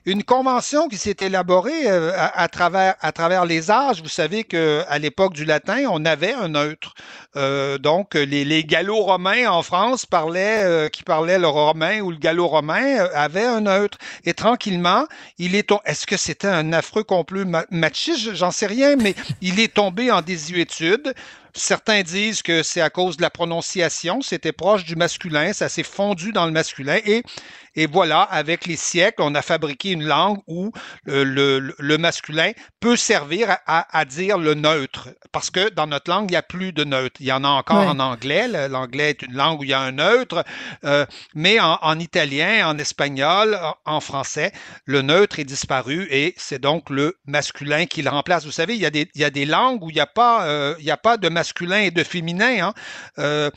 une 0.06 0.24
convention 0.24 0.88
qui 0.88 0.98
s'est 0.98 1.18
élaborée 1.22 1.90
euh, 1.90 2.12
à, 2.16 2.48
travers, 2.48 3.46
les 3.46 3.72
âges. 3.72 4.02
Vous 4.02 4.10
savez 4.10 4.44
qu'à 4.44 4.98
l'époque 5.00 5.34
du 5.34 5.46
latin, 5.46 5.86
on 5.90 6.06
avait 6.06 6.34
un 6.34 6.50
neutre. 6.50 6.94
Euh, 7.36 7.78
donc, 7.78 8.14
les, 8.14 8.46
les 8.46 8.64
gallo-romains 8.64 9.48
en 9.50 9.64
France 9.64 10.06
parlaient, 10.06 10.64
euh, 10.64 10.90
qui 10.90 11.04
parlaient 11.04 11.40
le 11.40 11.48
romain 11.48 12.02
ou 12.02 12.12
le 12.12 12.18
gallo-romain 12.18 13.08
avaient 13.14 13.46
un 13.46 13.62
neutre. 13.62 13.98
Et 14.26 14.34
tranquillement, 14.34 15.06
il 15.38 15.56
est 15.56 15.66
est-ce 15.86 16.06
que 16.06 16.18
c'était 16.18 16.48
un 16.48 16.74
affreux 16.74 17.04
complot 17.04 17.46
machiste? 17.72 18.36
J'en 18.36 18.52
sais 18.52 18.68
rien, 18.68 18.96
mais 18.96 19.16
il 19.42 19.60
est 19.60 19.74
tombé 19.74 20.12
en 20.12 20.22
désuétude. 20.22 21.14
Certains 21.58 22.04
disent 22.04 22.42
que 22.42 22.64
c'est 22.64 22.82
à 22.82 22.90
cause 22.90 23.16
de 23.16 23.22
la 23.22 23.30
prononciation, 23.30 24.22
c'était 24.22 24.52
proche 24.52 24.84
du 24.84 24.98
masculin, 24.98 25.54
ça 25.54 25.70
s'est 25.70 25.84
fondu 25.84 26.34
dans 26.34 26.46
le 26.46 26.52
masculin 26.52 27.00
et 27.06 27.24
et 27.76 27.88
voilà, 27.88 28.22
avec 28.22 28.66
les 28.66 28.76
siècles, 28.76 29.22
on 29.22 29.36
a 29.36 29.42
fabriqué 29.42 29.92
une 29.92 30.04
langue 30.04 30.40
où 30.48 30.72
le, 31.06 31.74
le, 31.78 31.98
masculin 31.98 32.52
peut 32.80 32.96
servir 32.96 33.58
à, 33.66 33.98
à, 33.98 34.06
dire 34.06 34.38
le 34.38 34.54
neutre. 34.54 35.10
Parce 35.32 35.50
que 35.50 35.70
dans 35.70 35.88
notre 35.88 36.10
langue, 36.10 36.30
il 36.30 36.34
n'y 36.34 36.38
a 36.38 36.42
plus 36.42 36.72
de 36.72 36.84
neutre. 36.84 37.18
Il 37.20 37.26
y 37.26 37.32
en 37.32 37.44
a 37.44 37.48
encore 37.48 37.88
en 37.88 38.00
anglais. 38.00 38.48
L'anglais 38.70 39.12
est 39.12 39.22
une 39.22 39.34
langue 39.34 39.60
où 39.60 39.64
il 39.64 39.70
y 39.70 39.74
a 39.74 39.80
un 39.80 39.92
neutre. 39.94 40.44
Euh, 40.84 41.06
mais 41.34 41.60
en, 41.60 41.78
en, 41.82 42.00
italien, 42.00 42.68
en 42.68 42.78
espagnol, 42.78 43.58
en, 43.86 44.00
français, 44.00 44.52
le 44.86 45.02
neutre 45.02 45.40
est 45.40 45.46
disparu 45.46 46.08
et 46.12 46.34
c'est 46.38 46.60
donc 46.60 46.90
le 46.90 47.18
masculin 47.26 47.86
qui 47.86 48.02
le 48.02 48.10
remplace. 48.10 48.46
Vous 48.46 48.52
savez, 48.52 48.76
il 48.76 48.82
y 48.82 48.86
a 48.86 48.90
des, 48.90 49.10
il 49.16 49.22
y 49.22 49.24
a 49.24 49.30
des 49.30 49.46
langues 49.46 49.84
où 49.84 49.90
il 49.90 49.96
n'y 49.96 50.00
a, 50.00 50.06
pas, 50.06 50.46
euh, 50.46 50.76
il 50.80 50.86
y 50.86 50.92
a 50.92 50.98
pas 50.98 51.18
de 51.18 51.30
masculin 51.30 51.80
et 51.80 51.92
de 51.92 52.04
féminin. 52.04 52.68
Hein. 52.68 52.74
Euh, 53.20 53.50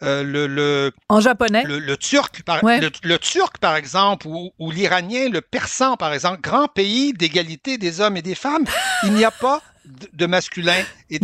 le, 0.00 0.46
le, 0.46 0.92
en 1.08 1.20
japonais. 1.20 1.64
Le, 1.64 1.78
le 1.78 1.96
turc, 1.96 2.42
par, 2.42 2.64
le, 2.64 2.90
le, 3.02 3.18
turc, 3.18 3.58
par 3.66 3.74
exemple, 3.74 4.28
ou, 4.28 4.70
l'Iranien, 4.70 5.28
le 5.28 5.40
persan, 5.40 5.96
par 5.96 6.12
exemple, 6.12 6.40
grand 6.40 6.68
pays 6.68 7.12
d'égalité 7.12 7.78
des 7.78 8.00
hommes 8.00 8.16
et 8.16 8.22
des 8.22 8.36
femmes, 8.36 8.64
il 9.02 9.12
n'y 9.12 9.24
a 9.24 9.32
pas 9.32 9.60
de 10.12 10.26
masculin 10.26 10.82
et, 11.10 11.20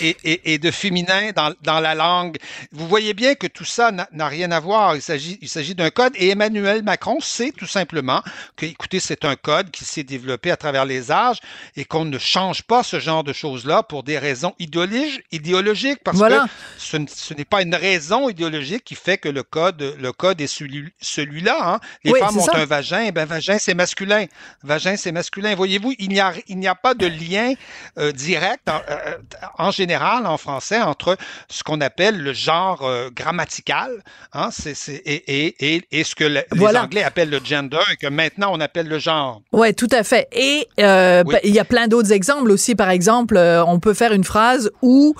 et, 0.00 0.52
et, 0.52 0.58
de 0.58 0.70
féminin 0.70 1.32
dans, 1.34 1.52
dans, 1.62 1.80
la 1.80 1.94
langue. 1.94 2.36
Vous 2.72 2.86
voyez 2.86 3.14
bien 3.14 3.34
que 3.34 3.46
tout 3.46 3.64
ça 3.64 3.90
n'a 3.90 4.28
rien 4.28 4.50
à 4.52 4.60
voir. 4.60 4.96
Il 4.96 5.02
s'agit, 5.02 5.74
d'un 5.74 5.90
code 5.90 6.12
et 6.16 6.30
Emmanuel 6.30 6.82
Macron 6.82 7.20
sait 7.20 7.52
tout 7.56 7.66
simplement 7.66 8.22
que, 8.56 8.66
écoutez, 8.66 9.00
c'est 9.00 9.24
un 9.24 9.36
code 9.36 9.70
qui 9.70 9.84
s'est 9.84 10.04
développé 10.04 10.50
à 10.50 10.56
travers 10.56 10.84
les 10.84 11.10
âges 11.10 11.38
et 11.76 11.84
qu'on 11.84 12.04
ne 12.04 12.18
change 12.18 12.62
pas 12.62 12.82
ce 12.82 13.00
genre 13.00 13.24
de 13.24 13.32
choses-là 13.32 13.82
pour 13.82 14.02
des 14.02 14.18
raisons 14.18 14.54
idéologiques, 14.58 15.24
idéologiques 15.32 16.00
parce 16.04 16.20
que 16.20 16.50
ce, 16.78 16.98
ce 17.08 17.34
n'est 17.34 17.44
pas 17.44 17.62
une 17.62 17.74
raison 17.74 18.28
idéologique 18.28 18.84
qui 18.84 18.94
fait 18.94 19.18
que 19.18 19.28
le 19.28 19.42
code, 19.42 19.96
le 19.98 20.12
code 20.12 20.40
est 20.40 20.46
celui, 20.46 20.92
celui-là. 21.00 21.74
Hein. 21.74 21.80
Les 22.04 22.14
femmes 22.14 22.38
ont 22.38 22.54
un 22.54 22.64
vagin, 22.64 23.02
et 23.02 23.12
ben 23.12 23.24
vagin 23.24 23.58
c'est 23.58 23.74
masculin. 23.74 24.26
Vagin 24.62 24.96
c'est 24.96 25.12
masculin. 25.12 25.54
Voyez-vous, 25.54 25.94
il 25.98 26.10
n'y 26.10 26.20
a, 26.20 26.32
il 26.48 26.58
n'y 26.58 26.68
a 26.68 26.74
pas 26.74 26.94
de 26.94 27.06
lien 27.06 27.54
euh, 27.98 28.12
direct 28.12 28.68
en, 28.68 28.80
euh, 28.90 29.16
en, 29.58 29.70
général 29.70 30.26
en 30.26 30.36
français 30.36 30.80
entre 30.80 31.16
ce 31.48 31.62
qu'on 31.62 31.80
appelle 31.80 32.18
le 32.18 32.32
genre 32.32 32.82
euh, 32.82 33.10
grammatical 33.14 34.02
hein, 34.32 34.48
c'est, 34.50 34.74
c'est, 34.74 35.02
et, 35.04 35.74
et, 35.74 35.84
et, 35.90 36.04
ce 36.04 36.14
que 36.14 36.24
les 36.24 36.76
Anglais 36.76 37.02
appellent 37.02 37.30
le 37.30 37.40
gender 37.42 37.80
et 37.92 37.96
que 37.96 38.08
maintenant 38.08 38.50
on 38.52 38.60
appelle 38.60 38.88
le 38.88 38.98
genre. 38.98 39.42
Ouais, 39.52 39.72
tout 39.72 39.88
à 39.92 40.02
fait. 40.02 40.28
Et 40.32 40.68
ben, 40.76 41.24
il 41.44 41.54
y 41.54 41.58
a 41.58 41.64
plein 41.64 41.88
d'autres 41.88 42.12
exemples 42.12 42.50
aussi. 42.50 42.74
Par 42.74 42.90
exemple, 42.90 43.36
on 43.38 43.80
peut 43.80 43.94
faire 43.94 44.12
une 44.12 44.24
phrase 44.24 44.70
où 44.82 45.14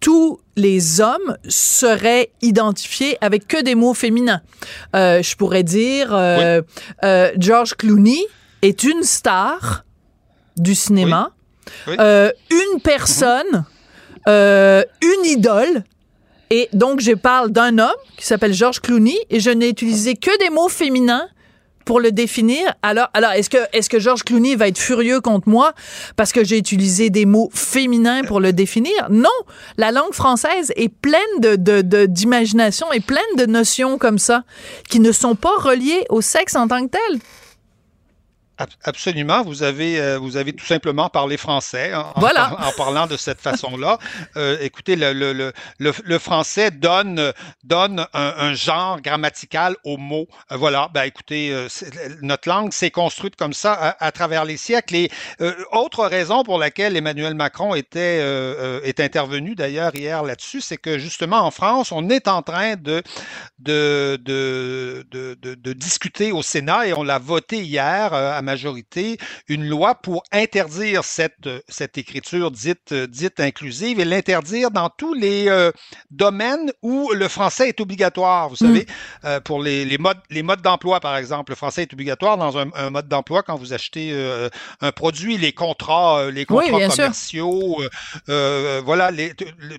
tous 0.00 0.40
les 0.56 1.00
hommes 1.00 1.36
seraient 1.48 2.30
identifiés 2.42 3.18
avec 3.20 3.46
que 3.46 3.62
des 3.62 3.74
mots 3.74 3.94
féminins. 3.94 4.40
Euh, 4.94 5.22
je 5.22 5.36
pourrais 5.36 5.62
dire 5.62 6.14
euh, 6.14 6.62
euh, 7.04 7.32
George 7.38 7.74
Clooney 7.74 8.24
est 8.62 8.84
une 8.84 9.02
star 9.02 9.84
du 10.56 10.74
cinéma. 10.74 11.30
Euh, 11.88 12.30
une 12.50 12.80
personne, 12.80 13.64
euh, 14.28 14.82
une 15.02 15.24
idole. 15.26 15.84
Et 16.50 16.68
donc, 16.72 17.00
je 17.00 17.12
parle 17.12 17.50
d'un 17.50 17.78
homme 17.78 17.90
qui 18.16 18.24
s'appelle 18.24 18.54
George 18.54 18.80
Clooney 18.80 19.18
et 19.30 19.40
je 19.40 19.50
n'ai 19.50 19.68
utilisé 19.68 20.14
que 20.14 20.36
des 20.38 20.50
mots 20.50 20.68
féminins 20.68 21.28
pour 21.86 22.00
le 22.00 22.12
définir. 22.12 22.74
Alors, 22.82 23.08
alors 23.14 23.30
est-ce 23.30 23.48
que, 23.48 23.58
est-ce 23.72 23.88
que 23.88 23.98
George 23.98 24.24
Clooney 24.24 24.56
va 24.56 24.68
être 24.68 24.78
furieux 24.78 25.20
contre 25.20 25.48
moi 25.48 25.72
parce 26.16 26.32
que 26.32 26.44
j'ai 26.44 26.58
utilisé 26.58 27.08
des 27.08 27.24
mots 27.24 27.48
féminins 27.54 28.22
pour 28.24 28.40
le 28.40 28.52
définir? 28.52 29.06
Non! 29.08 29.30
La 29.78 29.92
langue 29.92 30.12
française 30.12 30.72
est 30.76 30.88
pleine 30.88 31.20
de, 31.38 32.04
d'imagination 32.06 32.92
et 32.92 33.00
pleine 33.00 33.22
de 33.38 33.46
notions 33.46 33.98
comme 33.98 34.18
ça 34.18 34.42
qui 34.90 35.00
ne 35.00 35.12
sont 35.12 35.36
pas 35.36 35.56
reliées 35.58 36.04
au 36.10 36.20
sexe 36.20 36.56
en 36.56 36.68
tant 36.68 36.84
que 36.86 36.90
tel. 36.90 37.20
Absolument, 38.84 39.42
vous 39.42 39.62
avez 39.62 40.00
euh, 40.00 40.16
vous 40.18 40.38
avez 40.38 40.54
tout 40.54 40.64
simplement 40.64 41.10
parlé 41.10 41.36
français 41.36 41.92
en, 41.94 42.14
voilà. 42.16 42.56
en, 42.66 42.72
parlant 42.72 43.06
de 43.06 43.16
cette 43.16 43.40
façon-là. 43.40 43.98
Euh, 44.36 44.58
écoutez, 44.60 44.96
le, 44.96 45.12
le, 45.12 45.32
le, 45.32 45.52
le, 45.78 46.18
français 46.18 46.70
donne 46.70 47.32
donne 47.64 48.06
un, 48.12 48.54
genre 48.54 49.00
grammatical 49.00 49.76
aux 49.84 49.96
mots. 49.96 50.26
Euh, 50.52 50.56
voilà, 50.56 50.90
ben 50.92 51.04
écoutez, 51.04 51.54
notre 52.22 52.48
langue 52.48 52.72
s'est 52.72 52.90
construite 52.90 53.36
comme 53.36 53.52
ça 53.52 53.96
à, 53.98 54.12
travers 54.12 54.44
les 54.44 54.56
siècles. 54.56 54.96
Et 54.96 55.10
autre 55.72 56.06
raison 56.06 56.44
pour 56.44 56.58
laquelle 56.58 56.96
Emmanuel 56.96 57.34
Macron 57.34 57.74
était 57.74 58.18
est 58.84 59.00
intervenu 59.00 59.54
d'ailleurs 59.54 59.94
hier 59.94 60.22
là-dessus, 60.22 60.60
c'est 60.60 60.76
que 60.76 60.98
justement 60.98 61.40
en 61.40 61.50
France, 61.50 61.92
on 61.92 62.08
est 62.10 62.28
en 62.28 62.42
train 62.42 62.76
de 62.76 63.02
de 63.58 64.18
de, 64.22 65.06
de, 65.10 65.38
de, 65.40 65.54
de 65.54 65.72
discuter 65.72 66.32
au 66.32 66.42
Sénat 66.42 66.86
et 66.88 66.92
on 66.92 67.02
l'a 67.02 67.18
voté 67.18 67.62
hier 67.62 68.12
à 68.12 68.42
majorité 68.46 69.18
une 69.48 69.68
loi 69.68 69.94
pour 69.96 70.22
interdire 70.32 71.04
cette, 71.04 71.48
cette 71.68 71.98
écriture 71.98 72.50
dite, 72.50 72.94
dite 72.94 73.40
inclusive 73.40 74.00
et 74.00 74.04
l'interdire 74.04 74.70
dans 74.70 74.88
tous 74.88 75.14
les 75.14 75.70
domaines 76.10 76.72
où 76.82 77.10
le 77.12 77.28
français 77.28 77.68
est 77.68 77.80
obligatoire. 77.80 78.48
Vous 78.48 78.56
savez, 78.56 78.86
mm. 79.22 79.40
pour 79.44 79.62
les, 79.62 79.84
les, 79.84 79.98
modes, 79.98 80.20
les 80.30 80.42
modes 80.42 80.62
d'emploi, 80.62 81.00
par 81.00 81.16
exemple, 81.16 81.52
le 81.52 81.56
français 81.56 81.82
est 81.82 81.92
obligatoire 81.92 82.38
dans 82.38 82.56
un, 82.58 82.70
un 82.74 82.90
mode 82.90 83.08
d'emploi 83.08 83.42
quand 83.42 83.56
vous 83.56 83.72
achetez 83.72 84.06
un 84.80 84.92
produit, 84.92 85.36
les 85.36 85.52
contrats, 85.52 86.30
les 86.30 86.46
contrats 86.46 86.88
commerciaux, 86.88 87.82
voilà, 88.26 89.10
les, 89.10 89.34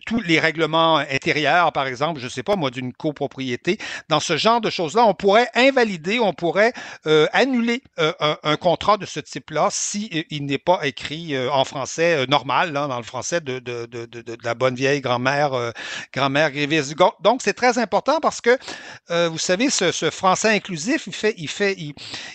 tous 0.05 0.21
les 0.21 0.39
règlements 0.39 0.97
intérieurs, 0.97 1.71
par 1.71 1.87
exemple, 1.87 2.19
je 2.19 2.27
sais 2.27 2.43
pas 2.43 2.55
moi, 2.55 2.69
d'une 2.69 2.93
copropriété. 2.93 3.77
Dans 4.09 4.19
ce 4.19 4.37
genre 4.37 4.61
de 4.61 4.69
choses-là, 4.69 5.05
on 5.05 5.13
pourrait 5.13 5.49
invalider, 5.55 6.19
on 6.19 6.33
pourrait 6.33 6.73
euh, 7.05 7.27
annuler 7.33 7.81
euh, 7.99 8.13
un, 8.43 8.56
contrat 8.57 8.97
de 8.97 9.05
ce 9.05 9.19
type-là 9.19 9.69
si 9.71 10.09
euh, 10.13 10.23
il 10.29 10.45
n'est 10.45 10.57
pas 10.57 10.81
écrit 10.83 11.37
en 11.49 11.63
français 11.65 12.25
normal, 12.27 12.73
dans 12.73 12.97
le 12.97 13.03
français 13.03 13.41
de, 13.41 13.59
de, 13.59 13.85
de, 13.85 14.05
de 14.05 14.37
la 14.43 14.53
bonne 14.53 14.75
vieille 14.75 15.01
grand-mère 15.01 15.73
grand-mère 16.13 16.51
gréviste. 16.51 16.95
Donc, 17.21 17.41
c'est 17.43 17.53
très 17.53 17.77
important 17.77 18.19
parce 18.19 18.41
que, 18.41 18.57
vous 19.29 19.37
savez, 19.37 19.69
ce, 19.69 19.91
ce, 19.91 20.09
français 20.09 20.49
inclusif, 20.49 21.07
il 21.07 21.13
fait, 21.13 21.33
il 21.37 21.47
fait, 21.47 21.75
il, 21.77 21.93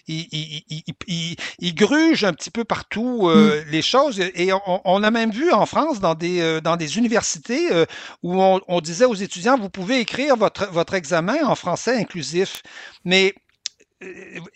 il, 0.08 0.82
il, 1.06 1.36
il 1.58 1.74
gruge 1.74 2.24
un 2.24 2.32
petit 2.32 2.50
peu 2.50 2.64
partout 2.64 3.28
mm. 3.28 3.70
les 3.70 3.82
choses. 3.82 4.20
Et 4.20 4.52
on, 4.52 4.80
on, 4.84 5.02
a 5.02 5.10
même 5.10 5.30
vu 5.30 5.52
en 5.52 5.66
France, 5.66 6.00
dans 6.00 6.14
des, 6.14 6.60
dans 6.60 6.76
des 6.76 6.98
universités, 6.98 7.68
où 8.22 8.42
on, 8.42 8.60
on 8.68 8.80
disait 8.80 9.04
aux 9.04 9.14
étudiants, 9.14 9.58
vous 9.58 9.70
pouvez 9.70 10.00
écrire 10.00 10.36
votre, 10.36 10.68
votre 10.70 10.94
examen 10.94 11.44
en 11.44 11.54
français 11.54 11.96
inclusif. 11.96 12.62
Mais 13.04 13.22
euh, 13.28 13.51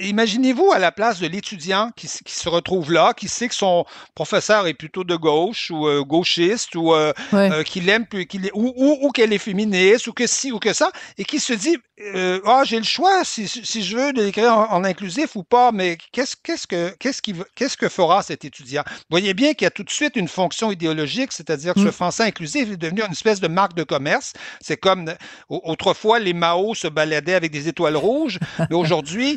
imaginez-vous 0.01 0.73
à 0.73 0.79
la 0.79 0.93
place 0.93 1.21
de 1.21 1.27
l'étudiant 1.27 1.91
qui, 1.97 2.09
se 2.09 2.49
retrouve 2.49 2.93
là, 2.93 3.15
qui 3.15 3.29
sait 3.29 3.49
que 3.49 3.55
son 3.55 3.85
professeur 4.15 4.67
est 4.67 4.75
plutôt 4.75 5.05
de 5.05 5.17
gauche 5.17 5.71
ou 5.71 5.87
euh, 5.87 6.03
gauchiste 6.03 6.75
ou 6.75 6.95
euh, 6.95 7.13
qu'il 7.65 7.89
aime 7.89 8.07
qu'il 8.07 8.51
ou, 8.55 8.99
ou, 9.03 9.11
qu'elle 9.11 9.33
est 9.33 9.39
féministe 9.39 10.07
ou 10.07 10.13
que 10.13 10.27
si 10.27 10.53
ou 10.53 10.59
que 10.59 10.73
ça 10.73 10.91
et 11.19 11.25
qui 11.25 11.41
se 11.41 11.53
dit 11.53 11.77
ah 12.45 12.63
j'ai 12.65 12.77
le 12.79 12.85
choix 12.85 13.25
si, 13.25 13.49
si 13.49 13.83
je 13.83 13.97
veux 13.97 14.13
l'écrire 14.13 14.53
en, 14.53 14.85
inclusif 14.85 15.35
ou 15.35 15.43
pas 15.43 15.73
mais 15.73 15.97
qu'est-ce 16.13 16.37
qu'est-ce 16.43 16.67
que 16.67 16.95
qu'est-ce 16.99 17.23
qui 17.23 17.35
qu'est-ce 17.55 17.77
que 17.77 17.89
fera 17.89 18.23
cet 18.23 18.45
étudiant? 18.45 18.83
Vous 18.87 19.05
voyez 19.11 19.35
bien 19.35 19.55
qu'il 19.55 19.65
y 19.65 19.67
a 19.67 19.71
tout 19.71 19.85
de 19.85 19.91
suite 19.91 20.17
une 20.17 20.29
fonction 20.29 20.71
idéologique, 20.71 21.33
c'est-à-dire 21.33 21.75
que 21.75 21.81
ce 21.81 21.87
mm. 21.87 21.93
français 21.93 22.23
inclusif 22.25 22.71
est 22.71 22.77
devenu 22.77 23.03
une 23.03 23.13
espèce 23.13 23.41
de 23.41 23.49
marque 23.49 23.75
de 23.75 23.83
commerce. 23.83 24.33
C'est 24.61 24.77
comme 24.77 25.13
autrefois 25.49 26.19
les 26.19 26.35
Mao 26.35 26.75
se 26.75 26.89
baladaient 26.89 27.35
avec 27.35 27.53
des 27.53 27.69
étoiles 27.69 27.97
rouges, 27.97 28.39
mais 28.71 28.77
aujourd'hui 28.77 29.36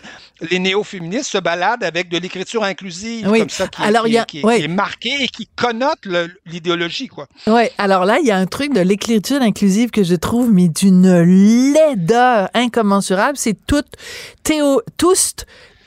les 0.49 0.59
néo-féministes 0.59 1.31
se 1.31 1.37
baladent 1.37 1.83
avec 1.83 2.09
de 2.09 2.17
l'écriture 2.17 2.63
inclusive, 2.63 3.25
comme 3.25 3.49
ça, 3.49 3.67
qui, 3.67 3.81
alors, 3.81 4.07
y 4.07 4.17
a, 4.17 4.25
qui, 4.25 4.39
est 4.39 4.67
marquée 4.67 5.15
et 5.21 5.27
qui 5.27 5.47
connote 5.55 5.99
l'idéologie, 6.45 7.07
quoi. 7.07 7.27
Oui, 7.47 7.63
alors 7.77 8.05
là, 8.05 8.19
il 8.19 8.27
y 8.27 8.31
a 8.31 8.37
un 8.37 8.45
truc 8.45 8.73
de 8.73 8.81
l'écriture 8.81 9.41
inclusive 9.41 9.89
que 9.91 10.03
je 10.03 10.15
trouve, 10.15 10.51
mais 10.51 10.67
d'une 10.67 11.73
laideur 11.73 12.49
incommensurable. 12.53 13.37
C'est 13.37 13.57
tout, 13.65 13.83
théo, 14.43 14.81
tous, 14.97 15.35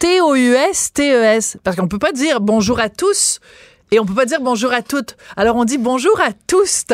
T-O-U-S, 0.03 0.93
T-E-S. 0.95 1.59
Parce 1.63 1.77
qu'on 1.77 1.87
peut 1.87 2.01
pas 2.01 2.13
dire 2.13 2.41
bonjour 2.41 2.81
à 2.81 2.89
tous. 2.89 3.39
Et 3.93 4.01
on 4.01 4.07
peut 4.07 4.15
pas 4.15 4.25
dire 4.25 4.41
bonjour 4.41 4.73
à 4.73 4.83
toutes. 4.83 5.17
Alors 5.37 5.55
on 5.55 5.65
dit 5.65 5.79
bonjour 5.79 6.21
à 6.21 6.33
tous. 6.47 6.87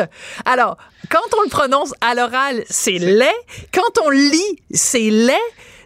Alors, 0.45 0.77
quand 1.09 1.37
on 1.39 1.41
le 1.41 1.49
prononce 1.49 1.93
à 2.01 2.13
l'oral, 2.13 2.63
c'est 2.69 2.99
laid. 2.99 3.33
Quand 3.73 4.03
on 4.05 4.09
lit, 4.09 4.59
c'est 4.69 5.09
laid. 5.09 5.33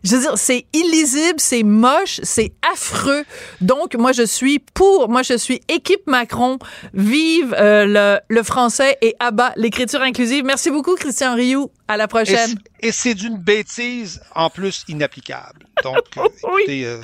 Je 0.03 0.15
veux 0.15 0.21
dire, 0.21 0.37
c'est 0.37 0.65
illisible, 0.73 1.39
c'est 1.39 1.63
moche, 1.63 2.19
c'est 2.23 2.51
affreux. 2.73 3.23
Donc, 3.61 3.95
moi, 3.95 4.11
je 4.11 4.23
suis 4.23 4.59
pour, 4.59 5.07
moi, 5.09 5.23
je 5.23 5.37
suis 5.37 5.61
équipe 5.69 6.05
Macron. 6.07 6.59
Vive 6.93 7.55
euh, 7.57 7.85
le, 7.85 8.19
le, 8.27 8.43
français 8.43 8.97
et 9.01 9.15
abat 9.19 9.53
l'écriture 9.55 10.01
inclusive. 10.01 10.43
Merci 10.43 10.71
beaucoup, 10.71 10.95
Christian 10.95 11.35
Rioux. 11.35 11.71
À 11.87 11.95
la 11.95 12.07
prochaine. 12.07 12.55
Et 12.81 12.91
c'est 12.91 13.13
d'une 13.13 13.37
bêtise, 13.37 14.21
en 14.35 14.49
plus, 14.49 14.83
inapplicable. 14.89 15.65
Donc, 15.83 16.03
euh, 16.17 16.27
oui. 16.53 16.83
Euh, 16.83 17.01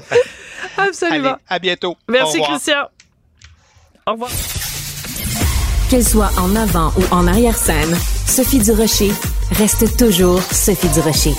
Absolument. 0.77 1.29
Allez, 1.29 1.35
à 1.47 1.59
bientôt. 1.59 1.95
Merci, 2.09 2.41
Christian. 2.41 2.89
Au 4.05 4.13
revoir. 4.13 4.31
Qu'elle 5.89 6.05
soit 6.05 6.31
en 6.37 6.55
avant 6.55 6.91
ou 6.97 7.03
en 7.13 7.27
arrière-scène, 7.27 7.97
Sophie 8.27 8.59
Durocher 8.59 9.11
reste 9.51 9.97
toujours 9.97 10.41
Sophie 10.41 10.89
Durocher. 10.89 11.33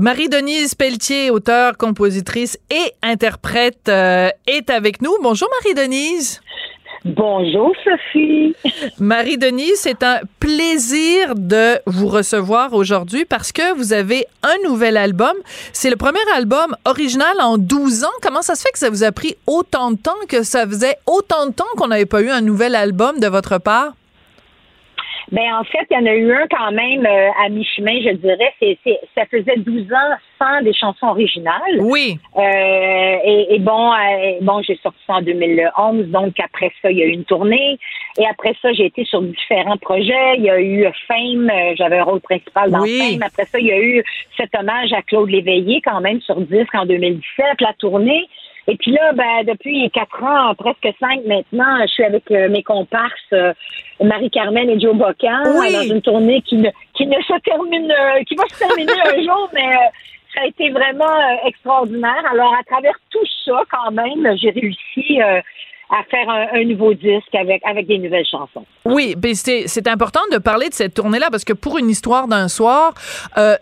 Marie-Denise 0.00 0.74
Pelletier, 0.74 1.30
auteure, 1.30 1.76
compositrice 1.76 2.58
et 2.70 2.92
interprète, 3.02 3.88
euh, 3.88 4.30
est 4.46 4.70
avec 4.70 5.02
nous. 5.02 5.12
Bonjour 5.22 5.48
Marie-Denise. 5.60 6.40
Bonjour 7.04 7.72
Sophie. 7.84 8.54
Marie-Denise, 8.98 9.76
c'est 9.76 10.02
un 10.02 10.20
plaisir 10.40 11.34
de 11.34 11.78
vous 11.84 12.08
recevoir 12.08 12.72
aujourd'hui 12.72 13.26
parce 13.26 13.52
que 13.52 13.74
vous 13.76 13.92
avez 13.92 14.24
un 14.42 14.56
nouvel 14.66 14.96
album. 14.96 15.34
C'est 15.74 15.90
le 15.90 15.96
premier 15.96 16.20
album 16.36 16.74
original 16.86 17.34
en 17.40 17.58
12 17.58 18.04
ans. 18.04 18.18
Comment 18.22 18.40
ça 18.40 18.54
se 18.54 18.62
fait 18.62 18.72
que 18.72 18.78
ça 18.78 18.88
vous 18.88 19.04
a 19.04 19.12
pris 19.12 19.36
autant 19.46 19.90
de 19.90 19.98
temps, 19.98 20.12
que 20.26 20.42
ça 20.42 20.66
faisait 20.66 20.96
autant 21.06 21.46
de 21.46 21.52
temps 21.52 21.64
qu'on 21.76 21.88
n'avait 21.88 22.06
pas 22.06 22.22
eu 22.22 22.30
un 22.30 22.40
nouvel 22.40 22.74
album 22.76 23.20
de 23.20 23.26
votre 23.26 23.58
part? 23.58 23.92
Ben 25.32 25.54
en 25.58 25.64
fait, 25.64 25.86
il 25.90 25.94
y 25.94 25.96
en 25.96 26.04
a 26.04 26.14
eu 26.14 26.30
un 26.30 26.46
quand 26.46 26.72
même 26.72 27.06
euh, 27.06 27.30
à 27.42 27.48
mi-chemin, 27.48 28.00
je 28.04 28.10
dirais. 28.10 28.52
C'est, 28.60 28.78
ça 29.14 29.24
faisait 29.30 29.56
12 29.56 29.90
ans 29.90 30.16
sans 30.38 30.62
des 30.62 30.74
chansons 30.74 31.06
originales. 31.06 31.80
Oui. 31.80 32.18
Euh, 32.36 33.16
et, 33.24 33.58
bon, 33.58 33.92
euh, 33.92 34.38
bon, 34.42 34.60
j'ai 34.62 34.78
sorti 34.82 34.98
ça 35.06 35.14
en 35.14 35.22
2011. 35.22 36.08
Donc 36.08 36.34
après 36.38 36.70
ça, 36.82 36.90
il 36.90 36.98
y 36.98 37.02
a 37.02 37.06
eu 37.06 37.12
une 37.12 37.24
tournée. 37.24 37.78
Et 38.18 38.26
après 38.26 38.54
ça, 38.60 38.74
j'ai 38.74 38.84
été 38.84 39.06
sur 39.06 39.22
différents 39.22 39.78
projets. 39.78 40.36
Il 40.36 40.44
y 40.44 40.50
a 40.50 40.60
eu 40.60 40.86
Fame. 41.08 41.50
J'avais 41.76 41.98
un 41.98 42.04
rôle 42.04 42.20
principal 42.20 42.70
dans 42.70 42.84
Fame. 42.84 43.22
Après 43.22 43.46
ça, 43.46 43.58
il 43.58 43.66
y 43.66 43.72
a 43.72 43.80
eu 43.80 44.04
cet 44.36 44.54
hommage 44.54 44.92
à 44.92 45.00
Claude 45.00 45.30
Léveillé 45.30 45.80
quand 45.80 46.02
même 46.02 46.20
sur 46.20 46.38
disque 46.42 46.74
en 46.74 46.84
2017, 46.84 47.60
la 47.60 47.72
tournée. 47.78 48.28
Et 48.68 48.76
puis 48.76 48.92
là, 48.92 49.12
ben, 49.12 49.44
depuis 49.52 49.90
quatre 49.90 50.22
ans, 50.22 50.54
presque 50.54 50.96
cinq 51.00 51.24
maintenant, 51.26 51.78
je 51.82 51.92
suis 51.92 52.04
avec 52.04 52.30
euh, 52.30 52.48
mes 52.48 52.62
comparses 52.62 53.12
euh, 53.32 53.52
Marie-Carmen 54.00 54.70
et 54.70 54.78
Joe 54.78 54.94
Bocan 54.94 55.42
dans 55.44 55.82
une 55.82 56.00
tournée 56.00 56.42
qui 56.42 56.56
ne, 56.56 56.70
qui 56.94 57.06
ne 57.06 57.20
se 57.22 57.40
termine, 57.40 57.90
euh, 57.90 58.22
qui 58.24 58.36
va 58.36 58.44
se 58.48 58.58
terminer 58.58 58.92
un 58.92 59.22
jour, 59.24 59.50
mais 59.52 59.70
ça 60.34 60.42
a 60.42 60.46
été 60.46 60.70
vraiment 60.70 61.40
extraordinaire. 61.44 62.22
Alors, 62.30 62.54
à 62.54 62.62
travers 62.64 62.94
tout 63.10 63.26
ça, 63.44 63.64
quand 63.70 63.90
même, 63.90 64.36
j'ai 64.38 64.50
réussi 64.50 65.20
à 65.20 66.02
faire 66.04 66.30
un, 66.30 66.64
nouveau 66.64 66.94
disque 66.94 67.34
avec, 67.34 67.62
avec 67.66 67.86
des 67.86 67.98
nouvelles 67.98 68.24
chansons. 68.24 68.64
Oui, 68.86 69.14
mais 69.22 69.34
c'est 69.34 69.86
important 69.88 70.22
de 70.32 70.38
parler 70.38 70.70
de 70.70 70.74
cette 70.74 70.94
tournée-là 70.94 71.28
parce 71.30 71.44
que 71.44 71.52
pour 71.52 71.76
une 71.76 71.90
histoire 71.90 72.28
d'un 72.28 72.48
soir, 72.48 72.94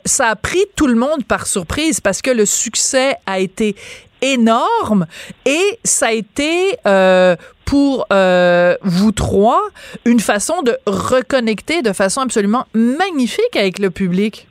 ça 0.05 0.29
a 0.29 0.37
pris 0.37 0.63
tout 0.77 0.87
le 0.87 0.95
monde 0.95 1.25
par 1.27 1.47
surprise 1.47 2.01
parce 2.01 2.23
que 2.23 2.31
le 2.31 2.47
succès 2.47 3.17
a 3.27 3.41
été 3.41 3.75
énorme 4.23 5.07
et 5.47 5.79
ça 5.85 6.09
a 6.09 6.13
été 6.13 6.77
euh, 6.87 7.37
pour 7.65 8.07
euh, 8.13 8.77
vous 8.83 9.13
trois 9.13 9.63
une 10.05 10.21
façon 10.21 10.63
de 10.63 10.77
reconnecter 10.87 11.83
de 11.83 11.93
façon 11.93 12.21
absolument 12.21 12.65
magnifique 12.75 13.57
avec 13.57 13.79
le 13.79 13.91
public. 13.91 14.47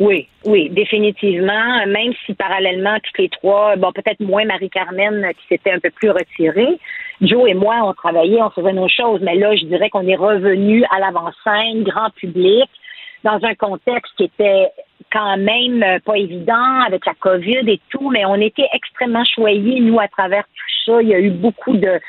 Oui, 0.00 0.26
oui, 0.44 0.68
définitivement. 0.70 1.86
Même 1.86 2.12
si 2.26 2.34
parallèlement, 2.34 2.96
toutes 3.04 3.18
les 3.18 3.28
trois, 3.28 3.76
bon, 3.76 3.92
peut-être 3.92 4.20
moins 4.20 4.44
Marie-Carmen 4.44 5.30
qui 5.34 5.46
s'était 5.48 5.70
un 5.70 5.78
peu 5.78 5.90
plus 5.90 6.10
retirée. 6.10 6.78
Joe 7.20 7.48
et 7.48 7.54
moi, 7.54 7.76
on 7.84 7.92
travaillait, 7.92 8.42
on 8.42 8.50
faisait 8.50 8.72
nos 8.72 8.88
choses, 8.88 9.20
mais 9.22 9.36
là, 9.36 9.54
je 9.54 9.64
dirais 9.64 9.90
qu'on 9.90 10.06
est 10.08 10.16
revenu 10.16 10.84
à 10.90 10.98
l'avant-scène, 10.98 11.84
grand 11.84 12.10
public, 12.16 12.68
dans 13.22 13.38
un 13.44 13.54
contexte 13.54 14.12
qui 14.16 14.24
était 14.24 14.70
quand 15.12 15.36
même 15.36 15.82
euh, 15.82 15.98
pas 16.04 16.16
évident 16.16 16.80
avec 16.86 17.04
la 17.06 17.14
COVID 17.14 17.68
et 17.68 17.80
tout, 17.90 18.10
mais 18.10 18.24
on 18.24 18.36
était 18.36 18.68
extrêmement 18.72 19.24
choyés, 19.24 19.80
nous, 19.80 20.00
à 20.00 20.08
travers 20.08 20.44
tout 20.44 20.92
ça. 20.92 21.02
Il 21.02 21.08
y 21.08 21.14
a 21.14 21.20
eu 21.20 21.30
beaucoup 21.30 21.76
de, 21.76 22.00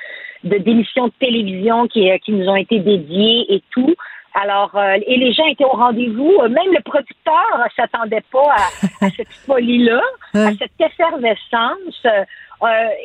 de 0.44 0.58
démissions 0.58 1.08
de 1.08 1.14
télévision 1.20 1.88
qui, 1.88 2.10
euh, 2.10 2.18
qui 2.24 2.32
nous 2.32 2.48
ont 2.48 2.56
été 2.56 2.80
dédiées 2.80 3.54
et 3.54 3.62
tout. 3.72 3.94
Alors, 4.34 4.72
euh, 4.76 4.98
et 5.06 5.18
les 5.18 5.32
gens 5.34 5.46
étaient 5.46 5.66
au 5.66 5.78
rendez-vous. 5.78 6.42
Même 6.44 6.74
le 6.74 6.82
producteur 6.82 7.68
s'attendait 7.76 8.24
pas 8.32 8.56
à, 9.02 9.10
cette 9.12 9.32
folie-là, 9.46 10.02
à 10.34 10.52
cette 10.54 10.72
effervescence. 10.80 12.08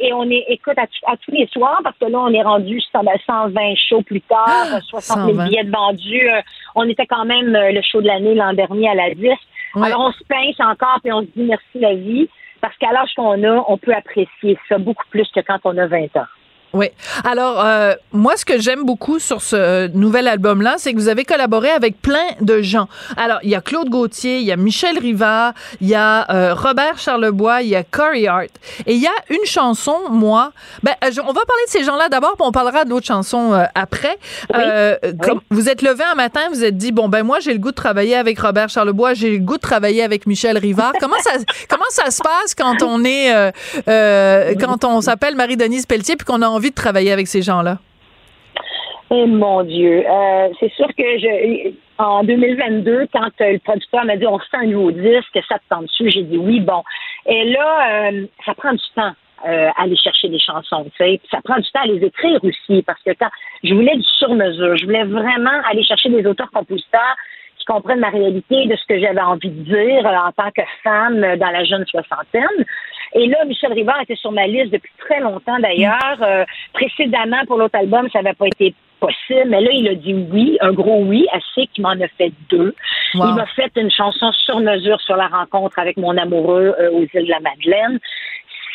et 0.00 0.12
on 0.14 0.30
est, 0.30 0.44
écoute, 0.48 0.78
à, 0.78 1.16
tous 1.16 1.32
les 1.32 1.46
soirs, 1.48 1.80
parce 1.84 1.98
que 1.98 2.06
là, 2.06 2.18
on 2.20 2.32
est 2.32 2.42
rendu 2.42 2.80
120 2.80 3.52
shows 3.90 4.02
plus 4.02 4.22
tard, 4.22 4.80
60 4.88 5.34
000 5.34 5.48
billets 5.48 5.64
vendus. 5.64 6.30
on 6.74 6.88
était 6.88 7.06
quand 7.06 7.26
même 7.26 7.52
le 7.52 7.82
show 7.82 8.00
de 8.00 8.06
l'année 8.06 8.34
l'an 8.34 8.54
dernier 8.54 8.88
à 8.88 8.94
la 8.94 9.14
10. 9.14 9.28
Alors, 9.74 10.00
on 10.00 10.12
se 10.12 10.24
pince 10.24 10.58
encore 10.60 10.98
et 11.04 11.12
on 11.12 11.20
se 11.20 11.26
dit 11.26 11.42
merci 11.42 11.78
la 11.78 11.94
vie, 11.94 12.28
parce 12.60 12.76
qu'à 12.78 12.92
l'âge 12.92 13.12
qu'on 13.14 13.42
a, 13.44 13.64
on 13.68 13.78
peut 13.78 13.94
apprécier 13.94 14.58
ça 14.68 14.78
beaucoup 14.78 15.06
plus 15.10 15.28
que 15.34 15.40
quand 15.40 15.60
on 15.64 15.76
a 15.78 15.86
20 15.86 16.16
ans. 16.16 16.26
Oui. 16.74 16.90
Alors, 17.24 17.64
euh, 17.64 17.94
moi, 18.12 18.36
ce 18.36 18.44
que 18.44 18.58
j'aime 18.60 18.84
beaucoup 18.84 19.18
sur 19.18 19.40
ce 19.40 19.88
nouvel 19.88 20.28
album-là, 20.28 20.74
c'est 20.76 20.92
que 20.92 20.98
vous 20.98 21.08
avez 21.08 21.24
collaboré 21.24 21.70
avec 21.70 22.00
plein 22.02 22.26
de 22.42 22.60
gens. 22.60 22.88
Alors, 23.16 23.38
il 23.42 23.48
y 23.48 23.54
a 23.54 23.62
Claude 23.62 23.88
Gauthier, 23.88 24.38
il 24.38 24.44
y 24.44 24.52
a 24.52 24.56
Michel 24.56 24.98
Rivard, 24.98 25.54
il 25.80 25.88
y 25.88 25.94
a 25.94 26.30
euh, 26.30 26.54
Robert 26.54 26.98
Charlebois, 26.98 27.62
il 27.62 27.68
y 27.68 27.76
a 27.76 27.84
Corey 27.84 28.26
Hart. 28.26 28.50
Et 28.86 28.94
il 28.94 29.00
y 29.00 29.06
a 29.06 29.14
une 29.30 29.44
chanson, 29.46 29.96
moi, 30.10 30.52
ben, 30.82 30.92
euh, 31.04 31.10
on 31.22 31.32
va 31.32 31.40
parler 31.46 31.64
de 31.66 31.70
ces 31.70 31.84
gens-là 31.84 32.10
d'abord, 32.10 32.34
puis 32.36 32.46
on 32.46 32.52
parlera 32.52 32.84
d'autres 32.84 33.06
chansons 33.06 33.54
euh, 33.54 33.64
après. 33.74 34.18
Comme 35.22 35.40
vous 35.50 35.68
êtes 35.70 35.80
levé 35.80 36.04
un 36.04 36.14
matin, 36.14 36.40
vous 36.50 36.64
êtes 36.64 36.76
dit, 36.76 36.92
bon, 36.92 37.08
ben 37.08 37.22
moi, 37.22 37.40
j'ai 37.40 37.52
le 37.52 37.58
goût 37.58 37.70
de 37.70 37.76
travailler 37.76 38.14
avec 38.14 38.38
Robert 38.38 38.68
Charlebois, 38.68 39.14
j'ai 39.14 39.30
le 39.30 39.38
goût 39.38 39.56
de 39.56 39.62
travailler 39.62 40.02
avec 40.02 40.26
Michel 40.26 40.58
Rivard. 40.58 40.92
comment 41.00 41.18
ça, 41.20 41.30
comment 41.68 41.84
ça 41.88 42.10
se 42.10 42.20
passe 42.20 42.54
quand 42.54 42.82
on 42.82 43.04
est, 43.04 43.52
quand 43.86 44.84
on 44.84 45.00
s'appelle 45.00 45.34
Marie-Denise 45.34 45.86
Pelletier, 45.86 46.16
puis 46.16 46.26
qu'on 46.26 46.42
a 46.42 46.57
envie 46.58 46.70
de 46.70 46.74
travailler 46.74 47.12
avec 47.12 47.26
ces 47.26 47.42
gens-là? 47.42 47.78
Eh 49.10 49.26
mon 49.26 49.62
Dieu, 49.62 50.04
euh, 50.06 50.48
c'est 50.60 50.70
sûr 50.72 50.86
que 50.88 51.18
je, 51.18 51.72
en 51.98 52.24
2022, 52.24 53.06
quand 53.12 53.30
euh, 53.40 53.52
le 53.52 53.58
producteur 53.58 54.04
m'a 54.04 54.16
dit 54.16 54.26
on 54.26 54.38
fait 54.38 54.58
un 54.58 54.66
nouveau 54.66 54.90
disque, 54.92 55.38
ça 55.48 55.58
te 55.58 55.64
tente 55.70 55.84
dessus, 55.84 56.10
j'ai 56.10 56.22
dit 56.22 56.36
oui, 56.36 56.60
bon. 56.60 56.82
Et 57.26 57.44
là, 57.50 58.10
euh, 58.10 58.26
ça 58.44 58.54
prend 58.54 58.72
du 58.72 58.84
temps. 58.94 59.12
Euh, 59.46 59.68
aller 59.76 59.94
chercher 59.94 60.28
des 60.28 60.40
chansons, 60.40 60.82
tu 60.86 60.90
sais. 60.98 61.20
ça 61.30 61.38
prend 61.44 61.54
du 61.60 61.70
temps 61.70 61.82
à 61.82 61.86
les 61.86 62.04
écrire 62.04 62.42
aussi, 62.42 62.82
parce 62.82 63.00
que 63.04 63.12
quand 63.12 63.28
je 63.62 63.72
voulais 63.72 63.94
du 63.94 64.02
sur-mesure, 64.18 64.76
je 64.76 64.84
voulais 64.84 65.04
vraiment 65.04 65.62
aller 65.70 65.84
chercher 65.84 66.08
des 66.08 66.26
auteurs-compositeurs 66.26 67.14
qui 67.56 67.64
comprennent 67.64 68.00
ma 68.00 68.08
réalité 68.08 68.66
de 68.66 68.74
ce 68.74 68.84
que 68.88 68.98
j'avais 68.98 69.20
envie 69.20 69.50
de 69.50 69.62
dire 69.62 70.04
en 70.06 70.32
tant 70.32 70.50
que 70.50 70.62
femme 70.82 71.20
dans 71.20 71.50
la 71.52 71.62
jeune 71.62 71.86
soixantaine. 71.86 72.66
Et 73.14 73.26
là, 73.26 73.44
Michel 73.46 73.72
Rivard 73.72 74.00
était 74.02 74.16
sur 74.16 74.32
ma 74.32 74.46
liste 74.46 74.72
depuis 74.72 74.92
très 74.98 75.20
longtemps 75.20 75.58
d'ailleurs. 75.58 76.18
Euh, 76.22 76.44
précédemment, 76.72 77.44
pour 77.46 77.58
l'autre 77.58 77.78
album, 77.78 78.08
ça 78.10 78.22
n'avait 78.22 78.34
pas 78.34 78.46
été 78.46 78.74
possible, 79.00 79.46
mais 79.46 79.60
là, 79.60 79.70
il 79.72 79.88
a 79.88 79.94
dit 79.94 80.14
oui, 80.30 80.58
un 80.60 80.72
gros 80.72 81.02
oui, 81.04 81.26
assez 81.32 81.66
qu'il 81.68 81.82
m'en 81.82 81.90
a 81.90 82.08
fait 82.18 82.32
deux. 82.50 82.74
Il 83.14 83.20
m'a 83.20 83.46
fait 83.46 83.70
une 83.76 83.90
chanson 83.90 84.32
sur 84.32 84.60
mesure 84.60 85.00
sur 85.00 85.16
la 85.16 85.28
rencontre 85.28 85.78
avec 85.78 85.96
mon 85.96 86.16
amoureux 86.16 86.74
euh, 86.78 86.90
aux 86.90 87.02
îles 87.02 87.26
de 87.26 87.30
la 87.30 87.40
Madeleine 87.40 87.98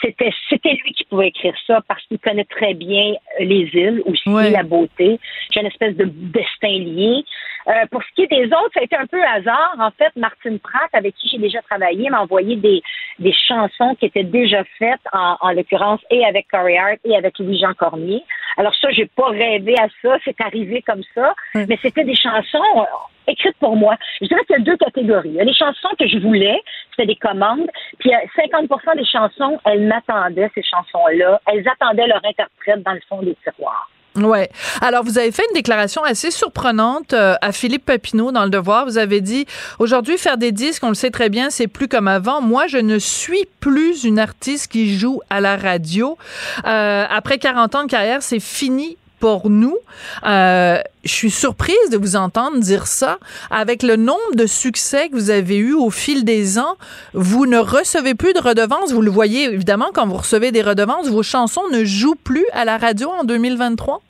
c'était 0.04 0.34
c'était 0.50 0.74
lui 0.84 0.92
qui 0.94 1.06
pouvait 1.06 1.30
écrire 1.30 1.56
ça 1.66 1.82
parce 1.88 2.04
qu'il 2.08 2.20
connaît 2.20 2.44
très 2.46 2.74
bien 2.74 3.14
euh, 3.14 3.46
les 3.46 3.70
îles 3.74 4.02
aussi 4.06 4.30
la 4.52 4.64
beauté. 4.64 5.20
J'ai 5.52 5.62
une 5.62 5.68
espèce 5.68 5.96
de 5.96 6.06
destin 6.06 6.68
lié. 6.68 7.24
Euh, 7.68 7.72
pour 7.92 8.04
ce 8.04 8.10
qui 8.16 8.24
est 8.24 8.28
des 8.28 8.46
autres, 8.48 8.72
ça 8.74 8.82
a 8.82 8.84
été 8.84 8.98
un 8.98 9.06
peu 9.06 9.24
hasard. 9.24 9.76
En 9.80 9.92
fait, 9.92 10.14
Martine 10.18 10.60
Pratt, 10.60 10.90
avec 10.92 11.16
qui 11.16 11.30
j'ai 11.30 11.38
déjà 11.38 11.62
travaillé, 11.62 12.10
m'a 12.10 12.22
envoyé 12.22 12.58
des, 12.58 12.82
des 13.20 13.34
chansons 13.48 13.96
qui 13.96 14.08
étaient 14.08 14.26
déjà 14.26 14.66
faites, 14.78 15.00
en, 15.14 15.38
en 15.40 15.52
l'occurrence, 15.54 16.02
et 16.10 16.26
avec 16.26 16.48
Corey 16.50 16.78
Hart 16.78 17.00
et 17.06 17.16
avec 17.16 17.40
Louis-Jean 17.40 17.74
Cormier. 17.74 18.22
Alors 18.58 18.76
ça, 18.76 18.90
j'ai 18.92 19.06
pas 19.06 19.28
rêvé 19.28 19.76
à 19.80 19.88
ça, 20.02 20.18
c'est 20.26 20.40
arrivé 20.42 20.82
comme 20.82 21.04
ça, 21.16 21.34
mais 21.56 21.78
c'était 21.82 22.04
des 22.04 22.16
chansons 22.16 22.86
écrites 23.28 23.58
pour 23.60 23.76
moi. 23.76 23.96
Je 24.22 24.28
dirais 24.28 24.42
qu'il 24.46 24.58
y 24.58 24.62
a 24.62 24.64
deux 24.64 24.78
catégories. 24.78 25.30
Il 25.30 25.36
y 25.36 25.42
a 25.42 25.44
les 25.44 25.54
chansons 25.54 25.90
que 26.00 26.08
je 26.08 26.18
voulais, 26.20 26.62
c'était 26.92 27.08
des 27.08 27.16
commandes, 27.16 27.68
puis 28.00 28.12
50 28.36 28.70
des 28.98 29.06
chansons, 29.06 29.60
elles 29.66 29.88
m'attendaient, 29.88 30.52
ces 30.56 30.64
chansons-là. 30.64 31.42
Elles 31.48 31.66
attendaient 31.68 32.08
leur 32.08 32.22
interprète 32.24 32.84
dans 32.84 32.94
le 32.94 33.02
fond 33.08 33.22
des 33.22 33.36
tiroirs. 33.44 33.90
Ouais. 34.16 34.50
Alors, 34.82 35.04
vous 35.04 35.18
avez 35.18 35.32
fait 35.32 35.44
une 35.50 35.56
déclaration 35.56 36.04
assez 36.04 36.30
surprenante 36.30 37.14
euh, 37.14 37.34
à 37.42 37.52
Philippe 37.52 37.86
Papineau 37.86 38.32
dans 38.32 38.44
Le 38.44 38.52
Devoir. 38.52 38.86
Vous 38.86 39.00
avez 39.00 39.22
dit 39.22 39.48
aujourd'hui 39.80 40.18
faire 40.18 40.38
des 40.38 40.52
disques, 40.52 40.84
on 40.84 40.90
le 40.90 40.94
sait 40.94 41.10
très 41.10 41.30
bien, 41.30 41.50
c'est 41.50 41.68
plus 41.68 41.88
comme 41.88 42.08
avant. 42.08 42.40
Moi, 42.40 42.68
je 42.68 42.78
ne 42.78 43.00
suis 43.00 43.48
plus 43.60 44.04
une 44.04 44.20
artiste 44.20 44.72
qui 44.72 44.96
joue 44.96 45.22
à 45.32 45.42
la 45.42 45.58
radio. 45.58 46.18
Euh, 46.66 47.06
après 47.10 47.40
40 47.40 47.76
ans 47.76 47.84
de 47.86 47.90
carrière, 47.90 48.22
c'est 48.22 48.40
fini 48.40 48.98
pour 49.24 49.50
nous. 49.50 49.78
Euh, 50.26 50.80
je 51.06 51.14
suis 51.14 51.30
surprise 51.30 51.90
de 51.90 51.98
vous 51.98 52.18
entendre 52.18 52.60
dire 52.60 52.88
ça. 52.88 53.20
Avec 53.52 53.82
le 53.82 53.96
nombre 53.96 54.36
de 54.36 54.46
succès 54.46 55.08
que 55.08 55.14
vous 55.14 55.30
avez 55.30 55.56
eu 55.56 55.74
au 55.74 55.92
fil 55.92 56.26
des 56.26 56.60
ans, 56.60 56.76
vous 57.14 57.46
ne 57.46 57.58
recevez 57.58 58.16
plus 58.16 58.34
de 58.34 58.40
redevances. 58.40 58.92
Vous 58.92 59.02
le 59.02 59.10
voyez 59.10 59.46
évidemment 59.46 59.92
quand 59.94 60.06
vous 60.06 60.18
recevez 60.18 60.52
des 60.52 60.62
redevances, 60.62 61.10
vos 61.10 61.24
chansons 61.24 61.62
ne 61.72 61.86
jouent 61.86 62.22
plus 62.22 62.46
à 62.52 62.66
la 62.66 62.78
radio 62.78 63.12
en 63.18 63.24
2023. 63.24 64.02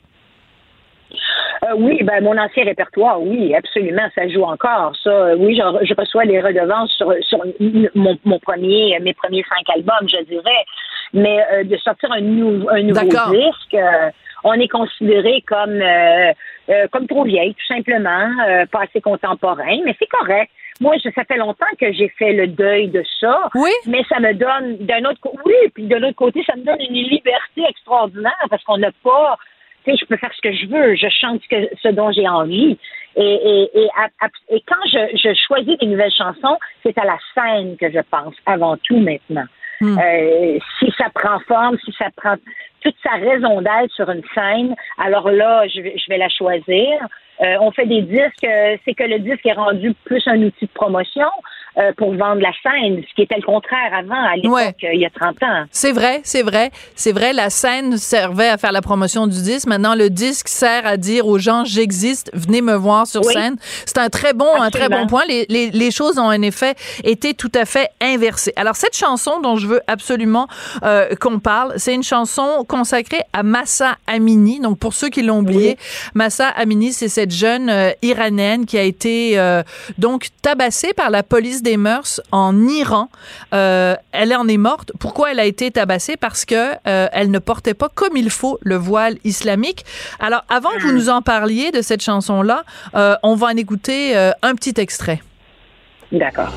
Euh, 1.62 1.66
oui, 1.76 2.02
ben 2.02 2.20
mon 2.24 2.36
ancien 2.36 2.64
répertoire, 2.64 3.22
oui, 3.22 3.54
absolument, 3.54 4.08
ça 4.16 4.26
joue 4.26 4.42
encore. 4.42 4.94
Ça, 5.04 5.10
euh, 5.10 5.36
oui, 5.38 5.54
je, 5.54 5.94
reçois 5.94 6.24
les 6.24 6.40
redevances 6.40 6.90
sur, 6.90 7.14
sur 7.20 7.38
mon, 7.94 8.18
mon, 8.24 8.38
premier, 8.40 8.98
mes 9.00 9.14
premiers 9.14 9.44
cinq 9.48 9.76
albums, 9.76 10.08
je 10.08 10.24
dirais. 10.24 10.64
Mais 11.12 11.38
de 11.62 11.76
sortir 11.76 12.10
un, 12.10 12.16
un 12.16 12.82
nouveau 12.82 13.04
disque, 13.04 13.76
on 14.44 14.52
est 14.54 14.68
considéré 14.68 15.42
comme 15.46 15.80
euh, 15.80 16.32
euh, 16.68 16.86
comme 16.92 17.06
trop 17.06 17.24
vieille, 17.24 17.54
tout 17.54 17.74
simplement, 17.74 18.28
euh, 18.46 18.66
pas 18.66 18.82
assez 18.82 19.00
contemporain, 19.00 19.78
mais 19.84 19.96
c'est 19.98 20.08
correct. 20.08 20.50
Moi, 20.80 20.96
ça 21.02 21.24
fait 21.24 21.36
longtemps 21.36 21.66
que 21.80 21.92
j'ai 21.92 22.08
fait 22.08 22.32
le 22.32 22.48
deuil 22.48 22.88
de 22.88 23.02
ça. 23.20 23.48
Oui. 23.54 23.70
Mais 23.86 24.02
ça 24.08 24.18
me 24.18 24.34
donne 24.34 24.78
d'un 24.78 25.04
autre 25.04 25.20
côté, 25.20 25.38
oui, 25.44 25.54
puis 25.72 25.84
de 25.84 25.96
l'autre 25.96 26.16
côté, 26.16 26.42
ça 26.44 26.56
me 26.56 26.64
donne 26.64 26.80
une 26.80 27.08
liberté 27.08 27.62
extraordinaire 27.68 28.32
parce 28.50 28.62
qu'on 28.64 28.78
n'a 28.78 28.90
pas, 29.04 29.38
tu 29.84 29.92
sais, 29.92 29.96
je 29.96 30.04
peux 30.06 30.16
faire 30.16 30.32
ce 30.34 30.40
que 30.40 30.52
je 30.52 30.66
veux, 30.66 30.96
je 30.96 31.06
chante 31.08 31.40
ce, 31.42 31.48
que, 31.48 31.76
ce 31.80 31.88
dont 31.88 32.10
j'ai 32.10 32.26
envie. 32.26 32.76
Et, 33.16 33.22
et, 33.22 33.82
et, 33.82 33.88
et 34.48 34.62
quand 34.66 34.82
je, 34.92 35.16
je 35.16 35.32
choisis 35.46 35.78
des 35.78 35.86
nouvelles 35.86 36.12
chansons, 36.12 36.58
c'est 36.82 36.98
à 36.98 37.04
la 37.04 37.18
scène 37.34 37.76
que 37.76 37.88
je 37.90 38.00
pense 38.10 38.34
avant 38.44 38.76
tout 38.78 38.98
maintenant. 38.98 39.46
Hmm. 39.80 39.98
Euh, 39.98 40.58
si 40.78 40.92
ça 40.96 41.06
prend 41.14 41.40
forme, 41.40 41.78
si 41.84 41.92
ça 41.98 42.06
prend 42.16 42.36
toute 42.82 42.96
sa 43.02 43.12
raison 43.12 43.60
d'être 43.60 43.92
sur 43.94 44.08
une 44.10 44.22
scène, 44.34 44.74
alors 44.98 45.30
là, 45.30 45.66
je 45.68 45.80
vais, 45.80 45.96
je 45.96 46.04
vais 46.08 46.18
la 46.18 46.28
choisir. 46.28 47.00
Euh, 47.40 47.56
on 47.60 47.72
fait 47.72 47.86
des 47.86 48.02
disques, 48.02 48.44
euh, 48.44 48.76
c'est 48.84 48.94
que 48.94 49.04
le 49.04 49.18
disque 49.18 49.44
est 49.44 49.54
rendu 49.54 49.92
plus 50.04 50.22
un 50.26 50.40
outil 50.42 50.66
de 50.66 50.72
promotion. 50.72 51.28
Euh, 51.76 51.92
pour 51.96 52.14
vendre 52.14 52.40
la 52.40 52.52
scène, 52.62 53.02
ce 53.02 53.14
qui 53.16 53.22
était 53.22 53.34
le 53.34 53.42
contraire 53.42 53.92
avant, 53.92 54.14
à 54.14 54.36
l'époque, 54.36 54.76
il 54.80 55.00
y 55.00 55.04
a 55.04 55.10
30 55.10 55.42
ans. 55.42 55.64
C'est 55.72 55.90
vrai, 55.90 56.20
c'est 56.22 56.42
vrai. 56.42 56.70
C'est 56.94 57.10
vrai, 57.10 57.32
la 57.32 57.50
scène 57.50 57.96
servait 57.96 58.48
à 58.48 58.58
faire 58.58 58.70
la 58.70 58.80
promotion 58.80 59.26
du 59.26 59.42
disque. 59.42 59.66
Maintenant, 59.66 59.96
le 59.96 60.08
disque 60.08 60.46
sert 60.46 60.86
à 60.86 60.96
dire 60.96 61.26
aux 61.26 61.38
gens, 61.38 61.64
j'existe, 61.64 62.30
venez 62.32 62.62
me 62.62 62.74
voir 62.74 63.08
sur 63.08 63.24
scène. 63.24 63.56
C'est 63.86 63.98
un 63.98 64.08
très 64.08 64.34
bon, 64.34 64.46
un 64.54 64.70
très 64.70 64.88
bon 64.88 65.08
point. 65.08 65.22
Les, 65.26 65.46
les, 65.48 65.72
les, 65.72 65.90
choses 65.90 66.16
ont 66.16 66.26
en 66.26 66.42
effet 66.42 66.76
été 67.02 67.34
tout 67.34 67.50
à 67.56 67.64
fait 67.64 67.88
inversées. 68.00 68.52
Alors, 68.54 68.76
cette 68.76 68.96
chanson 68.96 69.40
dont 69.40 69.56
je 69.56 69.66
veux 69.66 69.80
absolument 69.88 70.46
euh, 70.84 71.16
qu'on 71.16 71.40
parle, 71.40 71.72
c'est 71.76 71.94
une 71.94 72.04
chanson 72.04 72.64
consacrée 72.68 73.22
à 73.32 73.42
Massa 73.42 73.96
Amini. 74.06 74.60
Donc, 74.60 74.78
pour 74.78 74.94
ceux 74.94 75.08
qui 75.08 75.22
l'ont 75.22 75.40
oublié, 75.40 75.76
Massa 76.14 76.46
Amini, 76.50 76.92
c'est 76.92 77.08
cette 77.08 77.32
jeune 77.32 77.68
euh, 77.68 77.90
iranienne 78.02 78.64
qui 78.64 78.78
a 78.78 78.82
été 78.82 79.36
donc 79.98 80.28
tabassée 80.40 80.92
par 80.92 81.10
la 81.10 81.24
police 81.24 81.63
des 81.64 81.76
mœurs 81.76 82.20
en 82.30 82.68
Iran. 82.68 83.08
Euh, 83.52 83.96
elle 84.12 84.32
en 84.36 84.46
est 84.46 84.56
morte. 84.56 84.92
Pourquoi 85.00 85.32
elle 85.32 85.40
a 85.40 85.44
été 85.44 85.72
tabassée? 85.72 86.16
Parce 86.16 86.44
que 86.44 86.74
euh, 86.86 87.08
elle 87.12 87.32
ne 87.32 87.40
portait 87.40 87.74
pas 87.74 87.88
comme 87.92 88.16
il 88.16 88.30
faut 88.30 88.58
le 88.62 88.76
voile 88.76 89.16
islamique. 89.24 89.84
Alors, 90.20 90.44
avant 90.48 90.70
que 90.70 90.82
vous 90.82 90.92
nous 90.92 91.08
en 91.08 91.22
parliez 91.22 91.72
de 91.72 91.82
cette 91.82 92.02
chanson-là, 92.02 92.62
euh, 92.94 93.16
on 93.24 93.34
va 93.34 93.48
en 93.48 93.56
écouter 93.56 94.14
un 94.42 94.54
petit 94.54 94.74
extrait. 94.76 95.20
D'accord. 96.12 96.52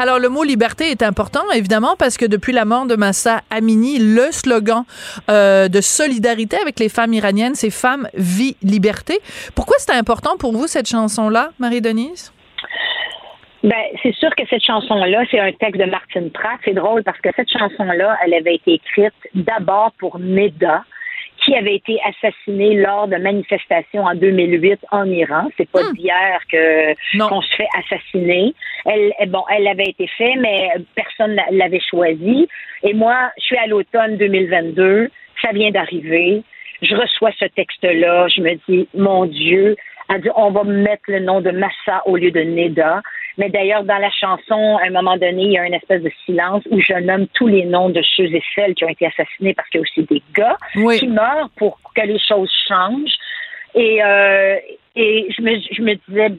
Alors, 0.00 0.20
le 0.20 0.28
mot 0.28 0.44
liberté 0.44 0.92
est 0.92 1.02
important, 1.02 1.40
évidemment, 1.52 1.96
parce 1.98 2.16
que 2.16 2.24
depuis 2.24 2.52
la 2.52 2.64
mort 2.64 2.86
de 2.86 2.94
Massa 2.94 3.40
Amini, 3.50 3.98
le 3.98 4.30
slogan 4.30 4.84
euh, 5.28 5.66
de 5.66 5.80
solidarité 5.80 6.56
avec 6.56 6.78
les 6.78 6.88
femmes 6.88 7.12
iraniennes, 7.14 7.56
c'est 7.56 7.70
Femmes, 7.70 8.08
vie, 8.14 8.56
liberté. 8.62 9.18
Pourquoi 9.56 9.74
c'est 9.80 9.92
important 9.92 10.36
pour 10.38 10.52
vous, 10.52 10.68
cette 10.68 10.88
chanson-là, 10.88 11.50
Marie-Denise? 11.58 12.32
Ben, 13.64 13.74
c'est 14.00 14.14
sûr 14.14 14.30
que 14.36 14.44
cette 14.48 14.62
chanson-là, 14.64 15.24
c'est 15.32 15.40
un 15.40 15.50
texte 15.50 15.80
de 15.80 15.90
Martine 15.90 16.30
Pratt. 16.30 16.60
C'est 16.64 16.74
drôle 16.74 17.02
parce 17.02 17.18
que 17.18 17.30
cette 17.34 17.50
chanson-là, 17.50 18.16
elle 18.24 18.34
avait 18.34 18.54
été 18.54 18.74
écrite 18.74 19.14
d'abord 19.34 19.90
pour 19.98 20.20
Neda, 20.20 20.84
qui 21.48 21.56
avait 21.56 21.76
été 21.76 21.98
assassinée 22.04 22.74
lors 22.74 23.08
de 23.08 23.16
manifestations 23.16 24.04
en 24.04 24.14
2008 24.14 24.80
en 24.90 25.04
Iran. 25.06 25.48
C'est 25.56 25.70
pas 25.70 25.82
hmm. 25.82 25.94
d'hier 25.94 26.40
que 26.50 26.92
qu'on 27.28 27.40
se 27.40 27.56
fait 27.56 27.68
assassiner. 27.78 28.54
Elle, 28.84 29.12
bon, 29.28 29.44
elle 29.50 29.66
avait 29.66 29.90
été 29.90 30.06
faite, 30.06 30.36
mais 30.38 30.68
personne 30.94 31.40
l'avait 31.50 31.80
choisi. 31.80 32.48
Et 32.82 32.92
moi, 32.92 33.30
je 33.38 33.44
suis 33.44 33.56
à 33.56 33.66
l'automne 33.66 34.16
2022. 34.18 35.08
Ça 35.42 35.50
vient 35.52 35.70
d'arriver. 35.70 36.42
Je 36.82 36.94
reçois 36.94 37.30
ce 37.38 37.46
texte-là. 37.46 38.28
Je 38.28 38.42
me 38.42 38.54
dis, 38.68 38.88
mon 38.94 39.24
Dieu, 39.24 39.76
Elle 40.10 40.22
dit 40.22 40.30
on 40.36 40.50
va 40.50 40.64
mettre 40.64 41.04
le 41.08 41.20
nom 41.20 41.40
de 41.40 41.50
Massa 41.50 42.02
au 42.06 42.16
lieu 42.16 42.30
de 42.30 42.40
Neda. 42.40 43.02
Mais 43.38 43.48
d'ailleurs, 43.48 43.84
dans 43.84 43.98
la 43.98 44.10
chanson, 44.10 44.76
à 44.78 44.86
un 44.86 44.90
moment 44.90 45.16
donné, 45.16 45.42
il 45.44 45.52
y 45.52 45.58
a 45.58 45.66
une 45.66 45.74
espèce 45.74 46.02
de 46.02 46.10
silence 46.26 46.62
où 46.70 46.80
je 46.80 46.92
nomme 46.94 47.28
tous 47.28 47.46
les 47.46 47.64
noms 47.64 47.88
de 47.88 48.02
ceux 48.16 48.24
et 48.24 48.42
celles 48.54 48.74
qui 48.74 48.84
ont 48.84 48.88
été 48.88 49.06
assassinés 49.06 49.54
parce 49.54 49.68
qu'il 49.68 49.78
y 49.78 49.82
a 49.82 49.82
aussi 49.82 50.02
des 50.02 50.22
gars 50.34 50.56
Oui. 50.74 50.98
qui 50.98 51.06
meurent 51.06 51.48
pour 51.56 51.78
que 51.94 52.02
les 52.02 52.18
choses 52.18 52.50
changent. 52.68 53.16
Et, 53.74 54.02
euh, 54.02 54.56
et 54.96 55.28
je, 55.36 55.40
me, 55.42 55.54
je 55.72 55.82
me 55.82 55.94
disais, 56.08 56.34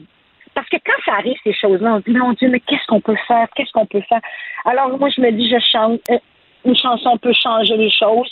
parce 0.54 0.68
que 0.68 0.76
quand 0.84 1.02
ça 1.06 1.14
arrive, 1.14 1.36
ces 1.42 1.54
choses-là, 1.54 1.94
on 1.94 1.98
se 2.00 2.04
dit, 2.10 2.16
mon 2.16 2.32
Dieu, 2.34 2.50
mais 2.50 2.60
qu'est-ce 2.60 2.86
qu'on 2.86 3.00
peut 3.00 3.16
faire? 3.26 3.48
Qu'est-ce 3.56 3.72
qu'on 3.72 3.86
peut 3.86 4.02
faire? 4.06 4.20
Alors, 4.66 4.98
moi, 4.98 5.08
je 5.08 5.22
me 5.22 5.30
dis, 5.32 5.48
je 5.48 5.58
chante, 5.72 6.00
euh, 6.10 6.18
une 6.66 6.76
chanson 6.76 7.16
peut 7.16 7.32
changer 7.32 7.78
les 7.78 7.90
choses. 7.90 8.30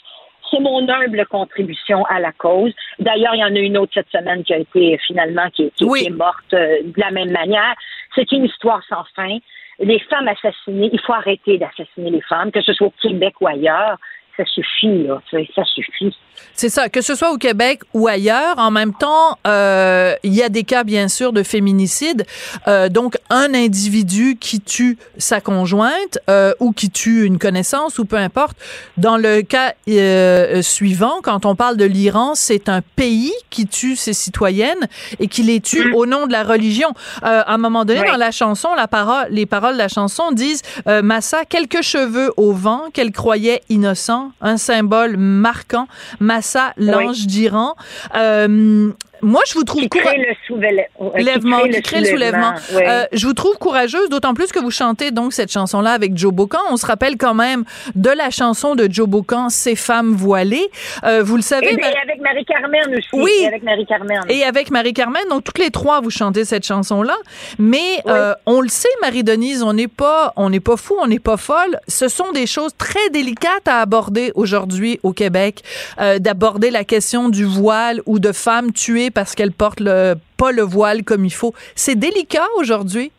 C'est 0.51 0.61
mon 0.61 0.88
humble 0.88 1.24
contribution 1.26 2.05
à 2.07 2.20
la 2.20 2.32
cause. 2.32 2.72
D'ailleurs, 2.99 3.34
il 3.34 3.40
y 3.40 3.44
en 3.44 3.55
a 3.55 3.59
une 3.59 3.76
autre 3.78 3.92
cette 3.94 4.11
semaine 4.11 4.42
qui 4.44 4.55
a 4.55 4.59
été 4.59 4.99
finalement 5.07 5.49
qui, 5.51 5.70
qui- 5.72 5.84
Oui. 5.84 6.01
qui 6.01 6.07
est 6.07 6.11
morte 6.11 6.55
euh, 6.55 6.78
de 6.84 7.01
la 7.01 7.11
même 7.11 7.30
manière. 7.30 7.74
C'est 8.14 8.30
une 8.32 8.44
histoire 8.44 8.82
sans 8.88 9.05
fin. 9.14 9.38
Les 9.80 9.99
femmes 10.11 10.26
assassinées, 10.28 10.90
il 10.92 11.01
faut 11.01 11.12
arrêter 11.12 11.57
d'assassiner 11.59 12.11
les 12.11 12.22
femmes, 12.22 12.51
que 12.51 12.61
ce 12.62 12.72
soit 12.72 12.88
au 12.88 12.94
Québec 13.01 13.34
ou 13.40 13.46
ailleurs. 13.46 13.96
Ça 14.39 14.45
suffit, 14.47 15.03
là. 15.05 15.20
Ça 15.55 15.64
suffit. 15.64 16.16
C'est 16.55 16.68
ça, 16.68 16.89
que 16.89 17.01
ce 17.01 17.16
soit 17.16 17.32
au 17.32 17.36
Québec 17.36 17.80
ou 17.95 18.07
ailleurs. 18.07 18.55
En 18.59 18.70
même 18.70 18.93
temps, 18.95 19.36
euh, 19.47 20.14
il 20.22 20.32
y 20.32 20.43
a 20.43 20.49
des 20.49 20.62
cas, 20.62 20.84
bien 20.84 21.09
sûr, 21.09 21.32
de 21.32 21.43
féminicide. 21.43 22.24
Euh, 22.68 22.89
donc, 22.89 23.16
un 23.30 23.53
individu 23.55 24.36
qui 24.41 24.61
tue 24.61 24.97
sa 25.18 25.41
conjointe 25.41 26.18
euh, 26.30 26.53
ou 26.61 26.70
qui 26.72 26.91
tue 26.91 27.24
une 27.26 27.39
connaissance 27.39 27.99
ou 27.99 28.05
peu 28.05 28.16
importe. 28.16 28.57
Dans 28.97 29.16
le 29.16 29.43
cas 29.43 29.74
euh, 29.89 30.62
suivant, 30.62 31.16
quand 31.24 31.45
on 31.45 31.57
parle 31.57 31.76
de 31.76 31.84
l'Iran, 31.84 32.32
c'est 32.36 32.68
un 32.68 32.82
pays 32.95 33.32
qui 33.51 33.66
tue 33.66 33.97
ses 33.97 34.12
citoyennes 34.12 34.86
et 35.18 35.26
qui 35.26 35.43
les 35.43 35.61
tue 35.61 35.93
au 35.93 36.07
nom 36.07 36.26
de 36.28 36.32
la 36.32 36.45
religion. 36.45 36.91
Euh, 37.24 37.43
à 37.45 37.55
un 37.55 37.59
moment 37.59 37.84
donné, 37.84 38.01
Oui. 38.03 38.07
dans 38.09 38.16
la 38.16 38.30
chanson, 38.30 38.68
la 38.76 38.86
parole, 38.86 39.26
les 39.30 39.47
paroles 39.47 39.74
de 39.74 39.78
la 39.78 39.89
chanson 39.89 40.30
disent 40.30 40.62
euh, 40.86 41.03
Massa, 41.03 41.45
quelques 41.45 41.82
cheveux 41.82 42.32
au 42.36 42.53
vent 42.53 42.84
qu'elle 42.93 43.11
croyait 43.11 43.62
innocents, 43.68 44.28
un 44.41 44.57
symbole 44.57 45.16
marquant. 45.16 45.89
Massa, 46.20 46.72
l'ange 46.76 47.26
d'Iran. 47.26 47.76
Euh, 48.14 48.93
moi, 49.22 49.42
je 49.46 49.54
vous 49.54 49.64
trouve 49.64 49.82
Qui 49.82 49.88
coura- 49.88 50.04
crée 50.12 50.18
le 50.18 50.34
soulèvement. 50.46 51.12
Lèvement, 51.16 51.60
qui 51.62 51.82
crée 51.82 52.00
le 52.00 52.06
soulèvement. 52.06 52.52
oui. 52.74 52.82
Euh, 52.86 53.04
je 53.12 53.26
vous 53.26 53.32
trouve 53.34 53.56
courageuse, 53.58 54.08
d'autant 54.10 54.34
plus 54.34 54.52
que 54.52 54.58
vous 54.58 54.70
chantez 54.70 55.10
donc 55.10 55.32
cette 55.32 55.50
chanson-là 55.52 55.92
avec 55.92 56.16
Joe 56.16 56.32
Bocan. 56.32 56.58
On 56.70 56.76
se 56.76 56.86
rappelle 56.86 57.16
quand 57.16 57.34
même 57.34 57.64
de 57.94 58.10
la 58.10 58.30
chanson 58.30 58.74
de 58.74 58.88
Joe 58.90 59.08
Bocan, 59.08 59.48
Ces 59.48 59.76
femmes 59.76 60.12
voilées. 60.14 60.68
Euh, 61.04 61.22
vous 61.22 61.36
le 61.36 61.42
savez. 61.42 61.72
Et, 61.72 61.76
Mar- 61.76 61.90
et 61.90 62.10
avec 62.10 62.20
Marie-Carmen 62.20 62.94
aussi. 62.96 63.08
Oui. 63.12 63.30
Et 63.40 63.46
avec 63.46 63.62
Marie-Carmen. 63.62 64.20
et 64.28 64.44
avec 64.44 64.70
Marie-Carmen, 64.70 65.22
donc 65.30 65.44
toutes 65.44 65.58
les 65.58 65.70
trois, 65.70 66.00
vous 66.00 66.10
chantez 66.10 66.44
cette 66.44 66.64
chanson-là. 66.66 67.16
Mais 67.58 68.00
euh, 68.06 68.34
on 68.46 68.60
le 68.60 68.68
sait, 68.68 68.88
Marie-Denise, 69.02 69.62
on 69.62 69.72
n'est 69.72 69.88
pas, 69.88 70.32
on 70.36 70.50
n'est 70.50 70.60
pas 70.60 70.76
fou, 70.76 70.94
on 71.00 71.06
n'est 71.06 71.18
pas 71.18 71.36
folle. 71.36 71.78
Ce 71.88 72.08
sont 72.08 72.32
des 72.32 72.46
choses 72.46 72.72
très 72.76 73.08
délicates 73.10 73.66
à 73.66 73.80
aborder 73.80 74.32
aujourd'hui 74.34 75.00
au 75.02 75.12
Québec, 75.12 75.62
euh, 76.00 76.18
d'aborder 76.18 76.70
la 76.70 76.84
question 76.84 77.28
du 77.28 77.44
voile 77.44 78.00
ou 78.06 78.18
de 78.18 78.32
femmes 78.32 78.72
tuées 78.72 79.07
parce 79.11 79.34
qu'elles 79.34 79.52
portent 79.52 79.80
le, 79.80 80.14
pas 80.36 80.52
le 80.52 80.62
voile 80.62 81.02
comme 81.04 81.24
il 81.24 81.32
faut. 81.32 81.52
C'est 81.74 81.94
délicat 81.98 82.46
aujourd'hui? 82.56 83.12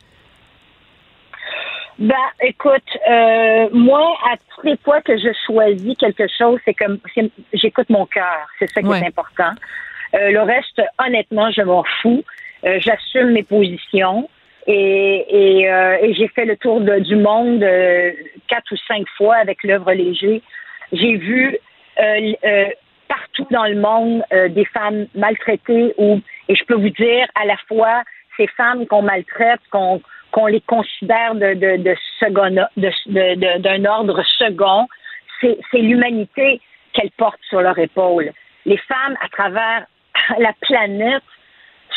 Ben, 1.97 2.15
écoute, 2.41 2.81
euh, 3.09 3.67
moi, 3.73 4.15
à 4.31 4.37
toutes 4.37 4.63
les 4.63 4.77
fois 4.77 5.01
que 5.01 5.17
je 5.17 5.29
choisis 5.45 5.97
quelque 5.97 6.27
chose, 6.37 6.59
c'est 6.63 6.73
comme 6.73 6.97
j'écoute 7.53 7.89
mon 7.89 8.05
cœur. 8.05 8.47
C'est 8.57 8.69
ça 8.69 8.81
qui 8.81 8.87
Ouais. 8.87 9.01
est 9.01 9.07
important. 9.07 9.51
Euh, 10.15 10.31
le 10.31 10.41
reste, 10.41 10.81
honnêtement, 11.05 11.51
je 11.51 11.61
m'en 11.61 11.83
fous. 12.01 12.23
Euh, 12.63 12.79
J'assume 12.79 13.31
mes 13.31 13.43
positions. 13.43 14.29
Et, 14.67 15.63
et, 15.63 15.63
et 16.03 16.13
j'ai 16.13 16.27
fait 16.27 16.45
le 16.45 16.55
tour 16.55 16.79
de- 16.79 16.99
du 16.99 17.15
monde 17.15 17.59
quatre 18.47 18.71
ou 18.71 18.77
cinq 18.87 19.05
fois 19.17 19.35
avec 19.37 19.63
l'œuvre 19.63 19.91
léger. 19.93 20.43
J'ai 20.91 21.15
vu 21.17 21.57
partout 23.09 23.47
dans 23.51 23.65
le 23.65 23.75
monde 23.75 24.23
euh, 24.31 24.47
des 24.47 24.65
femmes 24.65 25.07
maltraitées 25.15 25.93
ou 25.97 26.21
et 26.47 26.55
je 26.55 26.63
peux 26.63 26.75
vous 26.75 26.89
dire 26.89 27.27
à 27.35 27.45
la 27.45 27.57
fois 27.67 28.03
ces 28.37 28.47
femmes 28.47 28.87
qu'on 28.87 29.01
maltraite, 29.01 29.59
qu'on 29.71 30.01
qu'on 30.31 30.45
les 30.45 30.61
considère 30.61 31.35
de, 31.35 31.53
de, 31.55 31.77
de 31.83 31.95
second, 32.19 32.49
de, 32.77 33.57
d'un 33.57 33.85
ordre 33.85 34.21
second, 34.37 34.87
c'est, 35.41 35.57
c'est 35.71 35.79
l'humanité 35.79 36.61
qu'elles 36.93 37.11
portent 37.17 37.41
sur 37.49 37.61
leur 37.61 37.77
épaule. 37.79 38.31
Les 38.65 38.77
femmes, 38.77 39.17
à 39.21 39.29
travers 39.29 39.85
la 40.39 40.53
planète, 40.61 41.23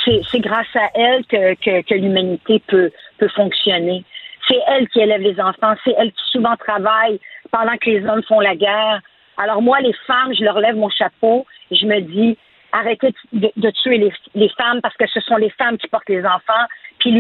c'est, 0.05 0.21
c'est 0.31 0.41
grâce 0.41 0.75
à 0.75 0.91
elles 0.95 1.25
que, 1.27 1.55
que, 1.55 1.83
que 1.83 1.95
l'humanité 1.95 2.63
peut, 2.67 2.91
peut 3.19 3.29
fonctionner. 3.29 4.05
C'est 4.49 4.59
elles 4.69 4.89
qui 4.89 5.01
élèvent 5.01 5.21
les 5.21 5.41
enfants, 5.41 5.75
c'est 5.85 5.95
elles 5.99 6.13
qui 6.13 6.25
souvent 6.33 6.57
travaillent 6.57 7.21
pendant 7.51 7.77
que 7.77 7.91
les 7.91 8.05
hommes 8.07 8.23
font 8.25 8.41
la 8.41 8.57
guerre. 8.57 9.01
Alors 9.37 9.63
moi, 9.63 9.81
les 9.81 9.95
femmes, 10.07 10.35
je 10.35 10.45
leur 10.45 10.59
lève 10.61 10.77
mon 10.77 10.91
chapeau, 10.91 11.47
et 11.71 11.77
je 11.77 11.87
me 11.87 12.01
dis, 12.01 12.37
arrêtez 12.73 13.15
de, 13.33 13.51
de 13.57 13.71
tuer 13.71 13.99
les, 13.99 14.13
les 14.35 14.49
femmes 14.51 14.81
parce 14.83 14.97
que 14.97 15.07
ce 15.07 15.21
sont 15.21 15.37
les 15.37 15.51
femmes 15.51 15.79
qui 15.79 15.89
portent 15.89 16.09
les 16.09 16.25
enfants, 16.25 16.67
puis 16.99 17.11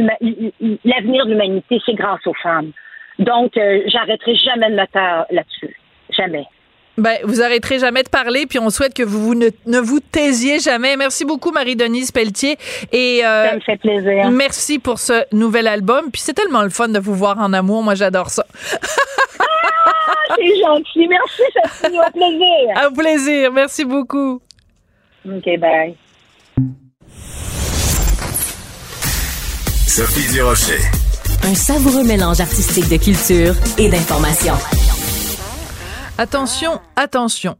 l'avenir 0.84 1.26
de 1.26 1.30
l'humanité, 1.30 1.80
c'est 1.84 1.94
grâce 1.94 2.26
aux 2.26 2.34
femmes. 2.42 2.72
Donc, 3.18 3.56
euh, 3.56 3.80
j'arrêterai 3.86 4.34
jamais 4.36 4.70
de 4.70 4.76
me 4.76 4.86
taire 4.86 5.26
là-dessus. 5.30 5.76
Jamais. 6.10 6.46
Ben, 6.98 7.16
vous 7.24 7.40
arrêterez 7.40 7.78
jamais 7.78 8.02
de 8.02 8.10
parler, 8.10 8.46
puis 8.46 8.58
on 8.58 8.68
souhaite 8.68 8.92
que 8.92 9.02
vous, 9.02 9.22
vous 9.22 9.34
ne, 9.34 9.48
ne 9.66 9.78
vous 9.78 10.00
taisiez 10.00 10.58
jamais. 10.58 10.96
Merci 10.96 11.24
beaucoup, 11.24 11.50
Marie-Denise 11.50 12.10
Pelletier. 12.10 12.58
Et, 12.92 13.24
euh, 13.24 13.48
Ça 13.48 13.54
me 13.54 13.60
fait 13.60 13.78
plaisir. 13.78 14.30
Merci 14.30 14.78
pour 14.78 14.98
ce 14.98 15.24
nouvel 15.34 15.68
album. 15.68 16.10
Puis 16.12 16.20
c'est 16.20 16.34
tellement 16.34 16.62
le 16.62 16.70
fun 16.70 16.88
de 16.88 16.98
vous 16.98 17.14
voir 17.14 17.38
en 17.38 17.52
amour. 17.54 17.82
Moi, 17.82 17.94
j'adore 17.94 18.28
ça. 18.28 18.44
C'est 20.36 20.60
gentil. 20.60 21.08
Merci, 21.08 21.42
ça 21.54 21.68
fait 21.68 21.98
un 21.98 22.10
plaisir. 22.10 22.76
Un 22.76 22.92
plaisir. 22.92 23.52
Merci 23.52 23.84
beaucoup. 23.84 24.40
OK, 25.26 25.58
bye. 25.58 25.96
Sophie 29.86 30.32
Durocher. 30.32 30.78
Un 31.44 31.54
savoureux 31.54 32.04
mélange 32.04 32.40
artistique 32.40 32.88
de 32.88 32.96
culture 32.96 33.54
et 33.78 33.88
d'information. 33.88 34.54
Attention, 36.18 36.80
attention. 36.96 37.56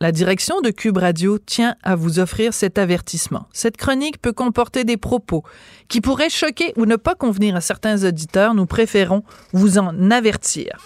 La 0.00 0.12
direction 0.12 0.60
de 0.62 0.70
Cube 0.70 0.96
Radio 0.96 1.38
tient 1.38 1.76
à 1.82 1.94
vous 1.94 2.18
offrir 2.18 2.54
cet 2.54 2.78
avertissement. 2.78 3.46
Cette 3.52 3.76
chronique 3.76 4.20
peut 4.20 4.32
comporter 4.32 4.84
des 4.84 4.96
propos 4.96 5.42
qui 5.88 6.00
pourraient 6.00 6.30
choquer 6.30 6.72
ou 6.76 6.86
ne 6.86 6.96
pas 6.96 7.14
convenir 7.14 7.54
à 7.54 7.60
certains 7.60 8.04
auditeurs. 8.04 8.54
Nous 8.54 8.66
préférons 8.66 9.22
vous 9.52 9.78
en 9.78 10.10
avertir. 10.10 10.78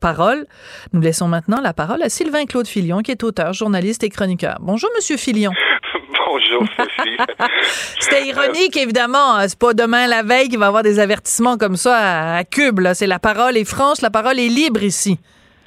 Parole. 0.00 0.46
Nous 0.92 1.00
laissons 1.00 1.28
maintenant 1.28 1.60
la 1.62 1.72
parole 1.72 2.02
à 2.02 2.08
Sylvain 2.08 2.44
Claude 2.46 2.66
Filion, 2.66 3.00
qui 3.00 3.10
est 3.10 3.22
auteur, 3.24 3.52
journaliste 3.52 4.04
et 4.04 4.08
chroniqueur. 4.08 4.56
Bonjour, 4.60 4.90
Monsieur 4.96 5.16
Filion. 5.16 5.52
Bonjour, 6.28 6.64
Sophie. 6.76 7.16
C'était 7.98 8.26
ironique, 8.26 8.76
évidemment. 8.76 9.38
C'est 9.46 9.58
pas 9.58 9.74
demain 9.74 10.06
la 10.06 10.22
veille 10.22 10.48
qu'il 10.48 10.58
va 10.58 10.66
y 10.66 10.68
avoir 10.68 10.82
des 10.82 10.98
avertissements 10.98 11.56
comme 11.56 11.76
ça 11.76 12.36
à, 12.36 12.44
Cube. 12.44 12.80
C'est 12.94 13.06
la 13.06 13.18
parole 13.18 13.56
est 13.56 13.68
franche, 13.68 14.02
la 14.02 14.10
parole 14.10 14.38
est 14.38 14.48
libre 14.48 14.82
ici. 14.82 15.18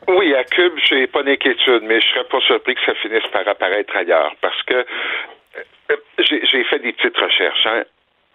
Oui, 0.07 0.33
à 0.35 0.43
Cube, 0.43 0.73
j'ai 0.89 1.07
pas 1.07 1.23
d'inquiétude, 1.23 1.83
mais 1.83 2.01
je 2.01 2.07
serais 2.07 2.25
pas 2.29 2.39
surpris 2.41 2.75
que 2.75 2.81
ça 2.85 2.93
finisse 3.01 3.23
par 3.31 3.47
apparaître 3.47 3.95
ailleurs 3.95 4.33
parce 4.41 4.61
que 4.63 4.73
euh, 4.73 5.95
j'ai 6.19 6.41
j'ai 6.45 6.63
fait 6.65 6.79
des 6.79 6.93
petites 6.93 7.17
recherches. 7.17 7.65
hein. 7.65 7.83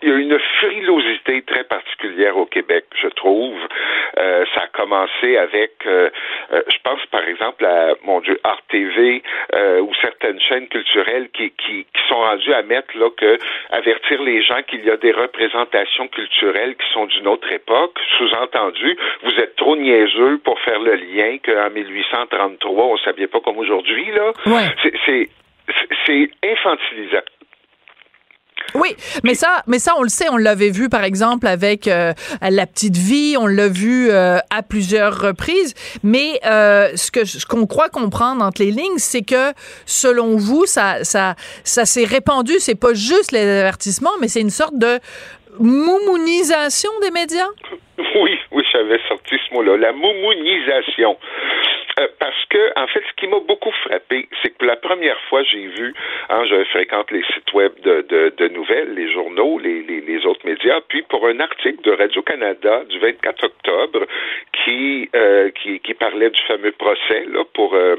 Il 0.04 0.10
y 0.10 0.12
a 0.12 0.16
une 0.16 0.38
frilosité 0.60 1.40
très 1.42 1.64
particulière 1.64 2.36
au 2.36 2.44
Québec, 2.44 2.84
je 3.00 3.08
trouve. 3.08 3.56
Euh, 4.18 4.44
ça 4.54 4.62
a 4.64 4.66
commencé 4.66 5.38
avec, 5.38 5.72
euh, 5.86 6.10
euh, 6.52 6.60
je 6.68 6.76
pense 6.84 7.00
par 7.06 7.26
exemple 7.26 7.64
à, 7.64 7.94
mon 8.04 8.20
Dieu, 8.20 8.38
Art 8.44 8.60
TV 8.68 9.22
euh, 9.54 9.80
ou 9.80 9.90
certaines 10.02 10.38
chaînes 10.42 10.68
culturelles 10.68 11.30
qui, 11.32 11.50
qui, 11.52 11.84
qui 11.84 12.02
sont 12.08 12.16
rendues 12.20 12.52
à 12.52 12.62
mettre 12.62 12.96
là 12.98 13.08
que 13.16 13.38
avertir 13.70 14.22
les 14.22 14.42
gens 14.42 14.62
qu'il 14.68 14.84
y 14.84 14.90
a 14.90 14.98
des 14.98 15.12
représentations 15.12 16.06
culturelles 16.08 16.76
qui 16.76 16.92
sont 16.92 17.06
d'une 17.06 17.26
autre 17.26 17.50
époque. 17.50 17.98
Sous-entendu, 18.18 18.96
vous 19.22 19.34
êtes 19.40 19.56
trop 19.56 19.74
niaiseux 19.74 20.38
pour 20.44 20.60
faire 20.60 20.80
le 20.80 20.96
lien 20.96 21.38
qu'en 21.44 21.70
1833 21.70 22.84
on 22.84 22.96
s'habillait 22.98 23.26
pas 23.28 23.40
comme 23.40 23.56
aujourd'hui 23.58 24.10
là. 24.12 24.32
Ouais. 24.46 24.68
C'est- 24.82 24.92
C'est 25.06 25.28
c'est 26.04 26.28
infantilisant. 26.44 27.24
Oui, 28.74 28.96
mais 29.22 29.34
ça, 29.34 29.62
mais 29.66 29.78
ça, 29.78 29.92
on 29.98 30.02
le 30.02 30.08
sait, 30.08 30.28
on 30.30 30.36
l'avait 30.36 30.70
vu 30.70 30.88
par 30.88 31.04
exemple 31.04 31.46
avec 31.46 31.86
euh, 31.86 32.12
la 32.42 32.66
petite 32.66 32.96
vie, 32.96 33.36
on 33.38 33.46
l'a 33.46 33.68
vu 33.68 34.10
euh, 34.10 34.38
à 34.50 34.62
plusieurs 34.62 35.20
reprises. 35.20 35.74
Mais 36.02 36.40
euh, 36.44 36.88
ce 36.96 37.10
que 37.10 37.20
qu'on 37.46 37.66
croit 37.66 37.88
comprendre 37.88 38.44
entre 38.44 38.62
les 38.62 38.70
lignes, 38.70 38.98
c'est 38.98 39.22
que 39.22 39.52
selon 39.86 40.36
vous, 40.36 40.66
ça, 40.66 41.04
ça, 41.04 41.34
ça 41.62 41.84
s'est 41.84 42.04
répandu. 42.04 42.54
C'est 42.58 42.78
pas 42.78 42.94
juste 42.94 43.32
les 43.32 43.40
avertissements, 43.40 44.16
mais 44.20 44.28
c'est 44.28 44.40
une 44.40 44.50
sorte 44.50 44.76
de 44.76 44.98
moumounisation 45.58 46.90
des 47.00 47.10
médias? 47.10 47.48
Oui, 48.16 48.38
oui, 48.52 48.64
j'avais 48.72 48.98
sorti 49.08 49.36
ce 49.48 49.54
mot-là, 49.54 49.76
la 49.76 49.92
moumounisation. 49.92 51.16
Euh, 52.00 52.08
parce 52.18 52.44
que, 52.46 52.72
en 52.78 52.86
fait, 52.88 53.02
ce 53.08 53.14
qui 53.16 53.28
m'a 53.28 53.38
beaucoup 53.40 53.70
frappé, 53.84 54.28
c'est 54.42 54.50
que 54.50 54.58
pour 54.58 54.66
la 54.66 54.76
première 54.76 55.18
fois, 55.28 55.42
j'ai 55.44 55.66
vu, 55.68 55.94
hein, 56.28 56.44
je 56.48 56.64
fréquente 56.64 57.10
les 57.10 57.22
sites 57.32 57.52
web 57.52 57.72
de, 57.82 58.02
de, 58.02 58.34
de 58.36 58.48
nouvelles, 58.48 58.94
les 58.94 59.12
journaux, 59.12 59.58
les, 59.58 59.82
les, 59.82 60.00
les, 60.00 60.26
autres 60.26 60.44
médias, 60.44 60.80
puis 60.88 61.02
pour 61.02 61.26
un 61.26 61.38
article 61.40 61.82
de 61.82 61.92
Radio-Canada 61.92 62.84
du 62.88 62.98
24 62.98 63.44
octobre 63.44 64.06
qui, 64.64 65.08
euh, 65.14 65.50
qui, 65.50 65.78
qui, 65.80 65.94
parlait 65.94 66.30
du 66.30 66.40
fameux 66.42 66.72
procès 66.72 67.24
là, 67.28 67.44
pour... 67.54 67.74
Euh, 67.74 67.96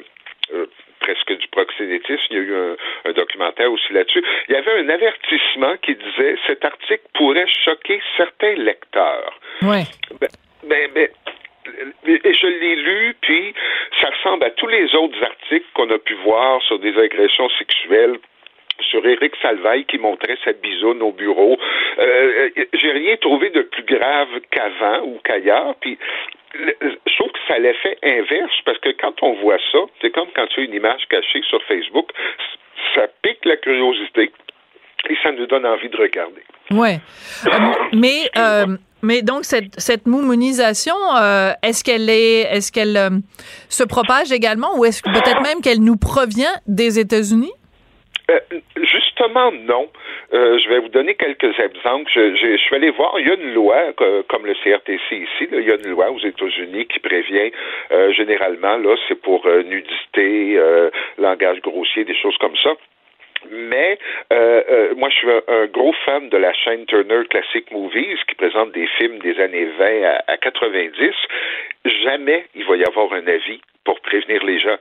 euh, 0.53 0.67
presque 0.99 1.37
du 1.37 1.47
proxénétisme. 1.49 2.23
Il 2.31 2.37
y 2.37 2.39
a 2.39 2.43
eu 2.43 2.55
un, 2.55 2.75
un 3.05 3.13
documentaire 3.13 3.71
aussi 3.71 3.93
là-dessus. 3.93 4.23
Il 4.49 4.55
y 4.55 4.57
avait 4.57 4.79
un 4.79 4.89
avertissement 4.89 5.75
qui 5.77 5.95
disait 5.95 6.35
cet 6.47 6.65
article 6.65 7.03
pourrait 7.13 7.45
choquer 7.63 8.01
certains 8.17 8.55
lecteurs. 8.55 9.39
Ouais. 9.61 9.83
Ben, 10.19 10.29
ben, 10.63 10.89
ben 10.95 11.07
et 12.07 12.33
je 12.33 12.47
l'ai 12.47 12.75
lu, 12.75 13.15
puis 13.21 13.53
ça 14.01 14.09
ressemble 14.09 14.45
à 14.45 14.51
tous 14.51 14.67
les 14.67 14.93
autres 14.95 15.21
articles 15.23 15.65
qu'on 15.73 15.89
a 15.89 15.97
pu 15.97 16.13
voir 16.15 16.61
sur 16.63 16.79
des 16.79 16.97
agressions 16.97 17.49
sexuelles 17.57 18.17
sur 18.89 19.05
Éric 19.05 19.33
Salvaille 19.41 19.85
qui 19.85 19.97
montrait 19.97 20.37
sa 20.43 20.53
bisoune 20.53 21.01
au 21.01 21.11
bureau. 21.11 21.57
Euh, 21.99 22.49
J'ai 22.73 22.91
rien 22.91 23.15
trouvé 23.17 23.49
de 23.49 23.61
plus 23.61 23.83
grave 23.83 24.27
qu'avant 24.51 25.01
ou 25.03 25.19
qu'ailleurs. 25.23 25.75
Puis 25.79 25.97
je 26.53 27.15
trouve 27.17 27.31
que 27.31 27.39
ça 27.47 27.57
l'effet 27.59 27.97
inverse 28.03 28.61
parce 28.65 28.77
que 28.79 28.89
quand 28.89 29.21
on 29.23 29.33
voit 29.33 29.59
ça, 29.71 29.79
c'est 30.01 30.11
comme 30.11 30.29
quand 30.35 30.47
tu 30.47 30.61
as 30.61 30.63
une 30.63 30.73
image 30.73 31.05
cachée 31.09 31.41
sur 31.43 31.61
Facebook, 31.63 32.09
ça 32.93 33.07
pique 33.21 33.43
la 33.45 33.57
curiosité 33.57 34.31
et 35.09 35.17
ça 35.23 35.31
nous 35.31 35.45
donne 35.47 35.65
envie 35.65 35.89
de 35.89 35.97
regarder. 35.97 36.41
Ouais, 36.71 36.99
euh, 37.45 37.49
mais 37.93 38.29
euh, 38.37 38.77
mais 39.05 39.21
donc 39.21 39.45
cette 39.45 39.79
cette 39.79 40.07
moumonisation, 40.07 40.95
euh, 41.15 41.51
est-ce 41.61 41.83
qu'elle 41.83 42.09
est 42.09 42.41
est-ce 42.55 42.71
qu'elle 42.71 42.97
euh, 42.97 43.09
se 43.69 43.83
propage 43.83 44.31
également 44.31 44.77
ou 44.77 44.85
est-ce 44.85 45.03
peut-être 45.03 45.41
même 45.43 45.61
qu'elle 45.61 45.83
nous 45.83 45.97
provient 45.97 46.55
des 46.67 46.99
États-Unis? 46.99 47.53
Justement, 48.75 49.51
non. 49.51 49.87
Euh, 50.33 50.57
je 50.57 50.67
vais 50.67 50.79
vous 50.79 50.89
donner 50.89 51.13
quelques 51.13 51.59
exemples. 51.59 52.11
Je, 52.11 52.35
je, 52.35 52.53
je, 52.53 52.57
suis 52.57 52.75
allé 52.75 52.89
voir, 52.89 53.13
il 53.19 53.27
y 53.27 53.29
a 53.29 53.35
une 53.35 53.53
loi, 53.53 53.93
comme 54.27 54.47
le 54.47 54.55
CRTC 54.55 54.97
ici, 55.11 55.47
là, 55.51 55.59
il 55.59 55.67
y 55.67 55.71
a 55.71 55.75
une 55.75 55.91
loi 55.91 56.09
aux 56.09 56.19
États-Unis 56.19 56.87
qui 56.87 56.99
prévient 56.99 57.51
euh, 57.91 58.11
généralement, 58.13 58.77
là, 58.77 58.95
c'est 59.07 59.21
pour 59.21 59.45
nudité, 59.45 60.59
langage 61.19 61.61
grossier, 61.61 62.03
des 62.03 62.15
choses 62.15 62.37
comme 62.39 62.55
ça. 62.63 62.71
Mais 63.51 63.97
euh, 64.33 64.63
euh, 64.69 64.95
moi, 64.95 65.09
je 65.09 65.15
suis 65.15 65.27
un, 65.47 65.65
gros 65.67 65.93
fan 66.05 66.29
de 66.29 66.37
la 66.37 66.53
chaîne 66.53 66.85
Turner 66.85 67.25
Classic 67.29 67.69
Movies 67.71 68.19
qui 68.27 68.35
présente 68.35 68.71
des 68.71 68.87
films 68.97 69.19
des 69.19 69.39
années 69.39 69.67
20 69.77 70.03
à, 70.03 70.23
à 70.27 70.37
90. 70.37 71.13
Jamais 72.03 72.45
il 72.55 72.65
va 72.65 72.77
y 72.77 72.83
avoir 72.83 73.13
un 73.13 73.27
avis 73.27 73.61
pour 73.83 73.99
prévenir 74.01 74.43
les 74.43 74.59
gens. 74.59 74.77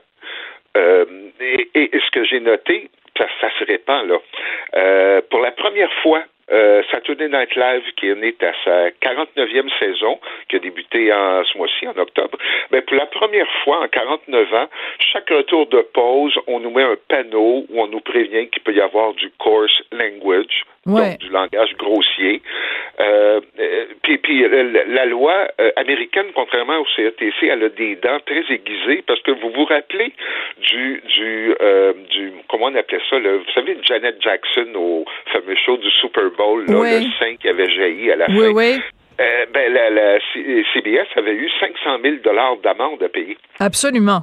Euh, 0.77 1.05
et, 1.39 1.69
et, 1.73 1.99
ce 1.99 2.11
que 2.11 2.23
j'ai 2.25 2.39
noté, 2.39 2.89
ça, 3.17 3.27
ça 3.39 3.49
se 3.57 3.63
répand 3.63 4.07
là. 4.07 4.17
Euh, 4.75 5.21
pour 5.29 5.39
la 5.39 5.51
première 5.51 5.91
fois, 6.01 6.23
euh, 6.51 6.83
Saturday 6.91 7.27
Night 7.27 7.55
Live, 7.55 7.83
qui 7.97 8.07
est 8.07 8.43
à 8.43 8.53
sa 8.63 8.89
49e 8.89 9.69
saison, 9.79 10.19
qui 10.47 10.57
a 10.57 10.59
débuté 10.59 11.11
en 11.11 11.43
ce 11.43 11.57
mois-ci, 11.57 11.87
en 11.87 11.97
octobre, 11.97 12.37
ben, 12.71 12.81
pour 12.83 12.97
la 12.97 13.07
première 13.07 13.47
fois 13.63 13.81
en 13.83 13.87
49 13.87 14.53
ans, 14.53 14.67
chaque 14.99 15.29
retour 15.29 15.67
de 15.67 15.81
pause, 15.81 16.37
on 16.47 16.59
nous 16.59 16.69
met 16.69 16.83
un 16.83 16.97
panneau 17.07 17.65
où 17.69 17.81
on 17.81 17.87
nous 17.87 18.01
prévient 18.01 18.47
qu'il 18.49 18.61
peut 18.61 18.73
y 18.73 18.81
avoir 18.81 19.13
du 19.13 19.31
coarse 19.39 19.81
language, 19.91 20.65
ouais. 20.85 21.09
donc 21.09 21.17
du 21.19 21.29
langage 21.29 21.75
grossier. 21.77 22.41
Euh, 22.99 23.41
puis, 24.05 24.17
puis 24.19 24.45
la 24.87 25.05
loi 25.05 25.47
euh, 25.59 25.71
américaine, 25.77 26.27
contrairement 26.35 26.77
au 26.77 26.85
CRTC, 26.95 27.47
elle 27.47 27.63
a 27.63 27.69
des 27.69 27.95
dents 27.95 28.19
très 28.25 28.43
aiguisées 28.53 29.03
parce 29.07 29.19
que 29.21 29.31
vous 29.31 29.49
vous 29.49 29.65
rappelez 29.65 30.13
du 30.61 31.01
du 31.07 31.55
euh, 31.59 31.93
du 32.11 32.33
comment 32.47 32.65
on 32.65 32.75
appelait 32.75 33.01
ça, 33.09 33.17
le, 33.17 33.37
vous 33.37 33.51
savez 33.55 33.77
Janet 33.81 34.21
Jackson 34.21 34.67
au 34.75 35.05
fameux 35.33 35.55
show 35.65 35.77
du 35.77 35.89
Super 35.89 36.29
Bowl, 36.37 36.65
là, 36.67 36.77
oui. 36.77 37.05
le 37.05 37.11
5 37.17 37.39
qui 37.39 37.49
avait 37.49 37.69
jailli 37.71 38.11
à 38.11 38.15
la 38.15 38.27
oui, 38.29 38.35
fin. 38.35 38.51
Oui. 38.53 38.79
Euh, 39.19 39.45
ben, 39.51 39.73
la, 39.73 39.89
la 39.89 40.19
CBS 40.73 41.07
avait 41.15 41.33
eu 41.33 41.49
500 41.59 41.97
000 42.03 42.15
dollars 42.23 42.57
d'amende 42.57 43.01
à 43.01 43.09
payer. 43.09 43.37
Absolument. 43.59 44.21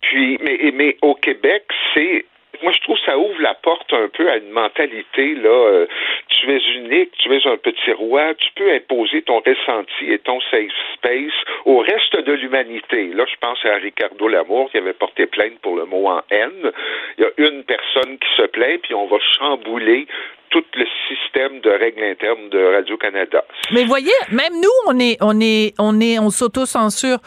Puis, 0.00 0.38
mais, 0.42 0.72
mais 0.74 0.96
au 1.02 1.14
Québec, 1.14 1.64
c'est 1.92 2.24
moi, 2.64 2.72
je 2.72 2.80
trouve 2.80 2.96
que 2.96 3.04
ça 3.04 3.18
ouvre 3.18 3.40
la 3.40 3.54
porte 3.54 3.92
un 3.92 4.08
peu 4.08 4.28
à 4.30 4.38
une 4.38 4.50
mentalité, 4.50 5.34
là, 5.34 5.50
euh, 5.50 5.86
tu 6.28 6.50
es 6.50 6.60
unique, 6.76 7.12
tu 7.18 7.32
es 7.32 7.46
un 7.46 7.58
petit 7.58 7.92
roi, 7.92 8.34
tu 8.34 8.48
peux 8.56 8.72
imposer 8.72 9.22
ton 9.22 9.40
ressenti 9.40 10.10
et 10.10 10.18
ton 10.18 10.40
safe 10.50 10.72
space 10.94 11.34
au 11.66 11.78
reste 11.78 12.16
de 12.16 12.32
l'humanité. 12.32 13.08
Là, 13.14 13.26
je 13.30 13.36
pense 13.38 13.62
à 13.66 13.74
Ricardo 13.76 14.28
Lamour 14.28 14.70
qui 14.70 14.78
avait 14.78 14.94
porté 14.94 15.26
plainte 15.26 15.58
pour 15.60 15.76
le 15.76 15.84
mot 15.84 16.08
en 16.08 16.22
haine. 16.30 16.72
Il 17.18 17.24
y 17.24 17.26
a 17.26 17.48
une 17.48 17.64
personne 17.64 18.18
qui 18.18 18.28
se 18.36 18.46
plaint, 18.46 18.80
puis 18.80 18.94
on 18.94 19.06
va 19.06 19.18
chambouler 19.38 20.06
tout 20.54 20.64
le 20.76 20.84
système 21.08 21.60
de 21.62 21.70
règles 21.70 22.04
internes 22.04 22.48
de 22.48 22.76
Radio-Canada. 22.76 23.44
Mais 23.72 23.84
voyez, 23.84 24.12
même 24.30 24.52
nous, 24.54 24.70
on 24.86 25.00
est, 25.00 25.16
on 25.20 25.40
est, 25.40 25.74
on 25.80 26.00
est, 26.00 26.20
on 26.20 26.30
s'auto-censure 26.30 27.18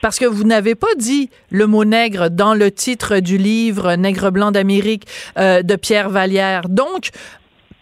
parce 0.00 0.20
que 0.20 0.24
vous 0.24 0.44
n'avez 0.44 0.76
pas 0.76 0.94
dit 0.96 1.28
le 1.50 1.66
mot 1.66 1.84
nègre 1.84 2.30
dans 2.30 2.54
le 2.54 2.70
titre 2.70 3.18
du 3.18 3.38
livre 3.38 3.96
Nègre 3.96 4.30
blanc 4.30 4.52
d'Amérique 4.52 5.02
euh, 5.36 5.62
de 5.62 5.74
Pierre 5.74 6.10
Vallière. 6.10 6.68
Donc, 6.68 7.10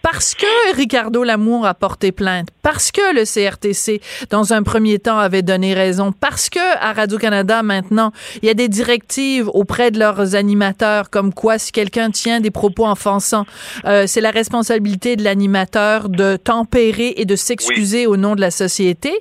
parce 0.05 0.35
que 0.35 0.75
Ricardo 0.75 1.23
Lamour 1.23 1.65
a 1.65 1.73
porté 1.73 2.11
plainte, 2.11 2.49
parce 2.61 2.91
que 2.91 3.15
le 3.15 3.23
CRTC, 3.25 4.01
dans 4.29 4.53
un 4.53 4.61
premier 4.61 4.99
temps, 4.99 5.17
avait 5.17 5.41
donné 5.41 5.73
raison, 5.73 6.11
parce 6.11 6.51
que 6.51 6.59
à 6.79 6.93
Radio-Canada, 6.93 7.63
maintenant, 7.63 8.11
il 8.43 8.45
y 8.45 8.51
a 8.51 8.53
des 8.53 8.67
directives 8.67 9.49
auprès 9.49 9.89
de 9.89 9.97
leurs 9.97 10.35
animateurs, 10.35 11.09
comme 11.09 11.33
quoi, 11.33 11.57
si 11.57 11.71
quelqu'un 11.71 12.11
tient 12.11 12.39
des 12.39 12.51
propos 12.51 12.87
offensants, 12.87 13.47
euh, 13.85 14.03
c'est 14.05 14.21
la 14.21 14.29
responsabilité 14.29 15.15
de 15.15 15.23
l'animateur 15.23 16.07
de 16.07 16.35
tempérer 16.35 17.15
et 17.17 17.25
de 17.25 17.35
s'excuser 17.35 18.05
oui. 18.05 18.13
au 18.13 18.15
nom 18.15 18.35
de 18.35 18.41
la 18.41 18.51
société. 18.51 19.11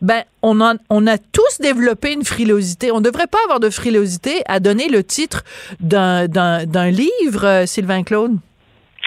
Ben, 0.00 0.24
on, 0.42 0.60
en, 0.60 0.74
on 0.90 1.06
a 1.06 1.18
tous 1.18 1.60
développé 1.60 2.14
une 2.14 2.24
frilosité. 2.24 2.90
On 2.90 2.98
ne 2.98 3.04
devrait 3.04 3.28
pas 3.28 3.38
avoir 3.44 3.60
de 3.60 3.70
frilosité 3.70 4.42
à 4.46 4.58
donner 4.58 4.88
le 4.88 5.04
titre 5.04 5.44
d'un 5.78 6.26
livre, 6.90 7.46
euh, 7.46 7.64
Sylvain 7.64 8.02
Claude? 8.02 8.38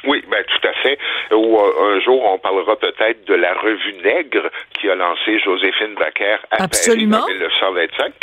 Oui, 0.08 0.24
ben 0.30 0.44
tout 0.48 0.68
à 0.68 0.74
fait. 0.84 0.98
Ou 1.32 1.60
euh, 1.60 1.96
un 1.96 2.00
jour, 2.00 2.24
on 2.26 2.38
parlera 2.38 2.76
peut-être 2.76 3.26
de 3.26 3.34
la 3.34 3.54
revue 3.54 3.96
Nègre 4.04 4.50
qui 4.80 4.90
a 4.90 4.96
lancé 4.96 5.40
Joséphine 5.40 5.96
Baker 5.96 6.38
à 6.52 6.64
Absolument. 6.64 7.20
Paris 7.22 7.34
en 7.34 7.72
1925. 7.72 8.14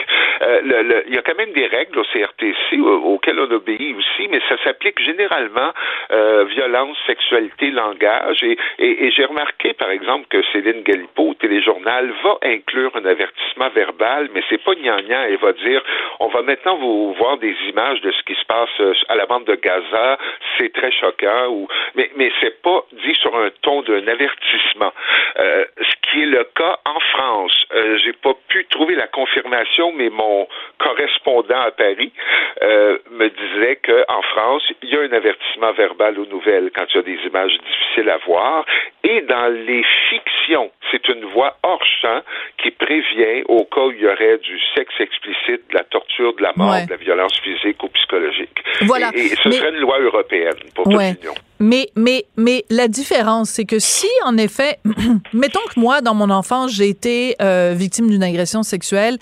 Euh, 0.42 0.60
le, 0.64 0.82
le, 0.82 1.04
il 1.08 1.14
y 1.14 1.18
a 1.18 1.22
quand 1.22 1.36
même 1.36 1.52
des 1.52 1.66
règles 1.66 1.98
au 1.98 2.04
CRTC 2.04 2.80
auxquelles 2.80 3.38
on 3.38 3.50
obéit 3.50 3.96
aussi, 3.96 4.28
mais 4.28 4.40
ça 4.48 4.56
s'applique 4.64 5.00
généralement 5.00 5.72
euh, 6.10 6.44
violence, 6.44 6.96
sexualité, 7.06 7.70
langage. 7.70 8.42
Et, 8.42 8.56
et, 8.78 9.06
et 9.06 9.10
j'ai 9.10 9.24
remarqué, 9.24 9.72
par 9.74 9.90
exemple, 9.90 10.26
que 10.28 10.42
Céline 10.52 10.82
Galipo, 10.82 11.30
au 11.30 11.34
téléjournal, 11.34 12.12
va 12.24 12.38
inclure 12.42 12.90
un 12.96 13.04
avertissement 13.04 13.68
verbal, 13.70 14.28
mais 14.34 14.42
c'est 14.48 14.62
pas 14.62 14.74
gnangnan. 14.74 15.24
Elle 15.28 15.36
va 15.36 15.52
dire, 15.52 15.82
on 16.20 16.28
va 16.28 16.42
maintenant 16.42 16.76
vous 16.76 17.14
voir 17.14 17.38
des 17.38 17.54
images 17.68 18.00
de 18.00 18.10
ce 18.10 18.22
qui 18.24 18.34
se 18.34 18.44
passe 18.46 18.96
à 19.08 19.14
la 19.14 19.26
bande 19.26 19.44
de 19.44 19.54
Gaza. 19.54 20.18
C'est 20.58 20.72
très 20.72 20.90
choquant. 20.90 21.48
Ou 21.50 21.68
mais, 21.94 22.10
mais 22.16 22.30
c'est 22.40 22.60
pas 22.62 22.84
dit 22.92 23.14
sur 23.14 23.34
un 23.36 23.50
ton 23.62 23.82
d'un 23.82 24.06
avertissement. 24.06 24.92
Euh, 25.38 25.64
ce 25.78 26.10
qui 26.10 26.22
est 26.22 26.26
le 26.26 26.44
cas 26.54 26.78
en 26.84 27.00
France. 27.00 27.52
Euh, 27.74 27.98
j'ai 28.04 28.12
pas 28.12 28.34
pu 28.48 28.66
trouver 28.66 28.94
la 28.94 29.06
confirmation, 29.06 29.92
mais 29.92 30.10
mon 30.10 30.46
correspondant 30.78 31.60
à 31.60 31.70
Paris 31.70 32.12
euh, 32.62 32.98
me 33.10 33.28
disait 33.28 33.76
que 33.76 34.04
en 34.08 34.22
France, 34.22 34.62
il 34.82 34.90
y 34.90 34.96
a 34.96 35.00
un 35.00 35.12
avertissement 35.12 35.72
verbal 35.72 36.18
aux 36.18 36.26
nouvelles 36.26 36.70
quand 36.74 36.84
il 36.90 36.96
y 36.96 36.98
a 36.98 37.02
des 37.02 37.18
images 37.26 37.52
difficiles 37.58 38.10
à 38.10 38.18
voir. 38.18 38.64
Et 39.04 39.22
dans 39.22 39.48
les 39.48 39.84
fictions, 40.10 40.70
c'est 40.90 41.08
une 41.08 41.24
voix 41.26 41.56
hors 41.62 41.84
champ 41.84 42.20
qui 42.58 42.70
prévient 42.70 43.42
au 43.48 43.64
cas 43.64 43.80
où 43.82 43.90
il 43.92 44.00
y 44.00 44.06
aurait 44.06 44.38
du 44.38 44.60
sexe 44.74 44.94
explicite, 45.00 45.68
de 45.70 45.74
la 45.74 45.84
torture, 45.84 46.34
de 46.34 46.42
la 46.42 46.52
mort, 46.56 46.72
ouais. 46.72 46.86
de 46.86 46.90
la 46.90 46.96
violence 46.96 47.38
physique 47.40 47.82
ou 47.82 47.88
psychologique. 47.88 48.62
Voilà. 48.82 49.10
Et, 49.14 49.20
et 49.20 49.28
ce 49.36 49.48
mais... 49.48 49.54
serait 49.54 49.70
une 49.70 49.80
loi 49.80 49.98
européenne 49.98 50.58
pour 50.74 50.86
ouais. 50.88 51.12
toute 51.14 51.22
l'Union. 51.22 51.34
Mais, 51.62 51.90
mais, 51.94 52.26
mais 52.36 52.64
la 52.70 52.88
différence, 52.88 53.50
c'est 53.50 53.64
que 53.64 53.78
si, 53.78 54.08
en 54.24 54.36
effet, 54.36 54.80
mettons 55.32 55.60
que 55.72 55.78
moi, 55.78 56.00
dans 56.00 56.12
mon 56.12 56.28
enfance, 56.28 56.72
j'ai 56.72 56.88
été 56.88 57.36
euh, 57.40 57.72
victime 57.76 58.10
d'une 58.10 58.24
agression 58.24 58.64
sexuelle 58.64 59.18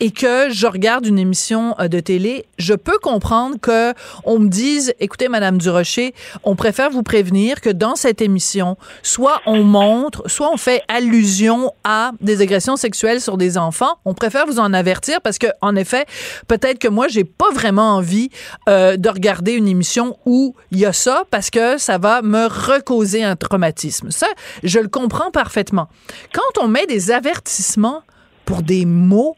et 0.00 0.10
que 0.10 0.50
je 0.50 0.66
regarde 0.66 1.06
une 1.06 1.18
émission 1.18 1.74
euh, 1.78 1.88
de 1.88 2.00
télé, 2.00 2.46
je 2.58 2.74
peux 2.74 2.98
comprendre 2.98 3.56
que 3.60 3.92
on 4.24 4.38
me 4.38 4.48
dise, 4.48 4.94
écoutez, 4.98 5.28
Madame 5.28 5.58
Durocher, 5.58 6.14
on 6.42 6.56
préfère 6.56 6.90
vous 6.90 7.02
prévenir 7.02 7.60
que 7.60 7.70
dans 7.70 7.94
cette 7.94 8.22
émission, 8.22 8.76
soit 9.02 9.42
on 9.46 9.62
montre, 9.62 10.28
soit 10.28 10.50
on 10.52 10.56
fait 10.56 10.82
allusion 10.88 11.72
à 11.84 12.12
des 12.20 12.40
agressions 12.40 12.76
sexuelles 12.76 13.20
sur 13.20 13.36
des 13.36 13.58
enfants. 13.58 13.98
On 14.04 14.14
préfère 14.14 14.46
vous 14.46 14.58
en 14.58 14.72
avertir 14.72 15.20
parce 15.20 15.38
que, 15.38 15.48
en 15.60 15.76
effet, 15.76 16.06
peut-être 16.48 16.78
que 16.78 16.88
moi, 16.88 17.08
j'ai 17.08 17.24
pas 17.24 17.50
vraiment 17.52 17.96
envie 17.96 18.30
euh, 18.68 18.96
de 18.96 19.08
regarder 19.08 19.52
une 19.52 19.68
émission 19.68 20.16
où 20.24 20.54
il 20.70 20.78
y 20.78 20.86
a 20.86 20.92
ça 20.92 21.24
parce 21.30 21.50
que 21.50 21.76
ça 21.78 21.98
va 21.98 22.22
me 22.22 22.46
recauser 22.46 23.22
un 23.22 23.36
traumatisme. 23.36 24.10
Ça, 24.10 24.26
je 24.62 24.78
le 24.78 24.88
comprends 24.88 25.30
parfaitement. 25.30 25.88
Quand 26.32 26.62
on 26.62 26.68
met 26.68 26.86
des 26.86 27.10
avertissements 27.10 28.02
pour 28.44 28.62
des 28.62 28.84
mots 28.84 29.36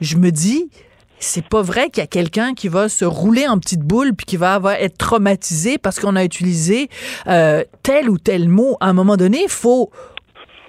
je 0.00 0.16
me 0.16 0.30
dis, 0.30 0.70
c'est 1.18 1.46
pas 1.46 1.62
vrai 1.62 1.90
qu'il 1.90 2.02
y 2.02 2.04
a 2.04 2.06
quelqu'un 2.06 2.54
qui 2.54 2.68
va 2.68 2.88
se 2.88 3.04
rouler 3.04 3.48
en 3.48 3.58
petite 3.58 3.80
boule 3.80 4.14
puis 4.14 4.26
qui 4.26 4.36
va 4.36 4.54
avoir, 4.54 4.74
être 4.74 4.98
traumatisé 4.98 5.78
parce 5.78 5.98
qu'on 5.98 6.16
a 6.16 6.24
utilisé 6.24 6.88
euh, 7.26 7.64
tel 7.82 8.10
ou 8.10 8.18
tel 8.18 8.48
mot. 8.48 8.76
À 8.80 8.88
un 8.88 8.92
moment 8.92 9.16
donné, 9.16 9.42
il 9.44 9.50
faut 9.50 9.90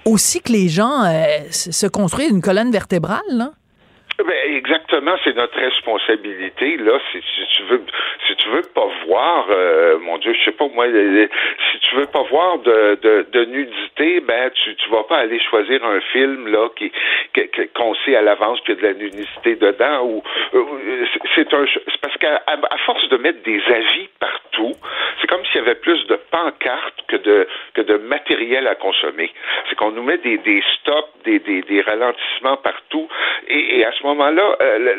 aussi 0.04 0.40
que 0.40 0.52
les 0.52 0.68
gens 0.68 1.04
euh, 1.04 1.24
se 1.50 1.86
construisent 1.86 2.30
une 2.30 2.40
colonne 2.40 2.70
vertébrale. 2.70 3.20
Là. 3.30 3.52
Ben, 4.18 4.52
exactement, 4.56 5.14
c'est 5.22 5.36
notre 5.36 5.56
responsabilité 5.56 6.76
là. 6.78 6.98
Si, 7.12 7.20
tu 7.56 7.62
veux, 7.64 7.80
si 8.26 8.34
tu 8.34 8.48
veux 8.48 8.62
pas 8.74 8.88
voir, 9.06 9.46
euh, 9.48 9.98
mon 10.00 10.18
Dieu, 10.18 10.34
je 10.34 10.44
sais 10.44 10.56
pas 10.56 10.66
moi, 10.74 10.86
si 10.88 11.78
tu 11.78 11.94
veux 11.94 12.06
pas 12.06 12.24
voir 12.24 12.58
de, 12.58 12.98
de, 13.00 13.26
de 13.30 13.44
nudité, 13.44 14.18
ben 14.18 14.50
tu 14.50 14.74
tu 14.74 14.90
vas 14.90 15.04
pas 15.04 15.18
aller 15.18 15.38
choisir 15.38 15.84
un 15.84 16.00
film 16.00 16.48
là 16.48 16.68
qui 16.74 16.90
qu'on 17.76 17.94
sait 18.04 18.16
à 18.16 18.22
l'avance 18.22 18.60
qu'il 18.62 18.74
y 18.74 18.78
a 18.78 18.80
de 18.80 18.86
la 18.88 18.94
nudité 18.94 19.54
dedans 19.54 20.02
ou 20.02 20.22
euh, 20.54 21.06
c'est 21.36 21.54
un 21.54 21.64
c'est 21.66 22.00
parce 22.00 22.16
qu'à 22.16 22.42
force 22.86 23.08
de 23.10 23.18
mettre 23.18 23.42
des 23.44 23.62
avis 23.66 24.08
partout, 24.18 24.72
c'est 25.20 25.28
comme 25.28 25.44
s'il 25.46 25.56
y 25.56 25.60
avait 25.60 25.76
plus 25.76 26.04
de 26.08 26.16
pancartes 26.32 27.04
que 27.06 27.16
de 27.16 27.46
que 27.74 27.82
de 27.82 27.98
matériel 27.98 28.66
à 28.66 28.74
consommer. 28.74 29.30
C'est 29.68 29.76
qu'on 29.76 29.92
nous 29.92 30.02
met 30.02 30.18
des, 30.18 30.38
des 30.38 30.60
stops, 30.80 31.08
des, 31.24 31.38
des, 31.38 31.62
des 31.62 31.82
ralentissements 31.82 32.56
partout 32.56 33.08
et, 33.46 33.78
et 33.78 33.84
à 33.84 33.92
ce 33.92 34.02
moment-là, 34.08 34.56
euh, 34.60 34.94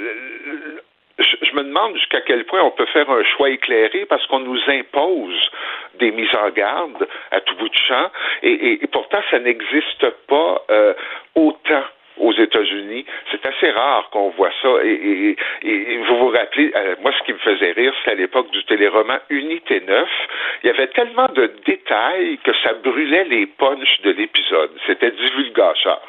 je 1.20 1.56
me 1.56 1.64
demande 1.64 1.96
jusqu'à 1.96 2.22
quel 2.22 2.46
point 2.46 2.62
on 2.64 2.72
peut 2.72 2.86
faire 2.88 3.10
un 3.10 3.24
choix 3.24 3.50
éclairé 3.50 4.06
parce 4.06 4.26
qu'on 4.28 4.40
nous 4.40 4.60
impose 4.68 5.52
des 6.00 6.12
mises 6.12 6.34
en 6.36 6.50
garde 6.50 7.08
à 7.32 7.42
tout 7.42 7.56
bout 7.56 7.70
de 7.70 7.76
champ. 7.88 8.10
Et, 8.42 8.84
et, 8.84 8.88
pourtant 8.88 9.20
ça 9.30 9.40
n'existe 9.40 10.10
pas 10.28 10.64
euh, 10.70 10.94
autant 11.36 11.84
aux 12.20 12.34
États-Unis. 12.34 13.06
C'est 13.32 13.46
assez 13.46 13.72
rare 13.72 14.10
qu'on 14.12 14.30
voit 14.30 14.52
ça. 14.62 14.70
Et, 14.84 15.36
vous 16.08 16.18
vous 16.18 16.30
rappelez, 16.30 16.72
euh, 16.76 16.96
moi, 17.02 17.12
ce 17.18 17.24
qui 17.24 17.34
me 17.34 17.40
faisait 17.40 17.72
rire, 17.72 17.94
c'est 18.04 18.12
à 18.12 18.16
l'époque 18.16 18.52
du 18.52 18.64
téléroman 18.66 19.20
Unité 19.30 19.82
9. 19.86 20.10
Il 20.64 20.68
y 20.68 20.70
avait 20.70 20.88
tellement 20.88 21.28
de 21.34 21.52
détails 21.66 22.38
que 22.44 22.52
ça 22.64 22.74
brûlait 22.74 23.26
les 23.26 23.46
punchs 23.46 24.02
de 24.04 24.12
l'épisode. 24.12 24.72
C'était 24.88 25.12
divulgateur. 25.12 26.02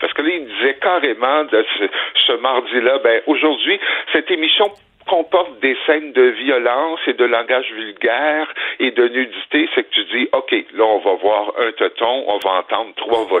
Parce 0.00 0.12
que 0.12 0.22
là, 0.22 0.30
il 0.32 0.46
disait 0.46 0.78
carrément 0.80 1.44
de 1.44 1.64
ce, 1.78 1.84
ce 2.26 2.32
mardi-là, 2.32 2.98
ben, 2.98 3.20
aujourd'hui, 3.26 3.78
cette 4.12 4.30
émission 4.30 4.72
comporte 5.08 5.60
des 5.60 5.76
scènes 5.86 6.12
de 6.12 6.22
violence 6.22 7.00
et 7.06 7.14
de 7.14 7.24
langage 7.24 7.70
vulgaire 7.72 8.52
et 8.78 8.90
de 8.90 9.08
nudité, 9.08 9.68
c'est 9.74 9.84
que 9.84 9.90
tu 9.90 10.04
dis, 10.04 10.28
OK, 10.32 10.52
là, 10.74 10.84
on 10.84 10.98
va 10.98 11.14
voir 11.14 11.52
un 11.58 11.72
teuton, 11.72 12.24
on 12.28 12.38
va 12.38 12.50
entendre 12.58 12.94
trois 12.96 13.24
va 13.24 13.40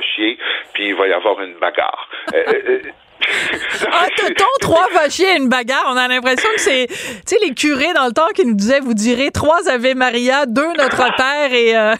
puis 0.72 0.88
il 0.88 0.94
va 0.94 1.08
y 1.08 1.12
avoir 1.12 1.40
une 1.40 1.54
bagarre. 1.54 2.08
Euh, 2.34 2.44
euh, 2.48 2.62
euh 2.68 2.78
un 3.86 4.08
teuton, 4.16 4.44
trois 4.60 4.86
va 4.94 5.08
chier, 5.08 5.36
une 5.36 5.48
bagarre. 5.48 5.84
On 5.88 5.96
a 5.96 6.08
l'impression 6.08 6.48
que 6.54 6.60
c'est, 6.60 6.86
tu 6.86 6.94
sais, 7.26 7.36
les 7.42 7.54
curés 7.54 7.92
dans 7.94 8.06
le 8.06 8.12
temps 8.12 8.28
qui 8.34 8.46
nous 8.46 8.54
disaient, 8.54 8.80
vous 8.80 8.94
direz 8.94 9.30
trois 9.30 9.68
Ave 9.68 9.94
Maria, 9.94 10.46
deux 10.46 10.72
Notre 10.78 11.14
Père 11.16 11.52
et... 11.52 11.76
Euh, 11.76 11.94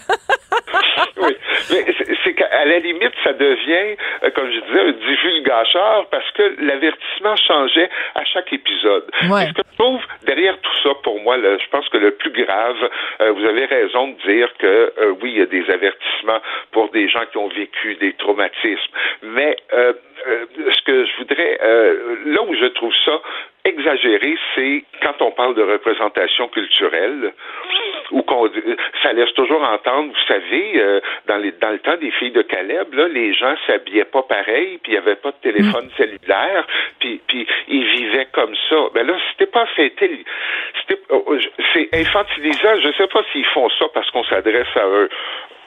oui, 1.16 1.37
mais 1.70 1.85
c'est 2.25 2.35
qu'à 2.35 2.64
la 2.64 2.79
limite, 2.79 3.12
ça 3.25 3.33
devient, 3.33 3.97
euh, 4.23 4.31
comme 4.35 4.51
je 4.51 4.61
disais, 4.61 4.81
un 4.81 4.93
divulgateur 4.93 6.07
parce 6.11 6.31
que 6.33 6.57
l'avertissement 6.59 7.37
changeait 7.37 7.91
à 8.14 8.25
chaque 8.25 8.53
épisode. 8.53 9.05
Ouais. 9.29 9.47
Ce 9.49 9.53
que 9.53 9.62
je 9.70 9.79
trouve 9.79 10.01
derrière 10.27 10.59
tout 10.61 10.79
ça, 10.83 10.95
pour 11.03 11.20
moi, 11.20 11.37
je 11.39 11.68
pense 11.70 11.89
que 11.89 11.99
le 11.99 12.12
plus 12.12 12.31
grave, 12.31 12.91
euh, 13.20 13.33
vous 13.33 13.45
avez 13.45 13.64
raison 13.66 14.09
de 14.09 14.33
dire 14.33 14.49
que 14.59 14.93
oui, 15.23 15.33
il 15.33 15.39
y 15.39 15.43
a 15.43 15.47
des 15.47 15.68
avertissements 15.70 16.41
pour 16.70 16.91
des 16.91 17.09
gens 17.09 17.25
qui 17.31 17.39
ont 17.39 17.49
vécu 17.49 17.95
des 17.97 18.12
traumatismes, 18.14 18.93
mais 19.23 19.57
ce 19.70 20.83
que 20.83 21.05
je 21.05 21.16
voudrais, 21.18 21.59
là 22.27 22.43
où 22.43 22.55
je 22.55 22.66
trouve 22.66 22.95
ça 23.05 23.20
exagéré, 23.64 24.37
c'est 24.55 24.85
quand 25.03 25.20
on 25.20 25.31
parle 25.31 25.55
de 25.55 25.62
représentation 25.62 26.49
culturelle, 26.49 27.33
ou 28.11 28.23
qu'on 28.23 28.51
ça 29.03 29.12
laisse 29.12 29.33
toujours 29.35 29.62
entendre, 29.62 30.12
vous 30.12 30.27
savez, 30.27 30.73
euh, 30.77 31.01
dans, 31.29 31.37
les, 31.37 31.53
dans 31.53 31.70
le 31.70 31.79
temps 31.79 31.97
des 31.97 32.11
filles 32.12 32.33
de 32.33 32.43
Caleb, 32.43 32.93
là, 32.93 33.09
les 33.09 33.33
gens 33.33 33.55
s'habillaient 33.66 34.05
pas 34.05 34.23
pareil, 34.23 34.79
puis 34.83 34.93
il 34.93 34.95
n'y 34.95 34.99
avait 34.99 35.16
pas 35.16 35.31
de 35.31 35.51
téléphone 35.51 35.87
mm. 35.87 35.97
cellulaire, 35.97 36.66
puis, 36.99 37.20
puis 37.27 37.47
ils 37.68 37.85
vivaient 37.85 38.29
comme 38.33 38.55
ça. 38.68 38.77
Ben 38.95 39.07
là, 39.07 39.14
c'était 39.31 39.51
pas 39.51 39.66
fêté, 39.66 40.12
c'était, 40.81 41.01
oh, 41.11 41.37
c'est 41.73 41.89
infantilisant. 41.93 42.81
Je 42.83 42.93
sais 42.97 43.07
pas 43.09 43.23
s'ils 43.33 43.47
font 43.47 43.69
ça 43.79 43.87
parce 43.95 44.11
qu'on 44.11 44.25
s'adresse 44.25 44.69
à 44.77 44.87
eux 44.87 45.09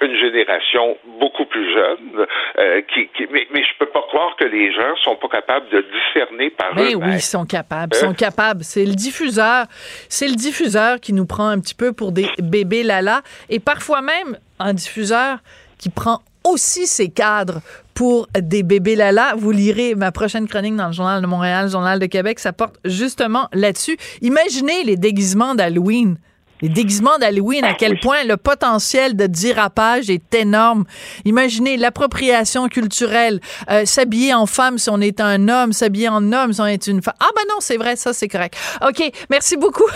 une 0.01 0.15
génération 0.17 0.97
beaucoup 1.19 1.45
plus 1.45 1.73
jeune, 1.73 2.27
euh, 2.59 2.81
qui, 2.93 3.07
qui, 3.15 3.27
mais, 3.31 3.47
mais 3.51 3.63
je 3.63 3.77
peux 3.79 3.85
pas 3.85 4.01
croire 4.01 4.35
que 4.35 4.43
les 4.43 4.73
gens 4.73 4.95
sont 5.03 5.15
pas 5.15 5.29
capables 5.29 5.69
de 5.69 5.81
discerner 5.81 6.49
par 6.49 6.71
eux. 6.71 6.75
Mais 6.75 6.95
oui, 6.95 7.13
ils 7.13 7.21
sont 7.21 7.45
capables, 7.45 7.95
ils 7.95 7.99
sont 7.99 8.13
capables. 8.13 8.63
C'est 8.63 8.85
le 8.85 8.93
diffuseur, 8.93 9.65
c'est 10.09 10.27
le 10.27 10.35
diffuseur 10.35 10.99
qui 10.99 11.13
nous 11.13 11.25
prend 11.25 11.47
un 11.47 11.59
petit 11.59 11.75
peu 11.75 11.93
pour 11.93 12.11
des 12.11 12.27
bébés 12.39 12.83
lala, 12.83 13.21
et 13.49 13.59
parfois 13.59 14.01
même 14.01 14.37
un 14.59 14.73
diffuseur 14.73 15.37
qui 15.79 15.89
prend 15.89 16.19
aussi 16.45 16.87
ses 16.87 17.09
cadres 17.09 17.61
pour 17.93 18.27
des 18.33 18.63
bébés 18.63 18.95
lala. 18.95 19.33
Vous 19.35 19.51
lirez 19.51 19.95
ma 19.95 20.11
prochaine 20.11 20.47
chronique 20.47 20.75
dans 20.75 20.87
le 20.87 20.93
Journal 20.93 21.21
de 21.21 21.27
Montréal, 21.27 21.65
le 21.65 21.71
Journal 21.71 21.99
de 21.99 22.05
Québec, 22.05 22.39
ça 22.39 22.53
porte 22.53 22.75
justement 22.85 23.49
là-dessus. 23.51 23.97
Imaginez 24.21 24.83
les 24.83 24.97
déguisements 24.97 25.55
d'Halloween 25.55 26.17
les 26.61 26.69
déguisements 26.69 27.17
d'Halloween, 27.17 27.65
à 27.65 27.73
quel 27.73 27.99
point 27.99 28.23
le 28.23 28.37
potentiel 28.37 29.15
de 29.15 29.27
dérapage 29.27 30.09
est 30.09 30.33
énorme. 30.33 30.85
Imaginez 31.25 31.77
l'appropriation 31.77 32.67
culturelle, 32.67 33.39
euh, 33.69 33.85
s'habiller 33.85 34.33
en 34.33 34.45
femme 34.45 34.77
si 34.77 34.89
on 34.89 35.01
est 35.01 35.19
un 35.19 35.49
homme, 35.49 35.73
s'habiller 35.73 36.09
en 36.09 36.31
homme 36.31 36.53
si 36.53 36.61
on 36.61 36.65
est 36.65 36.87
une 36.87 37.01
femme. 37.01 37.15
Ah 37.19 37.29
ben 37.35 37.43
non, 37.49 37.59
c'est 37.59 37.77
vrai, 37.77 37.95
ça 37.95 38.13
c'est 38.13 38.27
correct. 38.27 38.57
OK, 38.81 39.03
merci 39.29 39.57
beaucoup. 39.57 39.89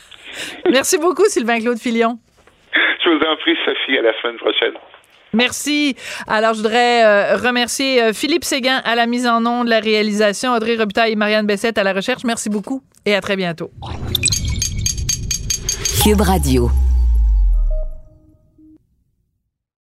merci 0.70 0.98
beaucoup, 0.98 1.24
Sylvain-Claude 1.26 1.78
Filion. 1.78 2.18
Je 3.04 3.10
vous 3.10 3.20
en 3.20 3.36
prie, 3.36 3.56
Sophie, 3.64 3.98
à 3.98 4.02
la 4.02 4.18
semaine 4.22 4.38
prochaine. 4.38 4.74
Merci. 5.32 5.96
Alors, 6.26 6.52
je 6.54 6.58
voudrais 6.58 7.04
euh, 7.04 7.36
remercier 7.36 8.02
euh, 8.02 8.12
Philippe 8.12 8.44
Séguin 8.44 8.80
à 8.84 8.94
la 8.94 9.06
mise 9.06 9.26
en 9.26 9.44
onde, 9.46 9.68
la 9.68 9.80
réalisation, 9.80 10.52
Audrey 10.52 10.76
Robitaille 10.76 11.12
et 11.12 11.16
Marianne 11.16 11.46
Bessette 11.46 11.78
à 11.78 11.84
la 11.84 11.92
recherche. 11.92 12.24
Merci 12.24 12.50
beaucoup 12.50 12.82
et 13.06 13.14
à 13.14 13.20
très 13.20 13.36
bientôt. 13.36 13.70
Cube 16.02 16.20
Radio. 16.20 16.70